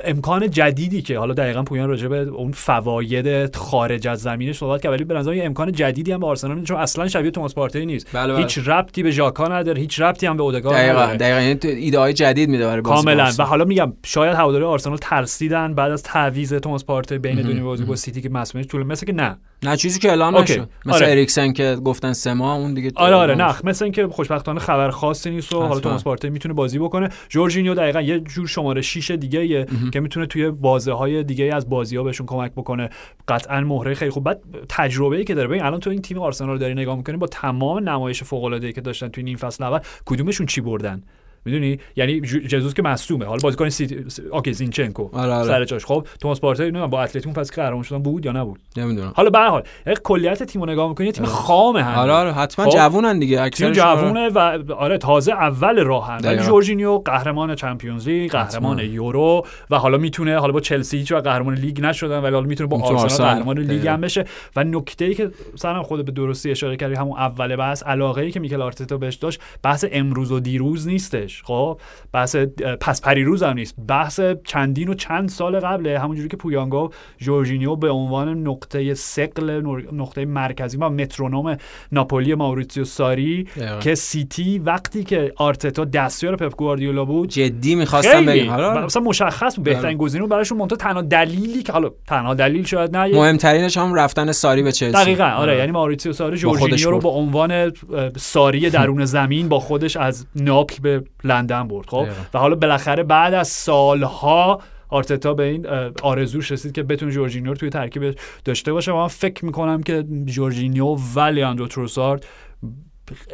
امکان 0.04 0.50
جدیدی 0.50 1.02
که 1.02 1.20
حالا 1.20 1.34
دقیقا 1.34 1.64
پویان 1.64 1.90
راجع 1.90 2.08
به 2.08 2.18
اون 2.18 2.52
فواید 2.52 3.56
خارج 3.56 4.08
از 4.08 4.22
زمینش 4.22 4.58
صحبت 4.58 4.82
کرد 4.82 4.92
ولی 4.92 5.04
به 5.04 5.14
نظر 5.14 5.34
یه 5.34 5.46
امکان 5.46 5.72
جدیدی 5.72 6.12
هم 6.12 6.20
به 6.20 6.28
آرسنال 6.28 6.64
چون 6.64 6.78
اصلا 6.78 7.08
شبیه 7.08 7.32
توماس 7.32 7.56
پارتی 7.56 7.86
نیست. 7.86 8.08
بله 8.14 8.34
بله. 8.34 8.42
هیچ 8.42 8.60
ربطی 8.66 9.04
به 9.04 9.12
ژاکا 9.12 9.48
نداره 9.48 9.82
هیچ 9.82 10.02
ربطی 10.02 10.28
هم 10.28 10.38
به 10.38 10.44
اودگارد 10.44 10.78
دقیقاً 10.78 11.02
نداره. 11.02 11.18
دقیقاً. 11.18 11.40
یعنی 11.40 11.82
ایده 11.82 12.00
های 12.00 12.14
جدید 12.14 12.50
میده 12.50 12.66
برای 12.66 12.82
کاملا. 12.82 13.32
و 13.40 13.44
حالا 13.44 13.66
میگم 13.66 13.94
شاید 14.06 14.36
هواداری 14.36 14.64
آرسنال 14.64 14.98
ترسیدن 14.98 15.74
بعد 15.74 15.92
از 15.92 16.04
تعویض 16.04 16.54
توماس 16.54 16.86
پارتی 16.86 17.18
بین 17.18 17.47
دو 17.54 17.66
بازی 17.66 17.84
با 17.84 17.96
سیتی 17.96 18.22
که 18.22 18.30
مسئولیتش 18.30 18.72
طول 18.72 18.84
مثل 18.84 19.06
که 19.06 19.14
نه. 19.14 19.38
نه 19.64 19.78
چیزی 19.78 20.00
که 20.00 20.10
اعلام 20.10 20.38
نشد. 20.38 20.70
مثل 20.86 20.96
آره. 20.96 21.12
اریکسن 21.12 21.54
که 21.54 21.78
گفتن 21.86 22.14
سه 22.14 22.34
ماه 22.34 22.58
اون 22.58 22.74
دیگه 22.74 22.92
آره 22.96 23.16
آره 23.16 23.36
نه. 23.36 23.56
مثل 23.64 23.86
اینکه 23.86 24.08
خوشبختانه 24.08 24.60
خبر 24.60 24.90
خاصی 24.90 25.30
نیست 25.30 25.54
و 25.54 25.62
حالا 25.62 25.80
توماس 25.80 26.04
پارتی 26.04 26.30
می‌تونه 26.30 26.54
بازی 26.54 26.80
بکنه. 26.80 27.10
جورجینیو 27.30 27.76
دقیقا 27.76 28.02
یه 28.02 28.20
جور 28.20 28.48
شماره 28.48 28.82
6 28.82 29.12
دیگه 29.12 29.66
که 29.94 30.00
می‌تونه 30.00 30.26
توی 30.26 30.52
بازه 30.52 30.94
های 30.94 31.24
دیگه 31.24 31.56
از 31.56 31.70
بازی 31.70 31.98
ها 31.98 32.04
بهشون 32.04 32.28
کمک 32.28 32.52
بکنه. 32.52 32.90
قطعا 33.28 33.62
مهره 33.62 33.94
خیلی 33.94 34.12
خوب. 34.12 34.24
بعد 34.24 34.42
تجربه 34.70 35.18
ای 35.18 35.24
که 35.24 35.36
داره. 35.36 35.48
ببین 35.48 35.64
الان 35.64 35.80
تو 35.80 35.90
این 35.90 36.02
تیم 36.02 36.20
آرسنال 36.20 36.50
رو 36.50 36.58
داری 36.58 36.74
نگاه 36.74 36.96
می‌کنی 36.98 37.18
با 37.18 37.28
تمام 37.28 37.90
نمایش 37.90 38.24
فوق 38.24 38.44
العاده 38.44 38.68
ای 38.68 38.74
که 38.74 38.82
داشتن 38.82 39.08
توی 39.08 39.24
این 39.24 39.38
فصل 39.38 39.64
اول 39.64 39.80
کدومشون 40.06 40.46
چی 40.46 40.62
بردن؟ 40.62 41.04
می‌دونی؟ 41.48 41.80
یعنی 41.96 42.22
جزوس 42.22 42.74
که 42.74 42.82
مصدومه 42.82 43.26
حالا 43.26 43.40
بازیکن 43.44 43.70
سیتی 43.70 44.06
okay 44.32 44.54
زینچنکو. 44.54 45.10
آره 45.14 45.34
آره. 45.34 45.48
سر 45.48 45.66
جاش. 45.66 45.86
خب 45.86 46.08
توماس 46.22 46.42
پارتی 46.42 46.64
نمی‌دونم 46.64 46.88
با 46.88 47.04
اتلتیکو 47.04 47.34
پس 47.34 47.52
قهرمان 47.52 47.84
شدن 47.84 47.98
بود 47.98 48.26
یا 48.26 48.32
نبود؟ 48.32 48.60
نمی‌دونم. 48.78 49.14
حالا 49.16 49.30
به 49.30 49.40
هر 49.40 49.48
حال 49.48 49.64
کلیت 50.04 50.44
تیمو 50.44 50.66
نگاه 50.66 50.90
می‌کنی 50.90 51.12
تیم 51.12 51.26
آره. 51.26 51.34
خامه 51.34 51.84
هم 51.84 52.00
آره 52.00 52.12
آره 52.12 52.34
حتما 52.34 52.66
خب؟ 52.66 52.72
جوونن 52.72 53.20
دیگه 53.20 53.42
اکثر 53.42 53.74
جوونه 53.74 54.30
و 54.30 54.40
آره 54.74 54.98
تازه 54.98 55.34
اول 55.34 55.80
راهن 55.84 56.20
ولی 56.24 56.38
جورجینیو 56.38 56.98
قهرمان 56.98 57.56
چمپیونز 57.56 58.08
لیگ 58.08 58.32
قهرمان 58.32 58.80
یورو 58.80 59.46
و 59.70 59.78
حالا 59.78 59.98
می‌تونه 59.98 60.40
حالا 60.40 60.54
با 60.54 60.60
چلسی 60.60 60.98
هیچ 60.98 61.14
قهرمان 61.14 61.54
لیگ 61.54 61.82
نشدن 61.82 62.20
ولی 62.20 62.34
حالا 62.34 62.48
می‌تونه 62.48 62.70
با 62.70 62.82
آرسنال 62.82 63.30
قهرمان 63.30 63.60
لیگ 63.60 63.88
هم 63.88 64.02
بشه. 64.02 64.26
و 64.56 64.64
نکته 64.64 65.06
ای 65.06 65.14
که 65.14 65.32
سرم 65.56 65.84
خود 65.84 66.06
به 66.06 66.12
درستی 66.12 66.52
اشاره 66.52 66.78
کردی 66.78 66.96
همون 66.96 67.18
اول 67.18 67.56
بحث 67.56 67.84
علاقه 67.84 68.22
ای 68.22 68.32
که 68.32 68.40
میکل 68.40 68.62
آرتتا 68.62 68.98
بهش 68.98 69.16
داشت 69.16 69.40
بحث 69.64 69.86
امروز 69.92 70.32
و 70.32 70.40
دیروز 70.40 70.88
نیستش. 70.88 71.37
خب 71.46 71.80
بحث 72.14 72.36
پس 72.82 73.02
پریروز 73.02 73.44
هم 73.44 73.54
نیست. 73.54 73.76
بحث 73.88 74.22
چندین 74.44 74.90
و 74.90 74.94
چند 74.94 75.30
سال 75.30 75.60
قبله 75.60 76.00
همونجوری 76.00 76.30
که 76.30 76.38
پویان 76.38 76.70
گفت 76.70 76.98
جورجینیو 77.18 77.76
به 77.76 77.90
عنوان 77.90 78.48
نقطه 78.48 78.94
ثقل 78.94 79.62
نقطه 79.92 80.26
مرکزی 80.26 80.78
و 80.78 80.90
مترونوم 80.90 81.58
ناپولی 81.92 82.36
ماوریتسیو 82.36 82.84
ساری 82.84 83.48
که 83.80 83.96
سیتی 83.96 84.60
وقتی 84.60 85.04
که 85.04 85.34
آرتتا 85.36 85.86
دستیار 85.86 86.36
پپ 86.36 86.56
گواردیولا 86.56 87.06
بود 87.06 87.30
جدی 87.30 87.76
می‌خواستم 87.76 88.26
بگم 88.26 88.86
مثلا 88.86 89.02
مشخص 89.02 89.60
بهترین 89.60 89.98
گزینه 89.98 90.22
بود 90.22 90.32
براشون 90.32 90.58
منتها 90.58 90.78
تنها 90.78 91.02
دلیلی 91.02 91.64
که 91.64 91.72
حالا 91.72 91.90
تنها 92.08 92.34
دلیل 92.34 92.66
شاید 92.66 92.98
نه 92.98 93.16
مهمترینش 93.16 93.78
هم 93.78 93.94
رفتن 93.94 94.32
ساری 94.32 94.64
به 94.64 94.72
چلسی. 94.72 95.04
دقیقاً 95.04 95.24
آره 95.24 95.58
یعنی 95.58 95.72
ماوریتسیو 95.72 96.14
ساری 96.14 96.38
جورجینیو 96.38 96.90
رو 96.92 97.00
به 97.00 97.10
عنوان 97.10 97.72
ساری 98.18 98.70
درون 98.70 99.06
زمین 99.18 99.50
با 99.50 99.60
خودش 99.60 99.98
از 99.98 100.26
ناپل 100.36 100.76
به 100.82 101.04
لندن 101.28 101.68
برد 101.68 101.90
خب؟ 101.90 102.06
و 102.34 102.40
حالا 102.40 102.56
بالاخره 102.56 103.04
بعد 103.04 103.34
از 103.34 103.48
سالها 103.48 104.62
آرتتا 104.90 105.34
به 105.34 105.44
این 105.44 105.68
آرزوش 106.04 106.52
رسید 106.52 106.72
که 106.72 106.84
بتونه 106.84 107.12
جورجینیو 107.12 107.50
رو 107.50 107.58
توی 107.58 107.70
ترکیب 107.70 108.16
داشته 108.46 108.74
باشه. 108.74 108.92
و 108.92 108.96
من 108.96 109.08
فکر 109.08 109.46
می‌کنم 109.46 109.84
که 109.84 110.06
جورجینیو 110.26 110.98
و 111.16 111.20
لیاندرو 111.20 111.68
تروسارد 111.68 112.26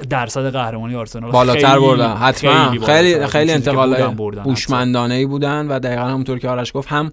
درصد 0.09 0.51
قهرمانی 0.51 0.95
آرسنال 0.95 1.31
بالاتر 1.31 1.79
بردن. 1.79 2.15
حتما. 2.15 2.69
خیلی 2.69 2.85
خیلی, 2.85 3.27
خیلی 3.27 3.51
انتقال 3.51 4.15
هوشمندانه 4.45 5.13
ای 5.13 5.25
بودن 5.25 5.67
و 5.67 5.79
دقیقا 5.79 6.01
همونطور 6.01 6.39
که 6.39 6.49
آرش 6.49 6.71
گفت 6.75 6.87
هم 6.87 7.11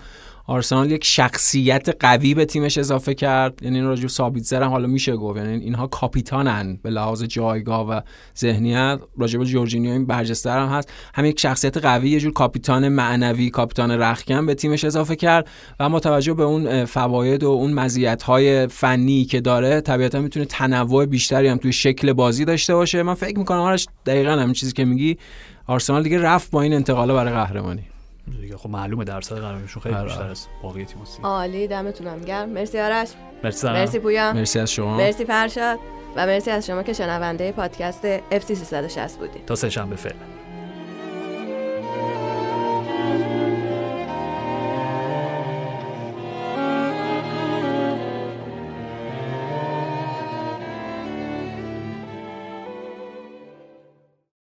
آرسنال 0.50 0.90
یک 0.90 1.04
شخصیت 1.04 1.88
قوی 2.00 2.34
به 2.34 2.44
تیمش 2.44 2.78
اضافه 2.78 3.14
کرد. 3.14 3.62
یعنی 3.62 3.76
این 3.76 3.86
راجع 3.86 4.06
سابیتزر 4.06 4.62
هم 4.62 4.70
حالا 4.70 4.86
میشه 4.86 5.16
گفت. 5.16 5.36
یعنی 5.36 5.64
اینها 5.64 5.86
کاپیتانن 5.86 6.78
به 6.82 6.90
لحاظ 6.90 7.22
جایگاه 7.22 7.88
و 7.88 8.00
ذهنیت. 8.38 9.00
راجع 9.18 9.38
به 9.38 9.44
جورجینیو 9.44 9.92
این 9.92 10.06
برجسته 10.06 10.50
هم 10.50 10.68
هست. 10.68 10.92
هم 11.14 11.24
یک 11.24 11.40
شخصیت 11.40 11.76
قوی 11.76 12.10
یه 12.10 12.20
جور 12.20 12.32
کاپیتان 12.32 12.88
معنوی 12.88 13.50
کاپیتان 13.50 13.90
رخکن 13.90 14.46
به 14.46 14.54
تیمش 14.54 14.84
اضافه 14.84 15.16
کرد. 15.16 15.48
و 15.80 15.88
ما 15.88 16.00
توجه 16.00 16.34
به 16.34 16.42
اون 16.42 16.84
فواید 16.84 17.44
و 17.44 17.48
اون 17.48 17.72
مزیت‌های 17.72 18.66
فنی 18.66 19.24
که 19.24 19.40
داره 19.40 19.80
طبیعتا 19.80 20.20
می‌تونه 20.20 20.44
تنوع 20.44 21.06
بیشتری 21.06 21.48
هم 21.48 21.56
توی 21.56 21.72
شکل 21.72 22.12
بازی 22.12 22.44
داشته 22.44 22.74
باشه. 22.74 23.02
من 23.02 23.14
فکر 23.14 23.38
می‌کنم 23.38 23.60
آرش 23.60 23.86
دقیقا 24.06 24.30
همین 24.30 24.54
چیزی 24.54 24.72
که 24.72 24.84
میگی 24.84 25.18
آرسنال 25.66 26.02
دیگه 26.02 26.18
رفت 26.18 26.50
با 26.50 26.62
این 26.62 26.72
انتقاله 26.72 27.14
برای 27.14 27.32
قهرمانی. 27.32 27.89
دیگه. 28.36 28.56
خب 28.56 28.70
معلومه 28.70 29.04
درصد 29.04 29.36
قهرمانیشون 29.36 29.82
خیلی 29.82 29.94
آره. 29.94 30.04
بیشتر 30.04 30.30
از 30.30 30.46
باقی 30.62 30.84
تیم‌ها 30.84 31.06
عالی 31.22 31.66
دمتونم 31.66 32.20
گرم. 32.20 32.48
مرسی 32.48 32.80
آرش. 32.80 33.08
مرسی 33.44 33.66
مرسی 33.66 33.98
پویا. 33.98 34.32
مرسی 34.32 34.58
از 34.58 34.72
شما. 34.72 34.96
مرسی 34.96 35.24
فرشاد. 35.24 35.78
و 36.16 36.26
مرسی 36.26 36.50
از 36.50 36.66
شما 36.66 36.82
که 36.82 36.92
شنونده 36.92 37.52
پادکست 37.52 38.18
FC 38.18 38.52
360 38.52 39.18
بودید 39.18 39.44
تا 39.46 39.54
سه 39.54 39.70
شنبه 39.70 39.96
فعلا. 39.96 40.39